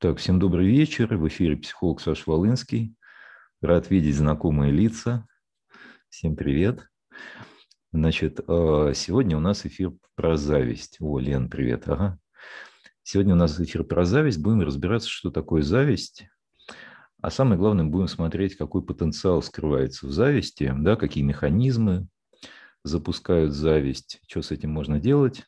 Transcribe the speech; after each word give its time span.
Так, 0.00 0.16
всем 0.16 0.38
добрый 0.38 0.66
вечер. 0.66 1.14
В 1.14 1.28
эфире 1.28 1.58
психолог 1.58 2.00
Саша 2.00 2.22
Волынский. 2.24 2.94
Рад 3.60 3.90
видеть 3.90 4.16
знакомые 4.16 4.72
лица. 4.72 5.26
Всем 6.08 6.36
привет. 6.36 6.88
Значит, 7.92 8.40
а, 8.48 8.94
сегодня 8.94 9.36
у 9.36 9.40
нас 9.40 9.66
эфир 9.66 9.92
про 10.14 10.38
зависть. 10.38 10.96
О, 11.00 11.18
Лен, 11.18 11.50
привет. 11.50 11.86
Ага. 11.86 12.18
Сегодня 13.02 13.34
у 13.34 13.36
нас 13.36 13.60
эфир 13.60 13.84
про 13.84 14.06
зависть. 14.06 14.40
Будем 14.40 14.62
разбираться, 14.62 15.10
что 15.10 15.30
такое 15.30 15.60
зависть. 15.60 16.24
А 17.20 17.30
самое 17.30 17.58
главное, 17.58 17.84
будем 17.84 18.08
смотреть, 18.08 18.56
какой 18.56 18.82
потенциал 18.82 19.42
скрывается 19.42 20.06
в 20.06 20.12
зависти, 20.12 20.72
да, 20.78 20.96
какие 20.96 21.24
механизмы 21.24 22.08
запускают 22.84 23.52
зависть, 23.52 24.22
что 24.26 24.40
с 24.40 24.50
этим 24.50 24.70
можно 24.70 24.98
делать. 24.98 25.44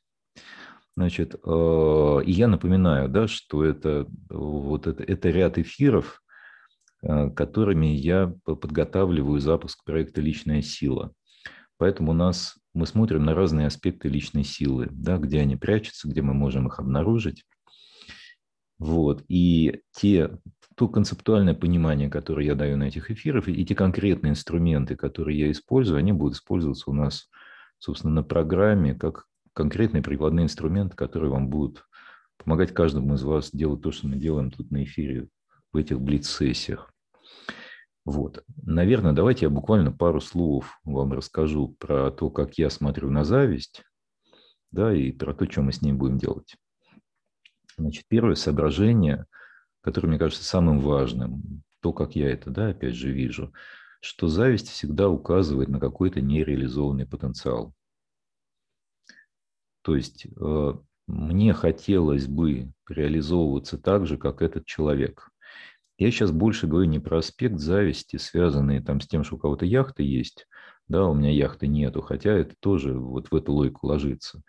Значит, 0.96 1.34
э, 1.34 2.20
и 2.27 2.32
я 2.32 2.48
напоминаю, 2.48 3.08
да, 3.08 3.27
что 3.27 3.64
это, 3.64 4.06
вот 4.29 4.86
это, 4.86 5.02
это 5.02 5.30
ряд 5.30 5.58
эфиров, 5.58 6.22
э, 7.03 7.30
которыми 7.30 7.86
я 7.86 8.34
подготавливаю 8.44 9.40
запуск 9.40 9.84
проекта 9.84 10.20
«Личная 10.20 10.61
сила». 10.61 11.12
Поэтому 11.79 12.12
у 12.12 12.14
нас 12.14 12.58
мы 12.75 12.86
смотрим 12.86 13.25
на 13.25 13.34
разные 13.34 13.67
аспекты 13.67 14.08
личной 14.08 14.44
силы, 14.44 14.89
да, 14.90 15.17
где 15.17 15.40
они 15.40 15.57
прячутся, 15.57 16.08
где 16.08 16.22
мы 16.22 16.34
можем 16.34 16.68
их 16.68 16.79
обнаружить. 16.79 17.45
Вот. 18.79 19.25
И 19.29 19.81
те, 19.93 20.39
то 20.76 20.89
концептуальное 20.89 21.54
понимание, 21.54 22.11
которое 22.11 22.46
я 22.46 22.54
даю 22.54 22.76
на 22.76 22.84
этих 22.84 23.11
эфирах, 23.11 23.48
и 23.48 23.64
те 23.64 23.75
конкретные 23.75 24.31
инструменты, 24.31 24.96
которые 24.96 25.39
я 25.39 25.50
использую, 25.50 25.98
они 25.98 26.12
будут 26.12 26.36
использоваться 26.36 26.90
у 26.90 26.93
нас, 26.93 27.29
собственно, 27.79 28.12
на 28.14 28.22
программе 28.22 28.95
как 28.95 29.26
конкретные 29.52 30.02
прикладные 30.02 30.44
инструменты, 30.44 30.96
которые 30.96 31.30
вам 31.30 31.48
будут 31.48 31.86
помогать 32.36 32.74
каждому 32.74 33.14
из 33.14 33.22
вас 33.22 33.50
делать 33.52 33.83
то, 33.83 33.92
что 33.92 34.08
мы 34.08 34.16
делаем 34.16 34.50
тут 34.50 34.70
на 34.70 34.84
эфире 34.84 35.28
в 35.72 35.77
этих 35.77 36.00
блиц-сессиях. 36.00 36.92
Вот. 38.05 38.44
Наверное, 38.62 39.12
давайте 39.12 39.47
я 39.47 39.50
буквально 39.50 39.92
пару 39.92 40.20
слов 40.20 40.78
вам 40.84 41.12
расскажу 41.12 41.77
про 41.78 42.11
то, 42.11 42.31
как 42.31 42.59
я 42.59 42.69
смотрю 42.69 43.11
на 43.11 43.25
зависть, 43.25 43.84
да, 44.72 44.92
и 44.92 45.12
про 45.12 45.34
то, 45.34 45.48
что 45.50 45.62
мы 45.62 45.72
с 45.72 45.83
ней 45.83 45.92
будем 45.92 46.19
делать. 46.19 46.56
Значит, 47.77 48.05
первое 48.09 48.34
соображение, 48.34 49.27
которое 49.83 50.09
мне 50.09 50.19
кажется 50.19 50.44
самым 50.44 50.81
важным, 50.81 51.62
то, 51.81 51.92
как 51.92 52.16
я 52.16 52.31
это, 52.31 52.50
да, 52.50 52.69
опять 52.69 52.94
же, 52.94 53.11
вижу, 53.12 53.53
что 54.00 54.27
зависть 54.27 54.69
всегда 54.69 55.09
указывает 55.09 55.69
на 55.69 55.78
какой-то 55.78 56.20
нереализованный 56.20 57.06
потенциал. 57.06 57.72
То 59.83 59.97
есть 59.97 60.27
э, 60.27 60.72
мне 61.06 61.52
хотелось 61.52 62.27
бы 62.27 62.72
реализовываться 62.88 63.78
так 63.78 64.06
же, 64.06 64.16
как 64.16 64.42
этот 64.42 64.64
человек. 64.64 65.28
Я 65.98 66.11
сейчас 66.11 66.30
больше 66.33 66.66
говорю 66.66 66.88
не 66.88 66.98
про 66.98 67.19
аспект 67.19 67.58
зависти, 67.58 68.16
связанный 68.16 68.83
там 68.83 69.00
с 69.00 69.06
тем, 69.06 69.25
что 69.25 69.36
у 69.36 69.38
кого-то 69.38 69.66
яхта 69.66 70.03
есть, 70.03 70.47
да, 70.88 71.06
у 71.06 71.14
меня 71.14 71.30
яхты 71.30 71.66
нету, 71.66 72.00
хотя 72.03 72.33
это 72.33 72.55
тоже 72.60 72.98
вот 72.98 73.30
в 73.30 73.34
эту 73.34 73.53
логику 73.53 73.86
ложится. 73.86 74.42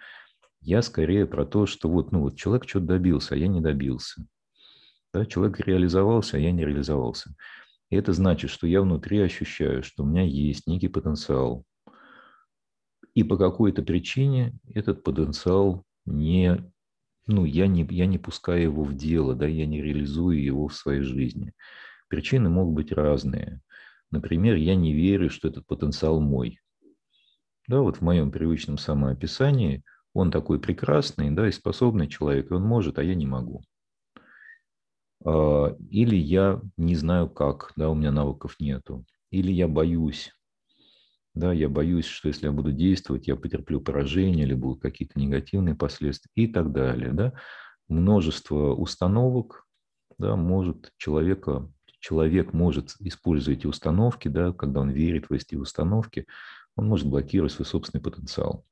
Я 0.61 0.81
скорее 0.81 1.25
про 1.25 1.45
то, 1.45 1.65
что 1.65 1.89
вот, 1.89 2.11
ну 2.11 2.21
вот 2.21 2.37
человек 2.37 2.67
что-то 2.67 2.85
добился, 2.85 3.35
а 3.35 3.37
я 3.37 3.47
не 3.47 3.61
добился. 3.61 4.25
Да, 5.13 5.25
человек 5.25 5.59
реализовался, 5.59 6.37
а 6.37 6.39
я 6.39 6.51
не 6.51 6.65
реализовался. 6.65 7.35
И 7.89 7.95
это 7.95 8.13
значит, 8.13 8.49
что 8.49 8.65
я 8.65 8.81
внутри 8.81 9.19
ощущаю, 9.19 9.83
что 9.83 10.03
у 10.03 10.05
меня 10.05 10.23
есть 10.23 10.65
некий 10.65 10.87
потенциал, 10.87 11.65
и 13.13 13.23
по 13.23 13.37
какой-то 13.37 13.83
причине 13.83 14.53
этот 14.73 15.03
потенциал 15.03 15.83
не, 16.05 16.71
ну, 17.27 17.45
я 17.45 17.67
не, 17.67 17.87
я 17.89 18.05
не 18.05 18.17
пускаю 18.17 18.63
его 18.63 18.83
в 18.83 18.95
дело, 18.95 19.35
да, 19.35 19.47
я 19.47 19.65
не 19.65 19.81
реализую 19.81 20.41
его 20.43 20.67
в 20.67 20.75
своей 20.75 21.01
жизни. 21.01 21.53
Причины 22.09 22.49
могут 22.49 22.75
быть 22.75 22.91
разные. 22.91 23.61
Например, 24.11 24.55
я 24.55 24.75
не 24.75 24.93
верю, 24.93 25.29
что 25.29 25.47
этот 25.47 25.65
потенциал 25.65 26.19
мой. 26.19 26.59
Да, 27.67 27.81
вот 27.81 27.97
в 27.97 28.01
моем 28.01 28.31
привычном 28.31 28.77
самоописании 28.77 29.83
он 30.13 30.31
такой 30.31 30.59
прекрасный, 30.59 31.31
да, 31.31 31.47
и 31.47 31.51
способный 31.51 32.07
человек, 32.07 32.51
и 32.51 32.53
он 32.53 32.63
может, 32.63 32.99
а 32.99 33.03
я 33.03 33.15
не 33.15 33.25
могу. 33.25 33.63
А, 35.25 35.75
или 35.89 36.15
я 36.15 36.61
не 36.77 36.95
знаю 36.95 37.29
как, 37.29 37.71
да, 37.75 37.89
у 37.89 37.95
меня 37.95 38.11
навыков 38.11 38.57
нету. 38.59 39.05
Или 39.31 39.51
я 39.51 39.67
боюсь, 39.67 40.31
да, 41.33 41.51
я 41.51 41.67
боюсь, 41.67 42.05
что 42.05 42.27
если 42.27 42.45
я 42.45 42.51
буду 42.51 42.71
действовать, 42.71 43.27
я 43.27 43.35
потерплю 43.35 43.81
поражение 43.81 44.45
или 44.45 44.53
будут 44.53 44.81
какие-то 44.81 45.19
негативные 45.19 45.75
последствия 45.75 46.29
и 46.35 46.47
так 46.47 46.71
далее. 46.71 47.11
Да. 47.11 47.33
Множество 47.87 48.73
установок 48.73 49.65
да, 50.19 50.35
может 50.35 50.91
человека, 50.97 51.71
человек 51.99 52.53
может, 52.53 52.95
используя 52.99 53.55
эти 53.55 53.65
установки, 53.65 54.27
да, 54.27 54.53
когда 54.53 54.81
он 54.81 54.91
верит 54.91 55.29
в 55.29 55.33
эти 55.33 55.55
установки, 55.55 56.27
он 56.75 56.87
может 56.87 57.07
блокировать 57.07 57.51
свой 57.51 57.65
собственный 57.65 58.01
потенциал. 58.03 58.63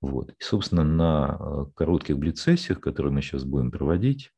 Вот. 0.00 0.30
И, 0.30 0.42
собственно, 0.42 0.84
на 0.84 1.36
э, 1.38 1.66
коротких 1.74 2.18
блицессиях, 2.18 2.80
которые 2.80 3.12
мы 3.12 3.20
сейчас 3.20 3.44
будем 3.44 3.70
проводить, 3.70 4.30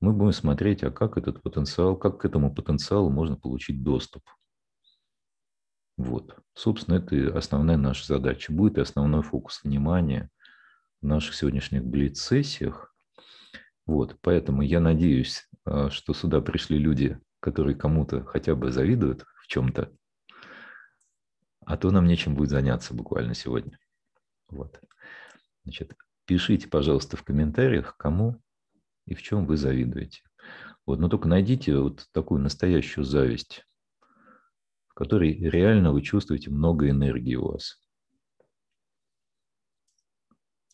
мы 0.00 0.12
будем 0.12 0.32
смотреть, 0.32 0.82
а 0.82 0.90
как 0.90 1.16
этот 1.16 1.42
потенциал, 1.42 1.96
как 1.96 2.20
к 2.20 2.24
этому 2.24 2.54
потенциалу 2.54 3.08
можно 3.08 3.36
получить 3.36 3.82
доступ– 3.82 4.22
вот. 6.00 6.34
Собственно, 6.54 6.96
это 6.96 7.36
основная 7.36 7.76
наша 7.76 8.06
задача. 8.06 8.52
Будет 8.52 8.78
и 8.78 8.80
основной 8.80 9.22
фокус 9.22 9.62
внимания 9.62 10.30
в 11.02 11.06
наших 11.06 11.34
сегодняшних 11.34 11.84
блиц-сессиях. 11.84 12.94
Вот. 13.84 14.16
Поэтому 14.22 14.62
я 14.62 14.80
надеюсь, 14.80 15.46
а, 15.66 15.90
что 15.90 16.14
сюда 16.14 16.40
пришли 16.40 16.78
люди, 16.78 17.20
которые 17.40 17.76
кому-то 17.76 18.24
хотя 18.24 18.54
бы 18.54 18.72
завидуют 18.72 19.26
в 19.42 19.46
чем-то, 19.46 19.92
а 21.66 21.76
то 21.76 21.90
нам 21.90 22.06
нечем 22.06 22.34
будет 22.34 22.48
заняться 22.48 22.94
буквально 22.94 23.34
сегодня. 23.34 23.78
Вот. 24.48 24.80
Значит, 25.64 25.94
пишите, 26.24 26.66
пожалуйста, 26.66 27.18
в 27.18 27.24
комментариях, 27.24 27.94
кому 27.98 28.40
и 29.04 29.14
в 29.14 29.22
чем 29.22 29.44
вы 29.44 29.58
завидуете. 29.58 30.22
Вот, 30.86 30.98
но 30.98 31.10
только 31.10 31.28
найдите 31.28 31.76
вот 31.76 32.08
такую 32.12 32.40
настоящую 32.40 33.04
зависть 33.04 33.66
которой 35.00 35.32
реально 35.34 35.92
вы 35.92 36.02
чувствуете 36.02 36.50
много 36.50 36.90
энергии 36.90 37.34
у 37.34 37.52
вас. 37.52 37.80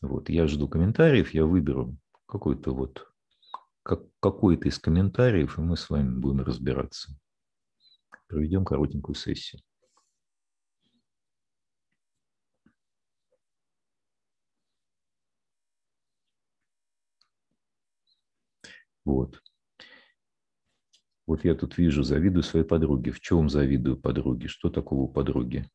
Вот, 0.02 0.28
я 0.28 0.48
жду 0.48 0.68
комментариев, 0.68 1.32
я 1.32 1.44
выберу 1.46 1.96
какой-то 2.26 2.74
вот 2.74 3.06
как, 3.84 4.02
какой-то 4.18 4.68
из 4.68 4.80
комментариев, 4.80 5.58
и 5.58 5.62
мы 5.62 5.76
с 5.76 5.88
вами 5.88 6.18
будем 6.18 6.40
разбираться. 6.40 7.12
Проведем 8.28 8.64
коротенькую 8.64 9.14
сессию. 9.14 9.62
Вот. 19.04 19.40
Вот 21.26 21.44
я 21.44 21.54
тут 21.54 21.78
вижу, 21.78 22.02
завидую 22.02 22.42
своей 22.42 22.64
подруге. 22.66 23.10
В 23.12 23.20
чем 23.20 23.48
завидую 23.48 23.96
подруге? 23.96 24.48
Что 24.48 24.70
такого 24.70 25.02
у 25.02 25.08
подруги? 25.08 25.68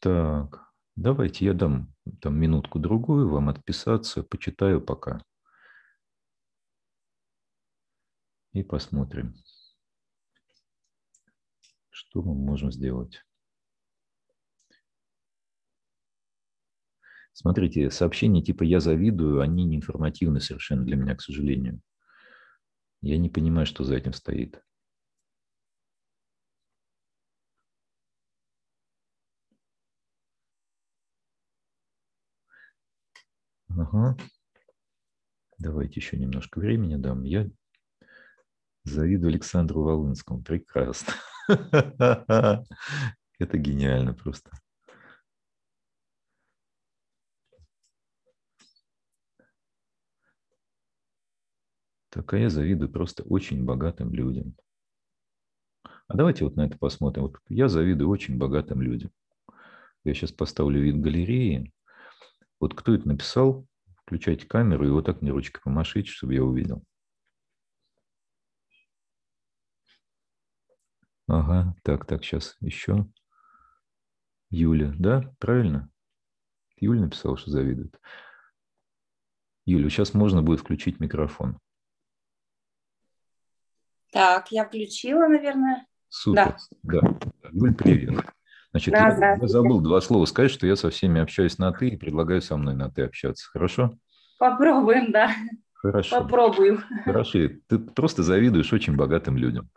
Так, 0.00 0.72
давайте 0.96 1.44
я 1.44 1.54
дам 1.54 1.92
там 2.20 2.36
минутку-другую 2.38 3.28
вам 3.28 3.48
отписаться, 3.48 4.22
почитаю 4.24 4.80
пока. 4.80 5.20
И 8.52 8.62
посмотрим. 8.62 9.34
Что 11.98 12.22
мы 12.22 12.32
можем 12.32 12.70
сделать? 12.70 13.24
Смотрите, 17.32 17.90
сообщения 17.90 18.40
типа 18.40 18.62
«я 18.62 18.78
завидую», 18.78 19.40
они 19.40 19.64
не 19.64 19.78
информативны 19.78 20.40
совершенно 20.40 20.84
для 20.84 20.94
меня, 20.94 21.16
к 21.16 21.20
сожалению. 21.20 21.80
Я 23.00 23.18
не 23.18 23.28
понимаю, 23.28 23.66
что 23.66 23.82
за 23.82 23.96
этим 23.96 24.12
стоит. 24.12 24.62
Ага. 33.70 34.16
Давайте 35.58 35.98
еще 35.98 36.16
немножко 36.16 36.60
времени 36.60 36.94
дам. 36.94 37.24
Я 37.24 37.50
завидую 38.84 39.30
Александру 39.30 39.82
Волынскому. 39.82 40.44
Прекрасно. 40.44 41.12
Это 43.38 43.56
гениально 43.58 44.14
просто. 44.14 44.50
Так, 52.10 52.34
а 52.34 52.38
я 52.38 52.50
завидую 52.50 52.90
просто 52.90 53.22
очень 53.22 53.64
богатым 53.64 54.12
людям. 54.12 54.54
А 56.06 56.16
давайте 56.16 56.44
вот 56.44 56.56
на 56.56 56.66
это 56.66 56.78
посмотрим. 56.78 57.24
Вот 57.24 57.36
я 57.48 57.68
завидую 57.68 58.08
очень 58.08 58.36
богатым 58.38 58.82
людям. 58.82 59.10
Я 60.04 60.14
сейчас 60.14 60.32
поставлю 60.32 60.80
вид 60.80 61.00
галереи. 61.00 61.72
Вот 62.60 62.74
кто 62.74 62.94
это 62.94 63.08
написал, 63.08 63.66
включайте 64.04 64.46
камеру 64.46 64.86
и 64.86 64.90
вот 64.90 65.06
так 65.06 65.22
мне 65.22 65.30
ручкой 65.30 65.62
помашите, 65.62 66.10
чтобы 66.10 66.34
я 66.34 66.44
увидел. 66.44 66.82
Ага, 71.28 71.74
так, 71.82 72.06
так, 72.06 72.24
сейчас 72.24 72.56
еще. 72.60 73.06
Юля, 74.48 74.94
да, 74.98 75.34
правильно? 75.38 75.90
Юля 76.80 77.02
написала, 77.02 77.36
что 77.36 77.50
завидует. 77.50 78.00
Юля, 79.66 79.90
сейчас 79.90 80.14
можно 80.14 80.42
будет 80.42 80.60
включить 80.60 81.00
микрофон. 81.00 81.58
Так, 84.10 84.50
я 84.50 84.64
включила, 84.64 85.28
наверное. 85.28 85.86
Супер. 86.08 86.56
Да. 86.82 87.00
да. 87.02 87.50
Юль, 87.52 87.74
привет. 87.74 88.24
Значит, 88.70 88.92
да, 88.92 89.08
я, 89.08 89.36
я 89.36 89.48
забыл 89.48 89.82
два 89.82 90.00
слова 90.00 90.24
сказать, 90.24 90.50
что 90.50 90.66
я 90.66 90.76
со 90.76 90.88
всеми 90.88 91.20
общаюсь 91.20 91.58
на 91.58 91.72
«ты» 91.72 91.88
и 91.88 91.96
предлагаю 91.96 92.40
со 92.40 92.56
мной 92.56 92.74
на 92.74 92.90
«ты» 92.90 93.02
общаться. 93.02 93.46
Хорошо? 93.50 93.98
Попробуем, 94.38 95.12
да. 95.12 95.30
Хорошо. 95.74 96.22
Попробую. 96.22 96.82
Хорошо. 97.04 97.38
Ты 97.66 97.78
просто 97.78 98.22
завидуешь 98.22 98.72
очень 98.72 98.96
богатым 98.96 99.36
людям. 99.36 99.70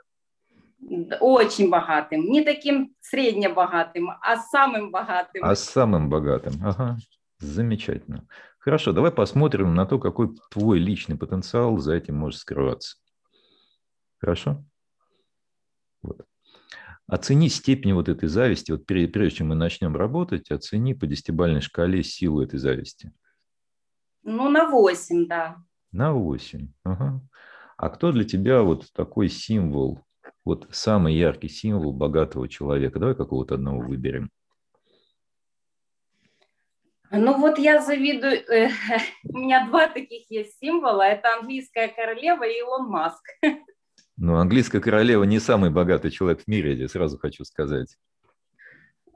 Очень 1.20 1.70
богатым. 1.70 2.24
Не 2.26 2.44
таким 2.44 2.96
среднебогатым, 3.00 4.12
а 4.22 4.38
самым 4.38 4.92
богатым. 4.92 5.44
А 5.44 5.56
самым 5.56 6.10
богатым. 6.10 6.54
Ага. 6.66 6.98
Замечательно. 7.40 8.28
Хорошо, 8.60 8.92
давай 8.92 9.12
посмотрим 9.12 9.74
на 9.74 9.86
то, 9.86 10.00
какой 10.00 10.36
твой 10.52 10.80
личный 10.80 11.18
потенциал 11.18 11.78
за 11.78 11.96
этим 11.96 12.16
может 12.16 12.40
скрываться. 12.40 12.98
Хорошо? 14.20 14.64
Вот. 16.04 16.26
Оцени 17.08 17.50
степень 17.50 17.94
вот 17.94 18.08
этой 18.08 18.30
зависти. 18.30 18.72
Вот 18.72 18.86
прежде 18.86 19.38
чем 19.38 19.50
мы 19.50 19.56
начнем 19.56 19.96
работать, 19.96 20.52
оцени 20.52 20.94
по 20.94 21.08
десятибальной 21.08 21.62
шкале 21.62 22.04
силу 22.04 22.42
этой 22.42 22.60
зависти. 22.60 23.12
Ну, 24.24 24.50
на 24.50 24.70
8, 24.70 25.28
да. 25.28 25.58
На 25.92 26.14
8. 26.14 26.72
Ага. 26.84 27.22
А 27.78 27.90
кто 27.90 28.12
для 28.12 28.24
тебя 28.24 28.62
вот 28.62 28.86
такой 28.94 29.28
символ, 29.28 30.00
вот 30.46 30.68
самый 30.72 31.16
яркий 31.16 31.50
символ 31.50 31.94
богатого 31.94 32.48
человека? 32.48 33.00
Давай 33.00 33.16
какого-то 33.16 33.56
одного 33.56 33.80
выберем. 33.80 34.30
Ну 37.14 37.38
вот 37.38 37.60
я 37.60 37.82
завидую, 37.82 38.34
э, 38.50 38.70
у 39.26 39.38
меня 39.38 39.68
два 39.68 39.90
таких 39.90 40.32
есть 40.32 40.58
символа, 40.60 41.04
это 41.04 41.38
английская 41.38 41.90
королева 41.90 42.44
и 42.44 42.60
Илон 42.60 42.88
Маск. 42.88 43.24
Ну, 44.18 44.36
английская 44.36 44.82
королева 44.82 45.24
не 45.24 45.40
самый 45.40 45.72
богатый 45.72 46.12
человек 46.12 46.44
в 46.44 46.48
мире, 46.48 46.76
я 46.76 46.88
сразу 46.88 47.18
хочу 47.18 47.44
сказать. 47.44 47.98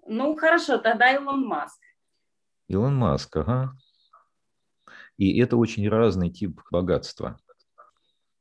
Ну, 0.07 0.35
хорошо, 0.35 0.79
тогда 0.79 1.13
Илон 1.13 1.45
Маск. 1.45 1.79
Илон 2.69 2.95
Маск, 2.95 3.35
ага. 3.37 3.75
И 5.17 5.39
это 5.39 5.57
очень 5.57 5.87
разный 5.87 6.31
тип 6.31 6.59
богатства. 6.71 7.37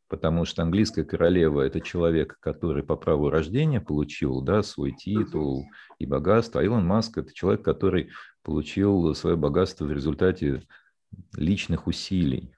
Потому 0.08 0.44
что 0.44 0.62
английская 0.62 1.04
королева– 1.04 1.60
это 1.62 1.80
человек, 1.80 2.36
который 2.40 2.82
по 2.82 2.96
праву 2.96 3.30
рождения 3.30 3.80
получил 3.80 4.42
да, 4.42 4.62
свой 4.62 4.92
титул 4.92 5.66
и 5.98 6.06
богатство. 6.06 6.60
А 6.60 6.64
Илон 6.64 6.86
Маск– 6.86 7.16
это 7.18 7.32
человек, 7.32 7.64
который 7.64 8.10
получил 8.42 9.14
свое 9.14 9.36
богатство 9.36 9.86
в 9.86 9.92
результате 9.92 10.62
личных 11.36 11.86
усилий. 11.86 12.54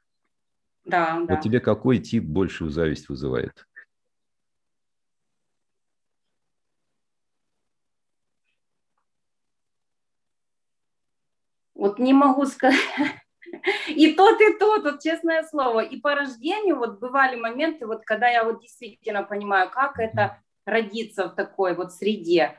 Да, 0.85 1.19
вот 1.19 1.29
да. 1.29 1.37
тебе 1.37 1.61
какой 1.61 1.99
тип 1.99 2.25
большую 2.25 2.71
зависть 2.71 3.09
вызывает? 3.09 3.67
Вот 11.75 11.99
не 11.99 12.13
могу 12.13 12.47
сказать. 12.47 12.81
И 13.89 14.15
тот, 14.15 14.41
и 14.41 14.59
тот, 14.59 14.85
вот 14.85 15.01
честное 15.01 15.43
слово. 15.45 15.81
И 15.81 16.01
по 16.01 16.15
рождению 16.15 16.77
вот 16.77 16.99
бывали 16.99 17.37
моменты, 17.37 17.87
вот 17.87 18.05
когда 18.05 18.29
я 18.29 18.45
вот 18.45 18.61
действительно 18.61 19.23
понимаю, 19.23 19.71
как 19.71 19.99
это 19.99 20.41
родиться 20.65 21.29
в 21.29 21.35
такой 21.35 21.75
вот 21.75 21.93
среде. 21.93 22.59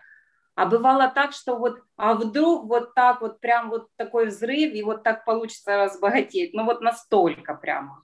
А 0.55 0.65
бывало 0.65 1.11
так, 1.13 1.33
что 1.33 1.57
вот, 1.57 1.79
а 1.97 2.15
вдруг 2.15 2.65
вот 2.65 2.95
так 2.95 3.21
вот 3.21 3.39
прям 3.39 3.69
вот 3.69 3.89
такой 3.95 4.27
взрыв, 4.27 4.73
и 4.73 4.81
вот 4.81 5.03
так 5.03 5.23
получится 5.23 5.77
разбогатеть. 5.77 6.53
Ну 6.53 6.65
вот 6.65 6.81
настолько 6.81 7.53
прямо. 7.53 8.03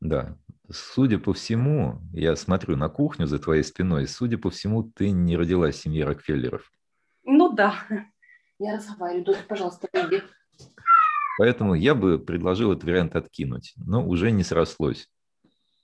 Да, 0.00 0.36
судя 0.70 1.18
по 1.18 1.32
всему, 1.32 2.00
я 2.12 2.36
смотрю 2.36 2.76
на 2.76 2.88
кухню 2.88 3.26
за 3.26 3.38
твоей 3.38 3.64
спиной, 3.64 4.06
судя 4.06 4.38
по 4.38 4.50
всему, 4.50 4.84
ты 4.84 5.10
не 5.10 5.36
родилась 5.36 5.76
в 5.76 5.82
семье 5.82 6.04
Рокфеллеров. 6.04 6.70
Ну 7.24 7.52
да. 7.52 7.74
Я 8.58 8.76
разговариваю, 8.76 9.24
дочь, 9.24 9.44
пожалуйста, 9.48 9.88
выйди. 9.92 10.22
Поэтому 11.38 11.74
я 11.74 11.94
бы 11.94 12.18
предложил 12.18 12.72
этот 12.72 12.84
вариант 12.84 13.16
откинуть, 13.16 13.74
но 13.76 14.06
уже 14.06 14.30
не 14.30 14.44
срослось. 14.44 15.08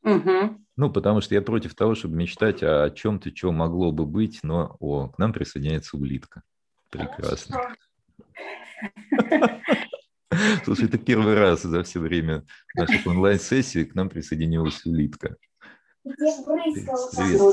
Угу. 0.03 0.59
Ну, 0.77 0.91
потому 0.91 1.21
что 1.21 1.35
я 1.35 1.43
против 1.43 1.75
того, 1.75 1.95
чтобы 1.95 2.17
мечтать 2.17 2.63
о 2.63 2.91
чем-то, 2.91 3.35
что 3.35 3.53
могло 3.53 3.93
бы 3.93 4.07
быть, 4.07 4.41
но 4.43 4.77
о, 4.81 5.09
к 5.09 5.19
нам 5.19 5.33
присоединяется 5.33 5.97
улитка. 5.97 6.43
Прекрасно. 6.91 7.77
Слушай, 10.65 10.87
это 10.87 10.99
первый 10.99 11.35
раз 11.35 11.63
за 11.63 11.83
все 11.83 11.99
время 12.01 12.45
нашей 12.75 13.03
онлайн-сессии 13.05 13.85
к 13.85 13.95
нам 13.95 14.09
присоединилась 14.09 14.85
улитка. 14.87 15.37
Привет, 16.03 16.45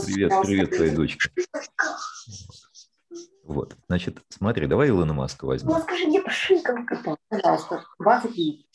привет, 0.05 0.31
привет, 0.44 0.75
твоя 0.75 0.95
дочка. 0.95 1.29
Вот, 3.44 3.75
значит, 3.88 4.24
смотри, 4.30 4.68
давай 4.68 4.90
Илона 4.90 5.14
Маска 5.14 5.46
возьмем. 5.46 5.72
Ну, 5.72 5.80
скажи, 5.80 6.06
где 6.08 6.22
пошинка 6.22 6.84
катал, 6.84 7.18
пожалуйста, 7.30 7.86
20 8.00 8.68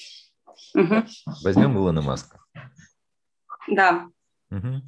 угу. 0.75 0.95
Возьмем 1.43 1.77
Илона 1.77 2.03
Маска. 2.03 2.41
Да. 3.69 4.09
Угу. 4.51 4.83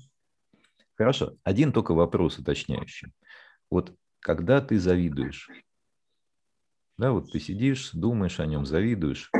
Хорошо, 0.97 1.37
один 1.43 1.73
только 1.73 1.93
вопрос 1.93 2.39
уточняющий. 2.39 3.13
Вот 3.71 3.95
когда 4.21 4.61
ты 4.61 4.79
завидуешь, 4.79 5.49
да, 6.97 7.13
вот 7.13 7.31
ты 7.33 7.41
сидишь, 7.41 7.91
думаешь 7.93 8.41
о 8.41 8.47
нем, 8.47 8.65
завидуешь, 8.65 9.31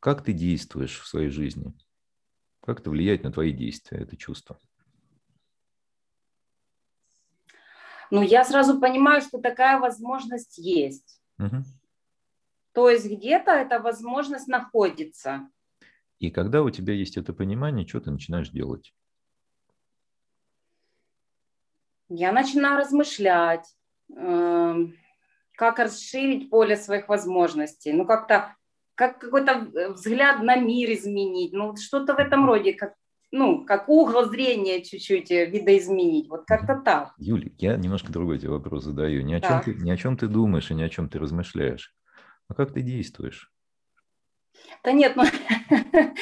как 0.00 0.22
ты 0.22 0.32
действуешь 0.32 1.00
в 1.00 1.06
своей 1.06 1.30
жизни? 1.30 1.72
Как 2.60 2.80
это 2.80 2.90
влияет 2.90 3.24
на 3.24 3.32
твои 3.32 3.52
действия, 3.52 3.98
это 3.98 4.16
чувство? 4.16 4.58
Ну, 8.14 8.22
я 8.22 8.44
сразу 8.44 8.78
понимаю, 8.78 9.22
что 9.22 9.40
такая 9.40 9.80
возможность 9.80 10.56
есть. 10.56 11.20
Угу. 11.40 11.64
То 12.72 12.88
есть 12.88 13.10
где-то 13.10 13.50
эта 13.50 13.80
возможность 13.80 14.46
находится. 14.46 15.48
И 16.20 16.30
когда 16.30 16.62
у 16.62 16.70
тебя 16.70 16.94
есть 16.94 17.16
это 17.16 17.32
понимание, 17.32 17.84
что 17.88 18.00
ты 18.00 18.12
начинаешь 18.12 18.50
делать? 18.50 18.94
Я 22.08 22.30
начинаю 22.30 22.78
размышлять, 22.78 23.66
э, 24.16 24.74
как 25.56 25.80
расширить 25.80 26.50
поле 26.50 26.76
своих 26.76 27.08
возможностей. 27.08 27.92
Ну, 27.92 28.06
как-то, 28.06 28.54
как 28.94 29.18
какой-то 29.18 29.92
взгляд 29.92 30.40
на 30.40 30.54
мир 30.54 30.92
изменить. 30.92 31.52
Ну, 31.52 31.74
что-то 31.74 32.14
в 32.14 32.18
этом 32.18 32.46
роде, 32.46 32.74
как 32.74 32.94
ну, 33.34 33.64
как 33.64 33.88
угол 33.88 34.26
зрения 34.26 34.80
чуть-чуть 34.80 35.32
э, 35.32 35.46
видоизменить. 35.46 36.28
Вот 36.30 36.44
как-то 36.46 36.76
так. 36.76 37.14
Юля, 37.18 37.50
я 37.58 37.76
немножко 37.76 38.12
другой 38.12 38.38
тебе 38.38 38.50
вопрос 38.50 38.84
задаю. 38.84 39.22
Ни 39.22 39.34
о, 39.34 39.40
чем 39.40 39.60
ты, 39.60 39.74
ни 39.74 39.90
о 39.90 39.96
чем 39.96 40.16
ты 40.16 40.28
думаешь 40.28 40.70
и 40.70 40.74
ни 40.74 40.82
о 40.82 40.88
чем 40.88 41.08
ты 41.08 41.18
размышляешь. 41.18 41.92
А 42.46 42.54
как 42.54 42.72
ты 42.72 42.80
действуешь? 42.80 43.52
Да 44.84 44.92
нет, 44.92 45.16
ну, 45.16 45.24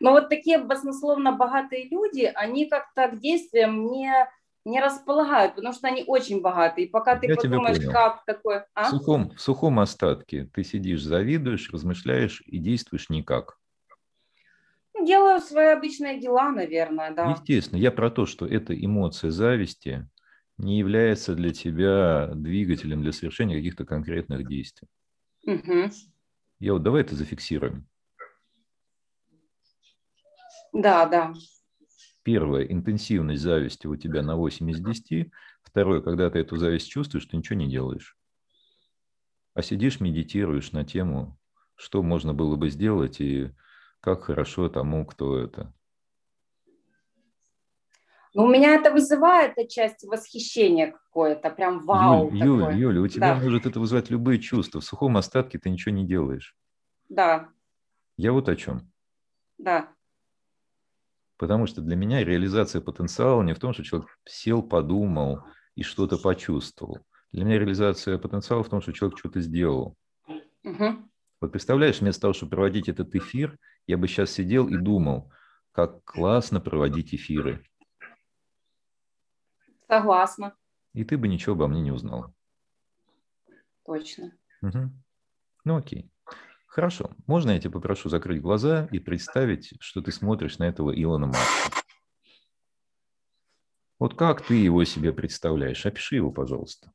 ну 0.00 0.10
вот 0.12 0.30
такие 0.30 0.56
баснословно 0.56 1.32
богатые 1.32 1.86
люди, 1.90 2.32
они 2.34 2.66
как-то 2.66 3.08
к 3.08 3.20
действиям 3.20 3.90
не, 3.90 4.10
не 4.64 4.80
располагают, 4.80 5.54
потому 5.54 5.74
что 5.74 5.88
они 5.88 6.04
очень 6.06 6.40
богатые. 6.40 6.86
И 6.86 6.90
пока 6.90 7.16
ты 7.16 7.26
Я 7.26 7.36
подумаешь, 7.36 7.84
как 7.92 8.24
такое... 8.24 8.66
А? 8.74 8.86
В, 8.86 8.90
сухом, 8.90 9.32
в 9.36 9.40
сухом 9.40 9.80
остатке 9.80 10.48
ты 10.54 10.64
сидишь, 10.64 11.02
завидуешь, 11.02 11.70
размышляешь 11.70 12.42
и 12.46 12.56
действуешь 12.56 13.10
никак. 13.10 13.57
Делаю 15.04 15.40
свои 15.40 15.68
обычные 15.68 16.20
дела, 16.20 16.50
наверное, 16.50 17.12
да. 17.12 17.30
Естественно, 17.30 17.78
я 17.78 17.90
про 17.92 18.10
то, 18.10 18.26
что 18.26 18.46
эта 18.46 18.74
эмоция 18.74 19.30
зависти 19.30 20.08
не 20.56 20.78
является 20.78 21.34
для 21.34 21.52
тебя 21.52 22.30
двигателем 22.34 23.02
для 23.02 23.12
совершения 23.12 23.56
каких-то 23.56 23.84
конкретных 23.84 24.46
действий. 24.48 24.88
Угу. 25.46 25.90
Я 26.58 26.72
вот 26.72 26.82
давай 26.82 27.02
это 27.02 27.14
зафиксируем. 27.14 27.86
Да, 30.72 31.06
да. 31.06 31.34
Первое, 32.22 32.64
интенсивность 32.64 33.42
зависти 33.42 33.86
у 33.86 33.96
тебя 33.96 34.22
на 34.22 34.36
8 34.36 34.70
из 34.70 34.80
10. 34.80 35.30
Второе, 35.62 36.00
когда 36.00 36.28
ты 36.28 36.40
эту 36.40 36.56
зависть 36.56 36.90
чувствуешь, 36.90 37.26
ты 37.26 37.36
ничего 37.36 37.58
не 37.58 37.70
делаешь. 37.70 38.18
А 39.54 39.62
сидишь, 39.62 40.00
медитируешь 40.00 40.72
на 40.72 40.84
тему, 40.84 41.38
что 41.74 42.02
можно 42.02 42.34
было 42.34 42.56
бы 42.56 42.70
сделать, 42.70 43.20
и 43.20 43.50
как 44.00 44.24
хорошо 44.24 44.68
тому, 44.68 45.04
кто 45.06 45.38
это. 45.38 45.72
Ну, 48.34 48.44
у 48.44 48.48
меня 48.48 48.74
это 48.74 48.92
вызывает 48.92 49.58
отчасти 49.58 50.06
восхищение 50.06 50.92
какое-то, 50.92 51.50
прям 51.50 51.84
вау. 51.84 52.30
Юль, 52.30 52.38
Юль, 52.44 52.74
Юль, 52.76 52.98
у 52.98 53.08
тебя 53.08 53.34
да. 53.34 53.40
может 53.40 53.66
это 53.66 53.80
вызывать 53.80 54.10
любые 54.10 54.38
чувства. 54.38 54.80
В 54.80 54.84
сухом 54.84 55.16
остатке 55.16 55.58
ты 55.58 55.70
ничего 55.70 55.94
не 55.94 56.06
делаешь. 56.06 56.54
Да. 57.08 57.48
Я 58.16 58.32
вот 58.32 58.48
о 58.48 58.56
чем. 58.56 58.92
Да. 59.56 59.88
Потому 61.36 61.66
что 61.66 61.80
для 61.80 61.96
меня 61.96 62.22
реализация 62.22 62.80
потенциала 62.80 63.42
не 63.42 63.54
в 63.54 63.58
том, 63.58 63.72
что 63.72 63.82
человек 63.82 64.08
сел, 64.24 64.62
подумал 64.62 65.40
и 65.74 65.82
что-то 65.82 66.18
почувствовал. 66.18 66.98
Для 67.32 67.44
меня 67.44 67.58
реализация 67.58 68.18
потенциала 68.18 68.62
в 68.62 68.68
том, 68.68 68.80
что 68.80 68.92
человек 68.92 69.18
что-то 69.18 69.40
сделал. 69.40 69.96
Угу. 70.64 71.08
Вот 71.40 71.52
представляешь, 71.52 72.00
вместо 72.00 72.22
того, 72.22 72.34
чтобы 72.34 72.50
проводить 72.50 72.88
этот 72.88 73.14
эфир, 73.14 73.56
я 73.88 73.96
бы 73.96 74.06
сейчас 74.06 74.30
сидел 74.30 74.68
и 74.68 74.76
думал, 74.76 75.32
как 75.72 76.04
классно 76.04 76.60
проводить 76.60 77.14
эфиры. 77.14 77.64
Согласна. 79.88 80.54
И 80.92 81.04
ты 81.04 81.16
бы 81.16 81.26
ничего 81.26 81.54
обо 81.54 81.66
мне 81.68 81.80
не 81.80 81.90
узнал. 81.90 82.34
Точно. 83.86 84.32
Угу. 84.60 84.92
Ну 85.64 85.76
окей. 85.76 86.12
Хорошо. 86.66 87.16
Можно 87.26 87.52
я 87.52 87.60
тебя 87.60 87.70
попрошу 87.70 88.10
закрыть 88.10 88.42
глаза 88.42 88.88
и 88.92 88.98
представить, 88.98 89.72
что 89.80 90.02
ты 90.02 90.12
смотришь 90.12 90.58
на 90.58 90.64
этого 90.64 90.90
Илона 90.90 91.28
Маска? 91.28 91.82
Вот 93.98 94.14
как 94.14 94.46
ты 94.46 94.54
его 94.54 94.84
себе 94.84 95.12
представляешь? 95.14 95.86
Опиши 95.86 96.16
его, 96.16 96.30
пожалуйста. 96.30 96.92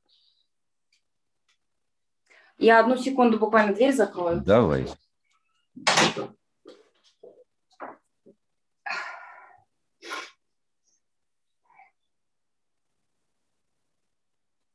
Я 2.59 2.79
одну 2.79 2.97
секунду 2.97 3.39
буквально 3.39 3.73
дверь 3.73 3.93
закрою. 3.93 4.41
Давай. 4.41 4.87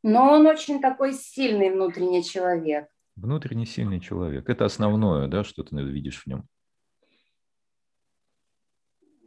Но 0.09 0.33
он 0.33 0.47
очень 0.47 0.81
такой 0.81 1.13
сильный 1.13 1.71
внутренний 1.71 2.25
человек. 2.25 2.89
Внутренне 3.15 3.67
сильный 3.67 4.01
человек. 4.01 4.49
Это 4.49 4.65
основное, 4.65 5.29
да, 5.29 5.45
что 5.45 5.63
ты 5.63 5.77
видишь 5.83 6.23
в 6.23 6.27
нем. 6.27 6.49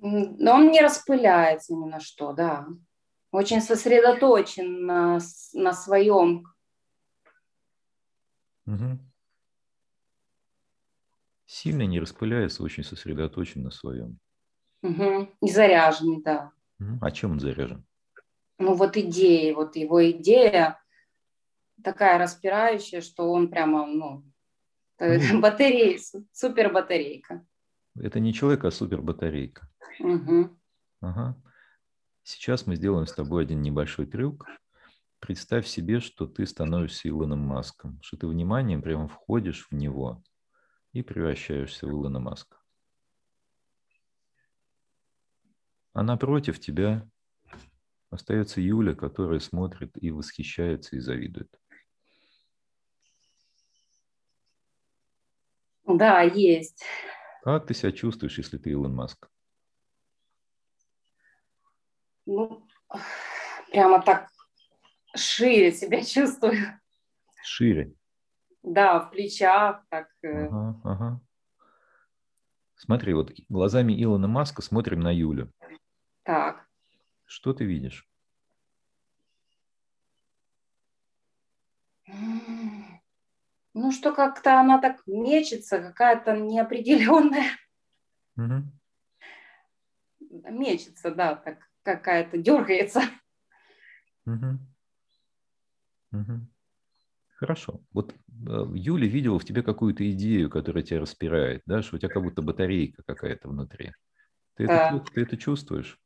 Но 0.02 0.56
он 0.56 0.72
не 0.72 0.82
распыляется 0.82 1.76
ни 1.76 1.86
на 1.86 2.00
что, 2.00 2.34
да. 2.34 2.68
Очень 3.30 3.62
сосредоточен 3.62 4.88
на, 4.88 5.20
на 5.54 5.74
своем. 5.74 6.48
Угу. 8.66 8.98
Сильно 11.46 11.84
не 11.84 12.00
распыляется, 12.00 12.64
очень 12.64 12.84
сосредоточен 12.84 13.62
на 13.62 13.70
своем. 13.70 14.18
Угу. 14.82 15.30
И 15.42 15.52
заряженный, 15.52 16.24
да. 16.24 16.52
Угу. 16.80 16.98
А 17.02 17.12
чем 17.12 17.34
он 17.34 17.40
заряжен? 17.40 17.86
Ну 18.62 18.74
вот 18.74 18.98
идеи, 18.98 19.52
вот 19.52 19.76
его 19.76 20.10
идея 20.12 20.80
такая 21.84 22.18
распирающая, 22.18 23.02
что 23.02 23.32
он 23.32 23.50
прямо, 23.50 23.86
ну, 23.86 24.24
батарея, 25.00 26.00
супер 26.32 26.72
батарейка. 26.72 27.46
Это 27.96 28.20
не 28.20 28.34
человек, 28.34 28.64
а 28.64 28.72
супер 28.72 29.02
батарейка. 29.02 29.68
Угу. 30.00 30.58
Ага. 31.02 31.42
Сейчас 32.24 32.68
мы 32.68 32.76
сделаем 32.76 33.08
с 33.08 33.14
тобой 33.14 33.44
один 33.44 33.62
небольшой 33.62 34.06
трюк. 34.06 34.46
Представь 35.20 35.68
себе, 35.68 36.00
что 36.00 36.26
ты 36.26 36.46
становишься 36.46 37.10
Илоном 37.10 37.40
Маском, 37.40 38.00
что 38.02 38.18
ты 38.18 38.28
вниманием 38.28 38.82
прямо 38.82 39.08
входишь 39.08 39.68
в 39.70 39.74
него 39.74 40.24
и 40.94 41.02
превращаешься 41.02 41.86
в 41.86 41.90
Илона 41.90 42.20
Маска. 42.20 42.58
А 45.94 46.04
напротив 46.04 46.60
тебя 46.60 47.08
Остается 48.12 48.60
Юля, 48.60 48.94
которая 48.94 49.40
смотрит 49.40 49.92
и 49.96 50.12
восхищается, 50.12 50.98
и 50.98 51.00
завидует. 51.00 51.50
Да, 55.86 56.22
есть. 56.22 56.84
Как 57.42 57.66
ты 57.66 57.74
себя 57.74 57.94
чувствуешь, 57.94 58.38
если 58.38 58.58
ты 58.58 58.72
Илон 58.72 58.94
Маск? 58.94 59.30
Ну, 62.26 62.68
прямо 63.72 64.02
так 64.02 64.30
шире 65.16 65.72
себя 65.72 66.04
чувствую. 66.06 66.58
Шире? 67.42 67.94
Да, 68.62 69.00
в 69.00 69.12
плечах. 69.12 69.86
Так. 69.90 70.10
Э. 70.22 70.48
Ага, 70.48 70.82
ага. 70.84 71.22
Смотри, 72.76 73.14
вот 73.14 73.32
глазами 73.48 73.94
Илона 74.04 74.28
Маска 74.28 74.62
смотрим 74.62 75.00
на 75.00 75.16
Юлю. 75.16 75.50
Так. 76.24 76.68
Что 77.32 77.54
ты 77.54 77.64
видишь? 77.64 78.06
Ну, 82.06 83.92
что 83.94 84.14
как-то 84.14 84.60
она 84.60 84.82
так 84.82 85.02
мечется, 85.08 85.82
какая-то 85.82 86.36
неопределенная. 86.36 87.52
Угу. 88.36 88.64
Мечется, 90.50 91.16
да, 91.16 91.36
так 91.36 91.60
какая-то 91.84 92.38
дергается. 92.38 93.04
Угу. 94.26 94.60
Угу. 96.12 96.48
Хорошо. 97.36 97.82
Вот 97.94 98.14
э, 98.14 98.66
Юля 98.74 99.08
видела 99.08 99.40
в 99.40 99.46
тебе 99.46 99.64
какую-то 99.64 100.12
идею, 100.12 100.50
которая 100.50 100.84
тебя 100.84 101.00
распирает, 101.00 101.62
да, 101.66 101.82
что 101.82 101.96
у 101.96 102.00
тебя 102.00 102.10
как 102.10 102.24
будто 102.24 102.42
батарейка 102.42 103.04
какая-то 103.04 103.48
внутри. 103.48 103.94
Ты, 104.56 104.68
да. 104.68 104.90
это, 104.90 105.00
ты 105.14 105.22
это 105.22 105.38
чувствуешь? 105.38 106.01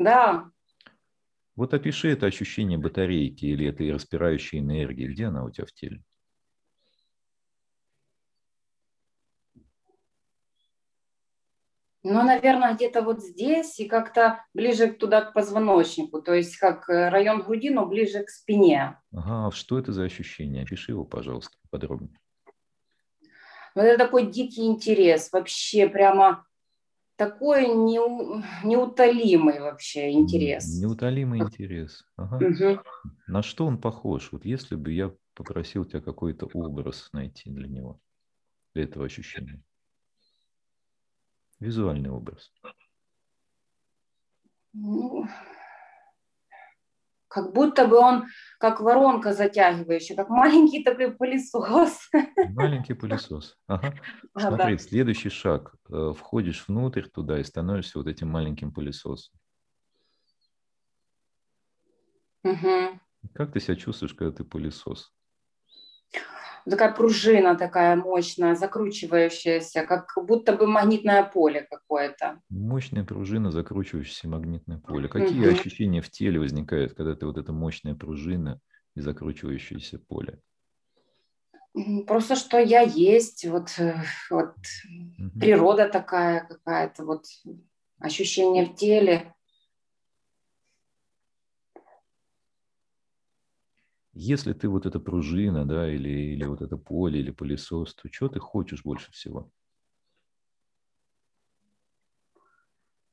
Да. 0.00 0.50
Вот 1.56 1.74
опиши 1.74 2.08
это 2.08 2.24
ощущение 2.24 2.78
батарейки 2.78 3.44
или 3.44 3.68
этой 3.68 3.92
распирающей 3.92 4.58
энергии. 4.58 5.06
Где 5.06 5.26
она 5.26 5.44
у 5.44 5.50
тебя 5.50 5.66
в 5.66 5.72
теле? 5.72 6.02
Ну, 12.02 12.22
наверное, 12.22 12.74
где-то 12.74 13.02
вот 13.02 13.22
здесь 13.22 13.78
и 13.78 13.86
как-то 13.86 14.42
ближе 14.54 14.90
туда 14.90 15.20
к 15.20 15.34
позвоночнику, 15.34 16.22
то 16.22 16.32
есть 16.32 16.56
как 16.56 16.88
э, 16.88 17.10
район 17.10 17.42
груди, 17.42 17.68
но 17.68 17.84
ближе 17.84 18.24
к 18.24 18.30
спине. 18.30 18.98
Ага, 19.12 19.48
а 19.48 19.50
что 19.50 19.78
это 19.78 19.92
за 19.92 20.04
ощущение? 20.04 20.62
Опиши 20.62 20.92
его, 20.92 21.04
пожалуйста, 21.04 21.58
подробнее. 21.68 22.18
Ну, 23.74 23.82
это 23.82 24.02
такой 24.02 24.30
дикий 24.30 24.64
интерес, 24.64 25.30
вообще 25.30 25.90
прямо 25.90 26.46
такой 27.20 27.68
не, 27.68 27.98
неутолимый 28.66 29.60
вообще 29.60 30.10
интерес. 30.10 30.80
Неутолимый 30.80 31.40
интерес. 31.40 32.02
Ага. 32.16 32.36
Угу. 32.46 32.80
На 33.26 33.42
что 33.42 33.66
он 33.66 33.76
похож? 33.76 34.32
Вот 34.32 34.46
если 34.46 34.74
бы 34.74 34.90
я 34.90 35.12
попросил 35.34 35.84
тебя 35.84 36.00
какой-то 36.00 36.46
образ 36.54 37.10
найти 37.12 37.50
для 37.50 37.68
него, 37.68 38.00
для 38.72 38.84
этого 38.84 39.04
ощущения. 39.04 39.62
Визуальный 41.58 42.08
образ. 42.08 42.50
Ну, 44.72 45.28
как 47.30 47.52
будто 47.52 47.86
бы 47.86 47.96
он 47.96 48.26
как 48.58 48.80
воронка 48.80 49.32
затягивающая, 49.32 50.16
как 50.16 50.28
маленький 50.28 50.82
такой 50.82 51.12
пылесос. 51.12 52.10
Маленький 52.50 52.94
пылесос. 52.94 53.56
Ага. 53.68 53.94
Смотри, 54.36 54.76
да. 54.76 54.82
следующий 54.82 55.30
шаг. 55.30 55.74
Э, 55.88 56.12
входишь 56.16 56.64
внутрь 56.66 57.06
туда 57.06 57.38
и 57.38 57.44
становишься 57.44 57.98
вот 57.98 58.08
этим 58.08 58.28
маленьким 58.28 58.72
пылесосом. 58.72 59.32
Угу. 62.42 63.00
Как 63.34 63.52
ты 63.52 63.60
себя 63.60 63.76
чувствуешь, 63.76 64.14
когда 64.14 64.36
ты 64.36 64.44
пылесос? 64.44 65.12
Такая 66.68 66.92
пружина 66.92 67.56
такая 67.56 67.96
мощная, 67.96 68.54
закручивающаяся, 68.54 69.84
как 69.84 70.12
будто 70.16 70.52
бы 70.52 70.66
магнитное 70.66 71.22
поле 71.22 71.66
какое-то. 71.70 72.40
Мощная 72.48 73.04
пружина, 73.04 73.50
закручивающаяся 73.50 74.28
магнитное 74.28 74.78
поле. 74.78 75.08
Какие 75.08 75.48
угу. 75.48 75.50
ощущения 75.50 76.00
в 76.00 76.10
теле 76.10 76.38
возникают, 76.38 76.94
когда 76.94 77.14
ты 77.14 77.26
вот 77.26 77.38
эта 77.38 77.52
мощная 77.52 77.94
пружина 77.94 78.60
и 78.94 79.00
закручивающееся 79.00 79.98
поле? 79.98 80.40
Просто 82.06 82.34
что 82.34 82.58
я 82.58 82.80
есть, 82.80 83.46
вот, 83.46 83.70
э, 83.78 83.94
вот 84.30 84.54
угу. 84.54 85.38
природа 85.38 85.88
такая 85.88 86.44
какая-то, 86.46 87.04
вот 87.04 87.26
ощущение 88.00 88.66
в 88.66 88.74
теле. 88.74 89.34
Если 94.22 94.52
ты 94.52 94.68
вот 94.68 94.84
эта 94.84 95.00
пружина, 95.00 95.64
да, 95.64 95.90
или, 95.90 96.10
или 96.10 96.44
вот 96.44 96.60
это 96.60 96.76
поле, 96.76 97.20
или 97.20 97.30
пылесос, 97.30 97.94
то 97.94 98.06
что 98.12 98.28
ты 98.28 98.38
хочешь 98.38 98.84
больше 98.84 99.10
всего? 99.12 99.50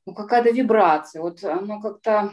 Ну, 0.04 0.14
какая-то 0.14 0.50
вибрация, 0.50 1.22
вот 1.22 1.42
оно 1.44 1.80
как-то, 1.80 2.32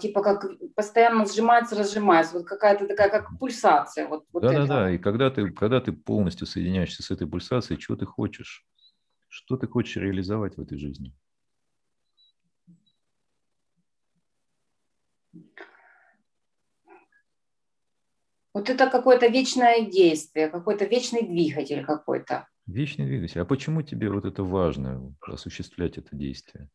типа, 0.00 0.20
как 0.22 0.50
постоянно 0.74 1.26
сжимается, 1.26 1.76
разжимается, 1.76 2.38
вот 2.38 2.46
какая-то 2.46 2.88
такая, 2.88 3.08
как 3.08 3.38
пульсация. 3.38 4.08
Вот, 4.08 4.24
вот 4.32 4.42
Да-да-да, 4.42 4.90
и 4.90 4.98
когда 4.98 5.30
ты, 5.30 5.50
когда 5.50 5.80
ты 5.80 5.92
полностью 5.92 6.48
соединяешься 6.48 7.04
с 7.04 7.10
этой 7.12 7.28
пульсацией, 7.28 7.80
что 7.80 7.94
ты 7.94 8.04
хочешь? 8.04 8.66
Что 9.28 9.56
ты 9.56 9.68
хочешь 9.68 9.96
реализовать 9.96 10.56
в 10.56 10.60
этой 10.60 10.76
жизни? 10.76 11.14
Вот 18.54 18.68
это 18.68 18.90
какое-то 18.90 19.28
вечное 19.28 19.86
действие, 19.86 20.48
какой-то 20.48 20.84
вечный 20.84 21.22
двигатель 21.22 21.84
какой-то. 21.84 22.48
Вечный 22.66 23.06
двигатель. 23.06 23.40
А 23.40 23.44
почему 23.44 23.82
тебе 23.82 24.10
вот 24.10 24.24
это 24.24 24.42
важно, 24.42 25.14
осуществлять 25.22 25.96
это 25.96 26.14
действие? 26.14 26.68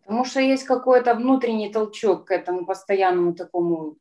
Потому 0.00 0.24
что 0.24 0.40
есть 0.40 0.64
какой-то 0.64 1.14
внутренний 1.14 1.72
толчок 1.72 2.26
к 2.26 2.30
этому 2.30 2.64
постоянному 2.64 3.34
такому 3.34 3.98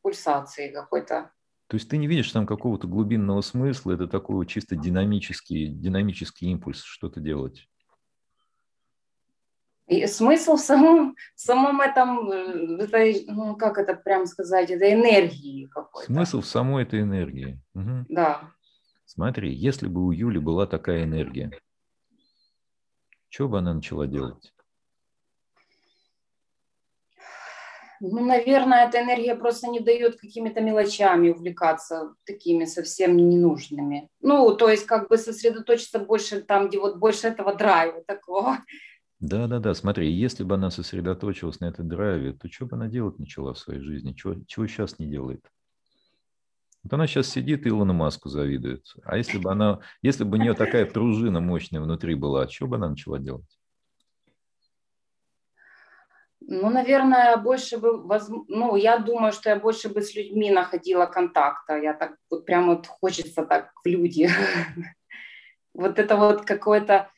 пульсации 0.00 0.72
какой-то. 0.72 1.30
То 1.68 1.76
есть 1.76 1.88
ты 1.88 1.98
не 1.98 2.06
видишь 2.06 2.32
там 2.32 2.46
какого-то 2.46 2.88
глубинного 2.88 3.42
смысла, 3.42 3.92
это 3.92 4.06
такой 4.06 4.46
чисто 4.46 4.76
динамический, 4.76 5.68
динамический 5.68 6.50
импульс 6.50 6.82
что-то 6.82 7.20
делать? 7.20 7.68
И 9.92 10.06
смысл 10.06 10.56
в 10.56 10.60
самом, 10.60 11.16
в 11.34 11.40
самом 11.40 11.80
этом, 11.80 12.30
э, 12.30 12.84
это, 12.84 13.32
ну, 13.32 13.56
как 13.56 13.76
это 13.76 13.94
прям 13.94 14.26
сказать, 14.26 14.70
это 14.70 14.90
энергии 14.90 15.66
какой-то. 15.66 16.10
Смысл 16.10 16.40
в 16.40 16.46
самой 16.46 16.84
этой 16.84 17.02
энергии. 17.02 17.60
Угу. 17.74 18.06
Да. 18.08 18.40
Смотри, 19.04 19.52
если 19.52 19.88
бы 19.88 20.06
у 20.06 20.10
Юли 20.10 20.38
была 20.38 20.66
такая 20.66 21.04
энергия, 21.04 21.50
что 23.28 23.48
бы 23.48 23.58
она 23.58 23.74
начала 23.74 24.06
делать? 24.06 24.52
Ну, 28.00 28.24
наверное, 28.24 28.88
эта 28.88 29.00
энергия 29.00 29.36
просто 29.36 29.68
не 29.68 29.78
дает 29.78 30.18
какими-то 30.18 30.60
мелочами 30.60 31.30
увлекаться, 31.30 32.14
такими 32.24 32.64
совсем 32.64 33.16
ненужными. 33.16 34.08
Ну, 34.20 34.56
то 34.56 34.68
есть 34.68 34.86
как 34.86 35.08
бы 35.08 35.16
сосредоточиться 35.16 36.00
больше 36.00 36.40
там, 36.40 36.68
где 36.68 36.80
вот 36.80 36.96
больше 36.96 37.28
этого 37.28 37.54
драйва 37.54 38.02
такого. 38.04 38.58
Да, 39.22 39.46
да, 39.46 39.60
да. 39.60 39.72
Смотри, 39.72 40.10
если 40.10 40.42
бы 40.42 40.56
она 40.56 40.70
сосредоточилась 40.70 41.60
на 41.60 41.66
этой 41.66 41.84
драйве, 41.84 42.32
то 42.32 42.50
что 42.50 42.66
бы 42.66 42.74
она 42.74 42.88
делать 42.88 43.20
начала 43.20 43.54
в 43.54 43.58
своей 43.58 43.80
жизни? 43.80 44.14
Чего, 44.14 44.34
чего 44.48 44.66
сейчас 44.66 44.98
не 44.98 45.06
делает? 45.06 45.46
Вот 46.82 46.92
она 46.92 47.06
сейчас 47.06 47.28
сидит 47.28 47.64
и 47.64 47.68
Илону 47.68 47.92
Маску 47.92 48.28
завидует. 48.28 48.84
А 49.04 49.16
если 49.16 49.38
бы 49.38 49.52
она, 49.52 49.78
если 50.02 50.24
бы 50.24 50.36
у 50.36 50.40
нее 50.40 50.54
такая 50.54 50.86
пружина 50.86 51.38
мощная 51.38 51.80
внутри 51.80 52.16
была, 52.16 52.48
что 52.48 52.66
бы 52.66 52.74
она 52.74 52.88
начала 52.88 53.20
делать? 53.20 53.46
Ну, 56.40 56.68
наверное, 56.70 57.36
больше 57.36 57.78
бы, 57.78 58.04
ну, 58.48 58.74
я 58.74 58.98
думаю, 58.98 59.32
что 59.32 59.50
я 59.50 59.56
больше 59.56 59.88
бы 59.88 60.02
с 60.02 60.16
людьми 60.16 60.50
находила 60.50 61.06
контакта. 61.06 61.76
Я 61.76 61.94
так 61.94 62.16
вот 62.28 62.44
прям 62.44 62.66
вот 62.66 62.88
хочется 62.88 63.46
так 63.46 63.70
в 63.84 63.86
люди. 63.86 64.28
Вот 65.74 65.98
это 65.98 66.16
вот 66.16 66.44
какое-то 66.44 67.08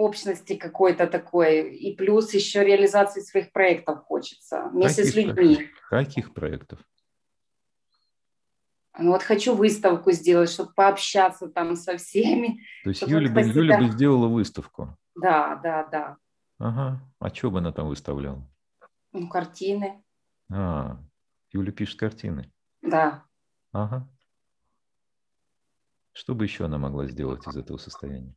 общности 0.00 0.56
какой-то 0.56 1.06
такой, 1.06 1.76
и 1.76 1.94
плюс 1.94 2.32
еще 2.32 2.64
реализации 2.64 3.20
своих 3.20 3.52
проектов 3.52 4.02
хочется 4.04 4.68
вместе 4.72 5.02
Каких 5.02 5.12
с 5.12 5.16
людьми. 5.16 5.34
Проектов? 5.34 5.88
Каких 5.88 6.34
проектов? 6.34 6.78
Ну 8.98 9.12
вот 9.12 9.22
хочу 9.22 9.54
выставку 9.54 10.12
сделать, 10.12 10.50
чтобы 10.50 10.72
пообщаться 10.74 11.48
там 11.48 11.76
со 11.76 11.96
всеми. 11.96 12.60
То 12.84 12.90
есть 12.90 13.02
Юля 13.02 13.30
бы, 13.30 13.40
Юля 13.42 13.78
бы 13.78 13.88
сделала 13.90 14.26
выставку? 14.26 14.96
Да, 15.14 15.56
да, 15.62 15.86
да. 15.86 16.16
Ага. 16.58 17.00
А 17.18 17.34
что 17.34 17.50
бы 17.50 17.58
она 17.58 17.72
там 17.72 17.88
выставляла? 17.88 18.46
Ну, 19.12 19.28
картины. 19.28 20.02
А, 20.50 20.98
Юля 21.52 21.72
пишет 21.72 21.98
картины? 21.98 22.52
Да. 22.82 23.24
Ага. 23.72 24.08
Что 26.12 26.34
бы 26.34 26.44
еще 26.44 26.64
она 26.64 26.78
могла 26.78 27.06
сделать 27.06 27.46
из 27.46 27.56
этого 27.56 27.76
состояния? 27.78 28.34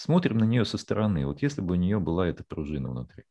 Смотрим 0.00 0.38
на 0.38 0.44
нее 0.44 0.64
со 0.64 0.78
стороны. 0.78 1.26
Вот 1.26 1.42
если 1.42 1.60
бы 1.60 1.74
у 1.74 1.76
нее 1.76 2.00
была 2.00 2.26
эта 2.26 2.42
пружина 2.42 2.88
внутри. 2.88 3.24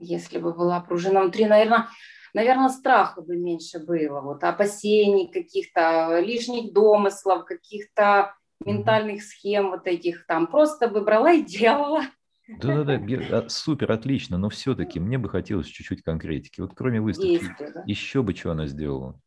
Если 0.00 0.38
бы 0.38 0.52
была 0.52 0.80
пружина 0.80 1.22
внутри, 1.22 1.46
наверное, 1.46 1.86
наверное, 2.34 2.70
страха 2.70 3.22
бы 3.22 3.36
меньше 3.36 3.78
было, 3.78 4.20
вот 4.20 4.42
опасений 4.42 5.30
каких-то, 5.30 6.18
лишних 6.18 6.72
домыслов, 6.72 7.44
каких-то 7.44 8.34
ментальных 8.64 9.22
схем 9.22 9.70
вот 9.70 9.86
этих 9.86 10.26
там. 10.26 10.48
Просто 10.48 10.88
выбрала 10.88 11.32
и 11.32 11.44
делала. 11.44 12.02
Да-да-да, 12.48 13.48
супер, 13.48 13.92
отлично, 13.92 14.38
но 14.38 14.48
все-таки 14.48 14.98
мне 14.98 15.18
бы 15.18 15.28
хотелось 15.28 15.68
чуть-чуть 15.68 16.02
конкретики. 16.02 16.60
Вот 16.60 16.72
кроме 16.74 17.00
выставки, 17.00 17.28
Действие, 17.28 17.70
да? 17.72 17.84
еще 17.86 18.24
бы 18.24 18.34
что 18.34 18.50
она 18.50 18.66
сделала? 18.66 19.20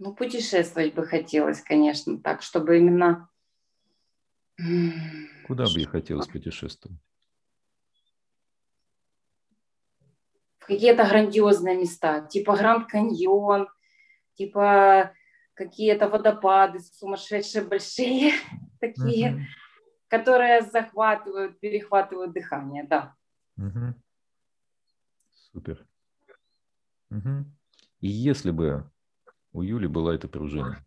Ну, 0.00 0.14
путешествовать 0.14 0.94
бы 0.94 1.04
хотелось, 1.06 1.60
конечно, 1.60 2.18
так, 2.18 2.40
чтобы 2.40 2.78
именно... 2.78 3.28
Куда 5.46 5.64
бы 5.64 5.78
ей 5.78 5.84
хотелось 5.84 6.26
путешествовать? 6.26 6.98
В 10.58 10.66
какие-то 10.66 11.04
грандиозные 11.06 11.76
места, 11.76 12.26
типа 12.26 12.56
Гранд 12.56 12.88
Каньон, 12.88 13.68
типа 14.32 15.12
какие-то 15.52 16.08
водопады 16.08 16.80
сумасшедшие 16.80 17.62
большие, 17.62 18.32
такие, 18.80 19.34
uh-huh. 19.34 19.40
которые 20.08 20.62
захватывают, 20.62 21.60
перехватывают 21.60 22.32
дыхание, 22.32 22.84
да. 22.84 23.14
Uh-huh. 23.58 23.92
Супер. 25.52 25.86
Uh-huh. 27.10 27.44
И 27.98 28.08
если 28.08 28.50
бы 28.50 28.90
у 29.52 29.62
Юли 29.62 29.86
была 29.86 30.14
эта 30.14 30.28
пружина. 30.28 30.84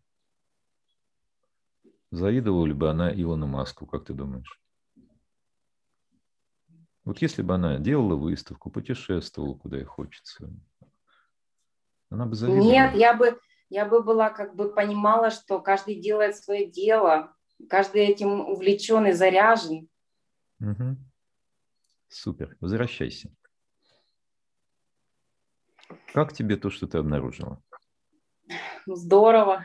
Завидовала 2.10 2.66
ли 2.66 2.72
бы 2.72 2.90
она 2.90 3.12
Илону 3.12 3.46
Маску, 3.46 3.86
как 3.86 4.04
ты 4.04 4.14
думаешь? 4.14 4.60
Вот 7.04 7.18
если 7.18 7.42
бы 7.42 7.54
она 7.54 7.78
делала 7.78 8.16
выставку, 8.16 8.70
путешествовала, 8.70 9.54
куда 9.54 9.76
ей 9.76 9.84
хочется, 9.84 10.50
она 12.08 12.26
бы 12.26 12.34
завидовала. 12.34 12.70
Нет, 12.70 12.94
я 12.94 13.14
бы, 13.14 13.38
я 13.68 13.84
бы 13.84 14.02
была, 14.02 14.30
как 14.30 14.54
бы 14.54 14.72
понимала, 14.72 15.30
что 15.30 15.60
каждый 15.60 16.00
делает 16.00 16.36
свое 16.36 16.70
дело, 16.70 17.34
каждый 17.68 18.02
этим 18.02 18.40
увлечен 18.48 19.06
и 19.06 19.12
заряжен. 19.12 19.88
Угу. 20.60 20.96
Супер, 22.08 22.56
возвращайся. 22.60 23.30
Как 26.12 26.32
тебе 26.32 26.56
то, 26.56 26.70
что 26.70 26.86
ты 26.86 26.98
обнаружила? 26.98 27.60
Здорово. 28.86 29.64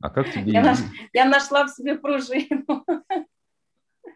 А 0.00 0.10
как 0.10 0.32
тебе... 0.32 0.52
Я, 0.52 0.62
наш... 0.62 0.78
я 1.12 1.24
нашла 1.26 1.66
в 1.66 1.70
себе 1.70 1.98
пружину. 1.98 2.84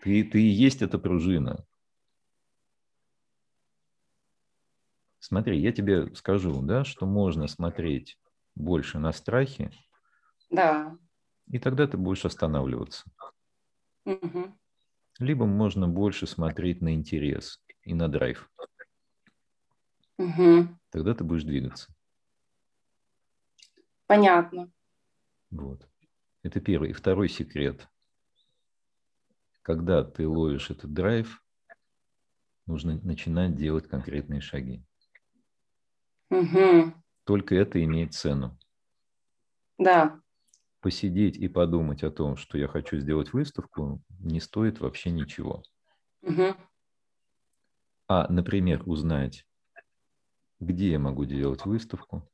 Ты, 0.03 0.25
ты 0.25 0.43
и 0.43 0.47
есть 0.47 0.83
эта 0.83 0.99
пружина. 0.99 1.65
Смотри, 5.19 5.59
я 5.59 5.73
тебе 5.73 6.15
скажу, 6.15 6.61
да, 6.61 6.85
что 6.85 7.07
можно 7.07 7.49
смотреть 7.49 8.19
больше 8.55 8.99
на 8.99 9.13
страхи. 9.13 9.71
Да. 10.51 10.97
И 11.47 11.59
тогда 11.59 11.87
ты 11.87 11.97
будешь 11.97 12.25
останавливаться. 12.25 13.05
Угу. 14.05 14.55
Либо 15.21 15.47
можно 15.47 15.89
больше 15.89 16.27
смотреть 16.27 16.83
на 16.83 16.95
интерес 16.95 17.63
и 17.83 17.95
на 17.95 18.09
драйв. 18.09 18.51
Угу. 20.19 20.69
Тогда 20.91 21.15
ты 21.15 21.25
будешь 21.25 21.45
двигаться. 21.45 21.94
Понятно. 24.15 24.71
Вот. 25.51 25.89
Это 26.45 26.61
первый. 26.61 26.91
И 26.91 26.93
второй 26.93 27.29
секрет. 27.29 27.89
Когда 29.63 30.05
ты 30.05 30.29
ловишь 30.29 30.71
этот 30.71 30.93
драйв, 30.93 31.43
нужно 32.67 33.01
начинать 33.03 33.57
делать 33.57 33.89
конкретные 33.89 34.41
шаги. 34.41 34.85
Угу. 36.31 36.95
Только 37.25 37.57
это 37.57 37.83
имеет 37.83 38.15
цену. 38.15 38.57
Да. 39.79 40.21
Посидеть 40.79 41.37
и 41.37 41.49
подумать 41.49 42.05
о 42.05 42.13
том, 42.13 42.37
что 42.37 42.57
я 42.57 42.69
хочу 42.69 42.99
сделать 42.99 43.33
выставку, 43.33 44.01
не 44.21 44.39
стоит 44.39 44.79
вообще 44.79 45.11
ничего. 45.11 45.65
Угу. 46.23 46.55
А, 48.07 48.33
например, 48.33 48.85
узнать, 48.87 49.45
где 50.61 50.93
я 50.93 51.01
могу 51.01 51.25
делать 51.25 51.67
выставку, 51.67 52.31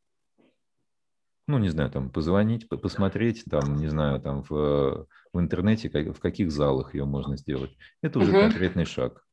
ну, 1.46 1.58
не 1.58 1.68
знаю, 1.68 1.90
там, 1.90 2.10
позвонить, 2.10 2.68
посмотреть, 2.68 3.44
там, 3.50 3.76
не 3.76 3.88
знаю, 3.88 4.20
там, 4.20 4.42
в, 4.42 5.06
в 5.32 5.40
интернете, 5.40 5.90
как, 5.90 6.16
в 6.16 6.20
каких 6.20 6.52
залах 6.52 6.94
ее 6.94 7.04
можно 7.04 7.36
сделать. 7.36 7.76
Это 8.02 8.18
уже 8.18 8.30
угу. 8.30 8.40
конкретный 8.40 8.84
шаг. 8.84 9.26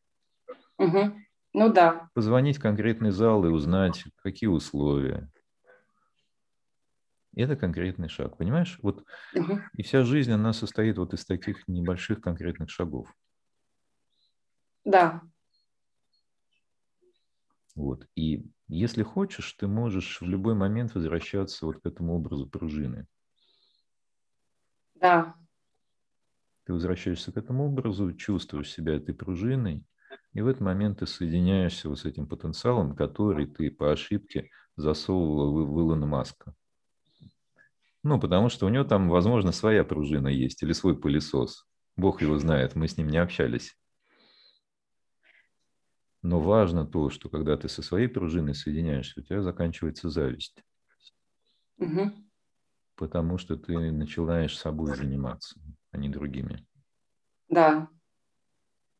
Угу. 0.78 1.14
Ну 1.54 1.74
да. 1.74 2.10
Позвонить 2.14 2.58
в 2.58 2.62
конкретный 2.62 3.12
зал 3.12 3.46
и 3.46 3.50
узнать, 3.50 4.04
какие 4.18 4.48
условия. 4.48 5.30
Это 7.36 7.56
конкретный 7.56 8.10
шаг, 8.10 8.38
понимаешь? 8.38 8.80
Вот 8.82 9.04
угу. 9.36 9.60
и 9.74 9.84
вся 9.84 10.04
жизнь, 10.04 10.32
она 10.32 10.54
состоит 10.54 10.98
вот 10.98 11.14
из 11.14 11.24
таких 11.26 11.68
небольших 11.68 12.20
конкретных 12.20 12.72
шагов. 12.72 13.14
Да. 14.84 15.22
Вот. 17.78 18.08
И 18.16 18.50
если 18.68 19.04
хочешь, 19.04 19.54
ты 19.54 19.68
можешь 19.68 20.20
в 20.20 20.26
любой 20.26 20.56
момент 20.56 20.96
возвращаться 20.96 21.68
вот 21.68 21.80
к 21.80 21.86
этому 21.86 22.16
образу 22.16 22.50
пружины. 22.50 23.06
Да. 24.96 25.36
Ты 26.66 26.74
возвращаешься 26.74 27.32
к 27.32 27.38
этому 27.38 27.68
образу, 27.68 28.12
чувствуешь 28.14 28.72
себя 28.72 28.96
этой 28.96 29.14
пружиной, 29.14 29.86
И 30.34 30.42
в 30.42 30.48
этот 30.48 30.62
момент 30.62 31.00
ты 31.00 31.06
соединяешься 31.06 31.88
вот 31.88 32.00
с 32.00 32.06
этим 32.06 32.26
потенциалом, 32.26 32.96
который 32.96 33.46
ты 33.46 33.70
по 33.70 33.92
ошибке 33.92 34.50
засовывал 34.76 35.54
в, 35.54 35.72
в 35.72 35.80
Илона 35.80 36.08
Маска. 36.08 36.56
Ну, 38.02 38.20
потому 38.20 38.50
что 38.50 38.66
у 38.66 38.70
него 38.70 38.86
там, 38.86 39.08
возможно, 39.08 39.52
своя 39.52 39.84
пружина 39.84 40.30
есть 40.30 40.64
или 40.64 40.74
свой 40.74 41.00
пылесос. 41.00 41.68
Бог 41.96 42.24
его 42.24 42.40
знает, 42.40 42.74
мы 42.74 42.88
с 42.88 42.98
ним 42.98 43.10
не 43.10 43.18
общались. 43.18 43.78
Но 46.28 46.42
важно 46.42 46.86
то, 46.86 47.10
что 47.10 47.30
когда 47.30 47.56
ты 47.56 47.70
со 47.70 47.82
своей 47.82 48.10
пружиной 48.10 48.54
соединяешься, 48.54 49.22
у 49.22 49.24
тебя 49.24 49.42
заканчивается 49.42 50.10
зависть. 50.10 50.62
Угу. 51.78 52.12
Потому 52.98 53.38
что 53.38 53.56
ты 53.56 53.92
начинаешь 53.94 54.58
собой 54.58 54.94
заниматься, 54.98 55.58
а 55.92 55.98
не 55.98 56.10
другими. 56.10 56.68
Да. 57.48 57.88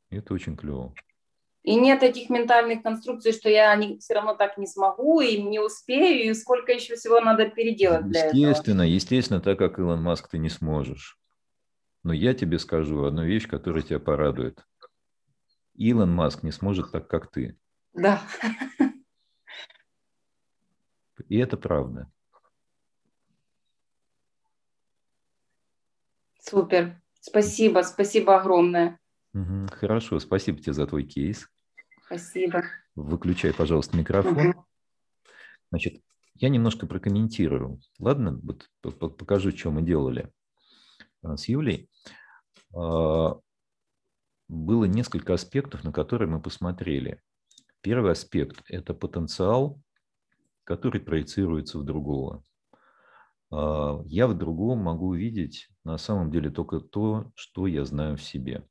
И 0.10 0.16
это 0.16 0.34
очень 0.34 0.56
клево. 0.56 0.94
И 1.64 1.76
нет 1.76 2.02
этих 2.02 2.30
ментальных 2.30 2.82
конструкций, 2.82 3.34
что 3.34 3.50
я 3.50 3.76
не, 3.76 4.00
все 4.00 4.14
равно 4.14 4.34
так 4.34 4.58
не 4.58 4.66
смогу 4.66 5.20
и 5.20 5.42
не 5.42 5.60
успею, 5.60 6.30
и 6.30 6.34
сколько 6.34 6.72
еще 6.72 6.96
всего 6.96 7.20
надо 7.20 7.50
переделать 7.50 8.08
для 8.08 8.28
естественно, 8.28 8.38
этого. 8.40 8.52
Естественно, 8.52 8.82
естественно, 8.84 9.42
так 9.42 9.60
как 9.60 9.80
Илон 9.80 10.02
Маск 10.02 10.30
ты 10.30 10.38
не 10.38 10.50
сможешь. 10.50 11.20
Но 12.04 12.14
я 12.14 12.34
тебе 12.34 12.58
скажу 12.58 13.04
одну 13.04 13.26
вещь, 13.26 13.50
которая 13.50 13.84
тебя 13.84 14.00
порадует. 14.00 14.66
Илон 15.78 16.14
Маск 16.14 16.44
не 16.44 16.52
сможет 16.52 16.92
так, 16.92 17.08
как 17.08 17.32
ты. 17.32 17.58
Да. 17.94 18.22
И 21.30 21.38
это 21.38 21.58
правда. 21.58 22.12
Супер. 26.40 27.02
Спасибо, 27.20 27.82
спасибо 27.82 28.40
огромное. 28.40 29.00
Хорошо, 29.72 30.20
спасибо 30.20 30.60
тебе 30.60 30.74
за 30.74 30.88
твой 30.88 31.04
кейс. 31.04 31.48
Спасибо. 32.06 32.64
Выключай, 32.96 33.54
пожалуйста, 33.54 33.98
микрофон. 33.98 34.50
Угу. 34.50 34.66
Значит, 35.70 36.02
я 36.36 36.50
немножко 36.50 36.88
прокомментирую. 36.88 37.80
Ладно, 38.00 38.40
вот 38.42 38.70
покажу, 39.18 39.52
что 39.52 39.72
мы 39.72 39.82
делали 39.82 40.32
а, 41.22 41.36
с 41.36 41.50
Юлей. 41.50 41.90
А, 42.74 43.40
было 44.48 44.86
несколько 44.86 45.34
аспектов, 45.34 45.84
на 45.84 45.92
которые 45.92 46.30
мы 46.30 46.42
посмотрели. 46.42 47.22
Первый 47.82 48.12
аспект– 48.12 48.64
это 48.70 48.94
потенциал, 48.94 49.82
который 50.64 51.02
проецируется 51.02 51.80
в 51.80 51.84
другого. 51.84 52.44
А, 53.52 54.02
я 54.06 54.28
в 54.28 54.38
другом 54.38 54.80
могу 54.80 55.08
увидеть 55.08 55.70
на 55.84 55.98
самом 55.98 56.32
деле 56.32 56.50
только 56.50 56.80
то, 56.80 57.32
что 57.36 57.68
я 57.68 57.86
знаю 57.86 58.18
в 58.18 58.24
себе. 58.24 58.68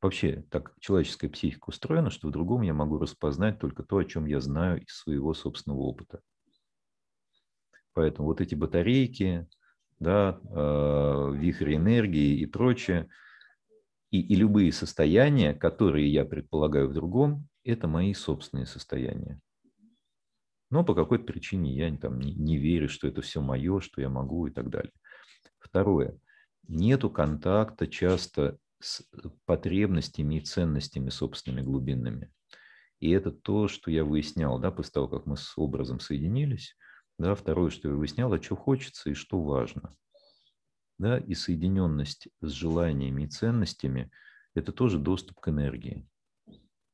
Вообще, 0.00 0.44
так 0.50 0.72
человеческая 0.80 1.28
психика 1.28 1.68
устроена, 1.68 2.10
что 2.10 2.28
в 2.28 2.30
другом 2.30 2.62
я 2.62 2.72
могу 2.72 2.98
распознать 2.98 3.58
только 3.58 3.82
то, 3.82 3.98
о 3.98 4.04
чем 4.04 4.24
я 4.24 4.40
знаю 4.40 4.82
из 4.82 4.94
своего 4.94 5.34
собственного 5.34 5.80
опыта. 5.80 6.20
Поэтому 7.92 8.28
вот 8.28 8.40
эти 8.40 8.54
батарейки, 8.54 9.46
да, 9.98 10.40
э, 10.42 11.32
вихри 11.34 11.76
энергии 11.76 12.38
и 12.38 12.46
прочее, 12.46 13.10
и, 14.10 14.20
и 14.20 14.34
любые 14.34 14.72
состояния, 14.72 15.54
которые 15.54 16.12
я 16.12 16.24
предполагаю 16.24 16.88
в 16.88 16.94
другом, 16.94 17.48
это 17.64 17.88
мои 17.88 18.12
собственные 18.14 18.66
состояния. 18.66 19.40
Но 20.70 20.84
по 20.84 20.94
какой-то 20.94 21.24
причине 21.24 21.74
я 21.74 21.94
там 21.96 22.20
не, 22.20 22.32
не 22.34 22.56
верю, 22.56 22.88
что 22.88 23.08
это 23.08 23.22
все 23.22 23.40
мое, 23.40 23.80
что 23.80 24.00
я 24.00 24.08
могу 24.08 24.46
и 24.46 24.50
так 24.50 24.70
далее. 24.70 24.92
Второе. 25.58 26.18
Нету 26.68 27.10
контакта 27.10 27.86
часто 27.86 28.58
с 28.80 29.00
э, 29.00 29.28
потребностями 29.44 30.36
и 30.36 30.40
ценностями 30.40 31.10
собственными 31.10 31.64
глубинными. 31.64 32.32
И 33.00 33.10
это 33.10 33.30
то, 33.32 33.66
что 33.66 33.90
я 33.90 34.04
выяснял, 34.04 34.58
да, 34.58 34.70
после 34.70 34.92
того, 34.92 35.08
как 35.08 35.26
мы 35.26 35.36
с 35.36 35.56
образом 35.56 36.00
соединились. 36.00 36.76
Да, 37.18 37.34
второе, 37.34 37.70
что 37.70 37.88
я 37.88 37.94
выяснял, 37.94 38.32
а 38.32 38.40
что 38.40 38.56
хочется 38.56 39.10
и 39.10 39.14
что 39.14 39.42
важно. 39.42 39.90
Да, 41.00 41.16
и 41.16 41.32
соединенность 41.32 42.28
с 42.42 42.50
желаниями 42.50 43.22
и 43.22 43.26
ценностями– 43.26 44.10
это 44.54 44.70
тоже 44.70 44.98
доступ 44.98 45.40
к 45.40 45.48
энергии. 45.48 46.06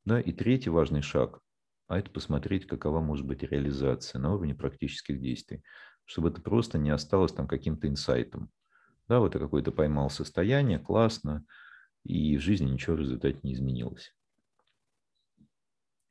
Да, 0.05 0.21
и 0.21 0.31
третий 0.31 0.69
важный 0.69 1.01
шаг– 1.01 1.41
а 1.87 1.99
это 1.99 2.09
посмотреть, 2.09 2.67
какова 2.67 3.01
может 3.01 3.25
быть 3.25 3.43
реализация 3.43 4.19
на 4.19 4.33
уровне 4.33 4.55
практических 4.55 5.19
действий, 5.19 5.61
чтобы 6.05 6.29
это 6.29 6.41
просто 6.41 6.77
не 6.77 6.89
осталось 6.89 7.33
там 7.33 7.49
каким-то 7.49 7.89
инсайтом. 7.89 8.49
Да, 9.09 9.19
вот 9.19 9.33
ты 9.33 9.39
какое-то 9.39 9.73
поймал 9.73 10.09
состояние, 10.09 10.79
классно, 10.79 11.45
и 12.05 12.37
в 12.37 12.41
жизни 12.41 12.69
ничего 12.69 12.95
в 12.95 12.99
результате 12.99 13.39
не 13.43 13.55
изменилось. 13.55 14.15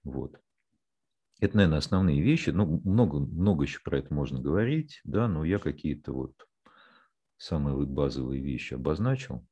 Вот. 0.05 0.39
Это, 1.41 1.57
наверное, 1.57 1.79
основные 1.79 2.21
вещи. 2.21 2.51
Ну, 2.51 2.83
много, 2.85 3.21
много 3.21 3.65
еще 3.65 3.81
про 3.83 4.01
это 4.01 4.13
можно 4.13 4.39
говорить, 4.39 5.01
да, 5.05 5.29
но 5.29 5.47
я 5.47 5.59
какие-то 5.59 6.13
вот 6.13 6.35
самые 7.37 7.87
базовые 7.87 8.43
вещи 8.43 8.75
обозначил. 8.75 9.47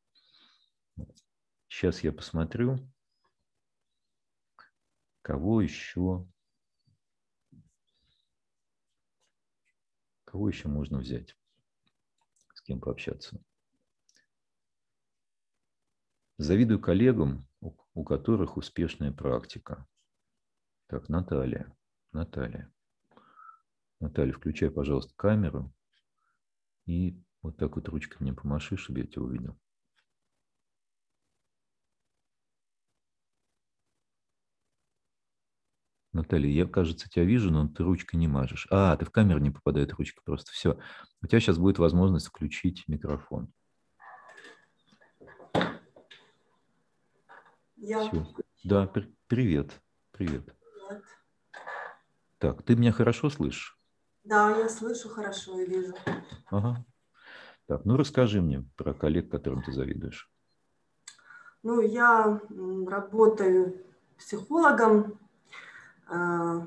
Сейчас 1.69 2.05
я 2.05 2.13
посмотрю, 2.13 2.79
кого 5.23 5.61
еще, 5.61 6.27
кого 10.25 10.49
еще 10.49 10.69
можно 10.69 10.99
взять, 10.99 11.37
с 12.55 12.63
кем 12.63 12.81
пообщаться. 12.81 13.43
Завидую 16.37 16.81
коллегам, 16.81 17.49
у 17.95 18.05
которых 18.05 18.57
успешная 18.57 19.13
практика. 19.13 19.87
Так, 20.89 21.09
Наталья. 21.09 21.75
Наталья. 22.13 22.73
Наталья, 24.01 24.33
включай, 24.33 24.71
пожалуйста, 24.71 25.15
камеру. 25.17 25.73
И 26.87 27.21
вот 27.45 27.59
так 27.59 27.77
вот 27.77 27.89
ручкой 27.89 28.17
мне 28.21 28.33
помаши, 28.33 28.77
чтобы 28.77 29.01
я 29.01 29.07
тебя 29.07 29.23
увидел. 29.23 29.57
Наталья, 36.13 36.49
я, 36.49 36.65
кажется, 36.65 37.09
тебя 37.09 37.25
вижу, 37.25 37.51
но 37.51 37.69
ты 37.69 37.83
ручкой 37.83 38.17
не 38.17 38.29
мажешь. 38.29 38.67
А, 38.71 38.97
ты 38.97 39.05
в 39.05 39.11
камеру 39.11 39.41
не 39.41 39.51
попадает 39.51 39.93
ручка 39.93 40.23
просто. 40.25 40.53
Все. 40.53 40.79
У 41.21 41.27
тебя 41.27 41.41
сейчас 41.41 41.59
будет 41.59 41.79
возможность 41.79 42.29
включить 42.29 42.85
микрофон. 42.87 43.53
Я... 47.77 48.09
Все. 48.09 48.27
Да, 48.63 48.87
при- 48.87 49.15
привет. 49.27 49.83
Привет. 50.13 50.45
Привет. 50.47 51.05
Так, 52.39 52.63
ты 52.63 52.77
меня 52.77 52.93
хорошо 52.93 53.29
слышишь? 53.29 53.79
Да, 54.23 54.57
я 54.57 54.69
слышу 54.69 55.09
хорошо 55.09 55.61
и 55.61 55.69
вижу. 55.69 55.95
Ага. 56.47 56.87
Так, 57.67 57.85
ну 57.85 57.97
расскажи 57.97 58.43
мне 58.43 58.65
про 58.77 58.93
коллег, 58.93 59.31
которым 59.31 59.63
ты 59.63 59.73
завидуешь. 59.73 60.29
Ну, 61.63 61.81
я 61.81 62.41
работаю 62.87 63.81
психологом 64.19 65.19
э, 66.11 66.61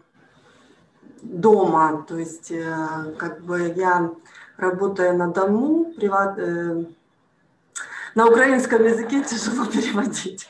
дома, 1.22 2.04
то 2.08 2.18
есть 2.18 2.52
э, 2.52 3.14
как 3.20 3.44
бы 3.46 3.74
я 3.76 4.12
работаю 4.58 5.16
на 5.16 5.32
дому, 5.32 5.94
приват, 5.94 6.40
э, 6.40 6.86
на 8.16 8.26
украинском 8.26 8.84
языке 8.84 9.24
тяжело 9.24 9.66
переводить. 9.72 10.50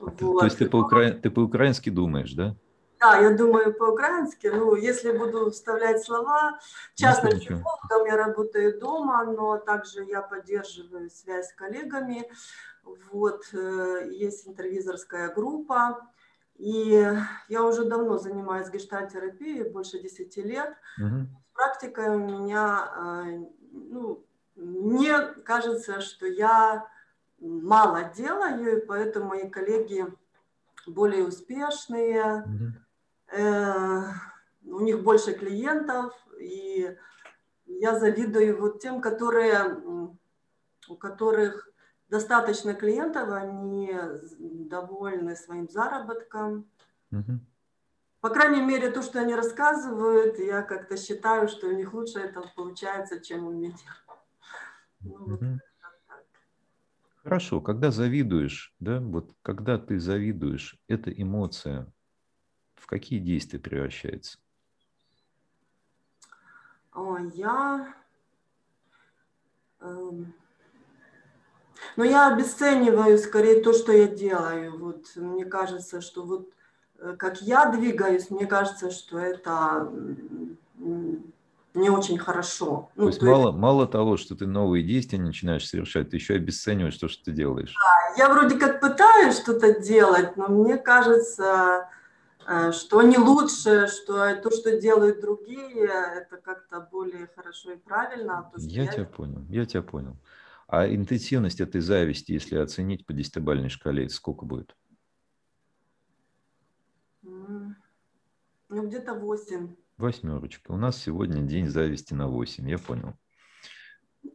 Вот. 0.00 0.18
То 0.18 0.44
есть 0.44 0.58
ты, 0.58 0.68
по-укра... 0.68 1.10
ты 1.10 1.30
по-украински 1.30 1.90
думаешь, 1.90 2.32
да? 2.32 2.56
Да, 3.04 3.18
я 3.18 3.30
думаю 3.30 3.74
по-украински. 3.74 4.46
Ну, 4.46 4.74
если 4.76 5.12
буду 5.12 5.50
вставлять 5.50 6.02
слова, 6.02 6.58
частным 6.94 7.38
психологом 7.38 8.06
я 8.06 8.16
работаю 8.16 8.80
дома, 8.80 9.24
но 9.24 9.58
также 9.58 10.04
я 10.04 10.22
поддерживаю 10.22 11.10
связь 11.10 11.50
с 11.50 11.52
коллегами. 11.52 12.26
Вот, 13.12 13.42
э, 13.52 14.08
есть 14.10 14.48
интервизорская 14.48 15.28
группа. 15.28 16.08
И 16.56 17.12
я 17.48 17.62
уже 17.62 17.84
давно 17.84 18.16
занимаюсь 18.16 18.70
гештальтерапией, 18.70 19.68
больше 19.68 19.98
10 19.98 20.38
лет. 20.38 20.74
Угу. 20.98 21.26
Практика 21.52 22.00
у 22.10 22.18
меня, 22.18 22.90
э, 22.96 23.44
ну, 23.70 24.24
мне 24.56 25.20
кажется, 25.44 26.00
что 26.00 26.24
я 26.24 26.88
мало 27.38 28.04
делаю, 28.16 28.78
и 28.78 28.86
поэтому 28.86 29.26
мои 29.26 29.50
коллеги 29.50 30.06
более 30.86 31.26
успешные, 31.26 32.44
э, 32.46 32.83
у 33.32 34.80
них 34.80 35.02
больше 35.02 35.34
клиентов, 35.34 36.14
и 36.38 36.96
я 37.66 37.98
завидую 37.98 38.60
вот 38.60 38.80
тем, 38.80 39.00
которые, 39.00 39.80
у 40.88 40.96
которых 40.96 41.70
достаточно 42.08 42.74
клиентов, 42.74 43.30
они 43.30 43.92
довольны 44.40 45.36
своим 45.36 45.68
заработком. 45.68 46.66
По 48.20 48.30
крайней 48.30 48.62
мере, 48.62 48.90
то, 48.90 49.02
что 49.02 49.20
они 49.20 49.34
рассказывают, 49.34 50.38
я 50.38 50.62
как-то 50.62 50.96
считаю, 50.96 51.46
что 51.48 51.66
у 51.68 51.72
них 51.72 51.92
лучше 51.92 52.20
это 52.20 52.42
получается, 52.56 53.20
чем 53.20 53.46
у 53.46 53.50
меня. 53.50 53.76
Ну, 55.00 55.26
вот. 55.26 55.40
Хорошо, 57.22 57.60
когда 57.60 57.90
завидуешь, 57.90 58.74
да, 58.80 59.00
вот 59.00 59.30
когда 59.42 59.78
ты 59.78 59.98
завидуешь, 59.98 60.78
эта 60.88 61.10
эмоция 61.10 61.86
в 62.84 62.86
какие 62.86 63.18
действия 63.18 63.58
превращается? 63.58 64.36
О, 66.92 67.16
я... 67.32 67.94
Эм, 69.80 70.34
но 71.96 72.04
я 72.04 72.30
обесцениваю 72.30 73.16
скорее 73.16 73.62
то, 73.62 73.72
что 73.72 73.90
я 73.90 74.06
делаю. 74.06 74.78
Вот 74.78 75.06
мне 75.16 75.46
кажется, 75.46 76.02
что 76.02 76.24
вот 76.24 76.50
э, 76.98 77.16
как 77.18 77.40
я 77.40 77.70
двигаюсь, 77.70 78.28
мне 78.28 78.46
кажется, 78.46 78.90
что 78.90 79.18
это 79.18 79.90
не 80.76 81.88
очень 81.88 82.18
хорошо. 82.18 82.90
Ну, 82.96 83.04
то 83.04 83.08
есть 83.08 83.20
то 83.20 83.26
мало, 83.26 83.48
есть... 83.48 83.58
мало 83.58 83.86
того, 83.86 84.18
что 84.18 84.36
ты 84.36 84.46
новые 84.46 84.84
действия 84.84 85.18
начинаешь 85.18 85.66
совершать, 85.66 86.10
ты 86.10 86.18
еще 86.18 86.34
обесцениваешь 86.34 86.98
то, 86.98 87.08
что 87.08 87.24
ты 87.24 87.32
делаешь. 87.32 87.74
Да, 87.74 88.24
я 88.24 88.28
вроде 88.28 88.58
как 88.58 88.80
пытаюсь 88.80 89.38
что-то 89.38 89.80
делать, 89.80 90.36
но 90.36 90.48
мне 90.48 90.76
кажется, 90.76 91.88
что 92.72 93.02
не 93.02 93.18
лучше, 93.18 93.88
что 93.88 94.34
то, 94.36 94.50
что 94.50 94.78
делают 94.80 95.20
другие, 95.20 95.86
это 95.86 96.36
как-то 96.36 96.80
более 96.80 97.28
хорошо 97.34 97.72
и 97.72 97.76
правильно. 97.76 98.38
А 98.38 98.42
то, 98.42 98.60
я, 98.60 98.84
я 98.84 98.92
тебя 98.92 99.04
понял, 99.04 99.44
я 99.48 99.66
тебя 99.66 99.82
понял. 99.82 100.16
А 100.66 100.86
интенсивность 100.86 101.60
этой 101.60 101.80
зависти, 101.80 102.32
если 102.32 102.56
оценить 102.56 103.06
по 103.06 103.12
десятибалльной 103.12 103.68
шкале, 103.68 104.06
это 104.06 104.14
сколько 104.14 104.44
будет? 104.44 104.74
Ну, 107.22 107.74
где-то 108.68 109.14
8. 109.14 109.76
Восьмерочка. 109.96 110.72
У 110.72 110.76
нас 110.76 111.00
сегодня 111.00 111.42
день 111.42 111.68
зависти 111.68 112.14
на 112.14 112.28
8, 112.28 112.68
я 112.68 112.78
понял. 112.78 113.14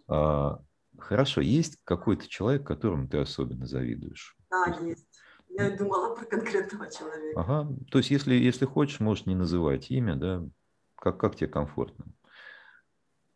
А, 0.07 0.61
хорошо, 0.97 1.41
есть 1.41 1.79
какой-то 1.83 2.27
человек, 2.27 2.65
которому 2.65 3.07
ты 3.09 3.17
особенно 3.17 3.65
завидуешь? 3.65 4.37
Да, 4.49 4.65
есть. 4.67 4.81
есть. 4.81 5.07
Я 5.63 5.77
думала 5.77 6.15
про 6.15 6.25
конкретного 6.25 6.89
человека. 6.89 7.39
Ага. 7.39 7.75
То 7.91 7.97
есть, 7.99 8.11
если, 8.11 8.33
если 8.33 8.65
хочешь, 8.65 8.99
можешь 8.99 9.25
не 9.25 9.35
называть 9.35 9.91
имя, 9.91 10.15
да, 10.15 10.43
как, 10.95 11.19
как 11.19 11.35
тебе 11.35 11.47
комфортно. 11.47 12.05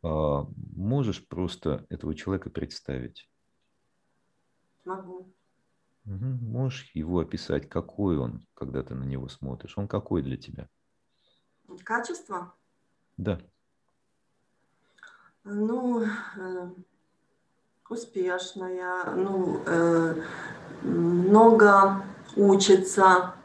А, 0.04 0.46
можешь 0.76 1.26
просто 1.28 1.86
этого 1.90 2.14
человека 2.14 2.50
представить? 2.50 3.30
Могу. 4.86 5.34
Угу. 6.06 6.26
Можешь 6.42 6.92
его 6.94 7.20
описать, 7.20 7.70
какой 7.70 8.18
он, 8.18 8.46
когда 8.54 8.84
ты 8.84 8.94
на 8.94 9.06
него 9.06 9.30
смотришь? 9.30 9.78
Он 9.78 9.88
какой 9.88 10.22
для 10.22 10.38
тебя? 10.38 10.68
Качество? 11.84 12.54
Да. 13.16 13.40
Ну, 15.46 16.04
э, 16.04 16.70
успешная, 17.90 19.16
ну, 19.16 19.62
э, 19.66 20.24
много 20.82 22.04
учится, 22.36 23.36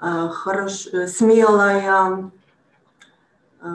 э, 0.00 0.28
хорош, 0.28 0.86
э, 0.86 1.06
смелая, 1.06 2.30
э, 3.60 3.68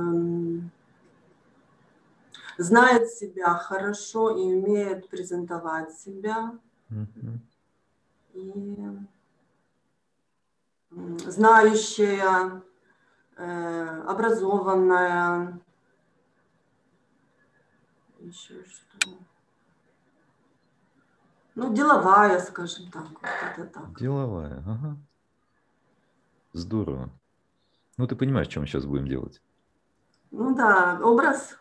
знает 2.57 3.09
себя 3.09 3.55
хорошо 3.55 4.31
и 4.31 4.53
умеет 4.53 5.09
презентовать 5.09 5.91
себя. 5.91 6.53
Mm-hmm. 6.89 7.39
И 8.33 8.75
знающая, 11.27 12.61
э, 13.37 14.01
образованная. 14.07 15.59
Еще 18.19 18.63
что? 18.65 19.17
Ну, 21.55 21.73
деловая, 21.73 22.39
скажем 22.39 22.89
так. 22.91 23.07
Вот 23.57 23.71
так. 23.71 23.99
Деловая, 23.99 24.63
ага. 24.65 24.97
Здорово. 26.53 27.11
Ну, 27.97 28.07
ты 28.07 28.15
понимаешь, 28.15 28.49
что 28.49 28.59
мы 28.59 28.67
сейчас 28.67 28.85
будем 28.85 29.07
делать? 29.07 29.41
Ну 30.31 30.55
да, 30.55 30.99
образ. 31.01 31.57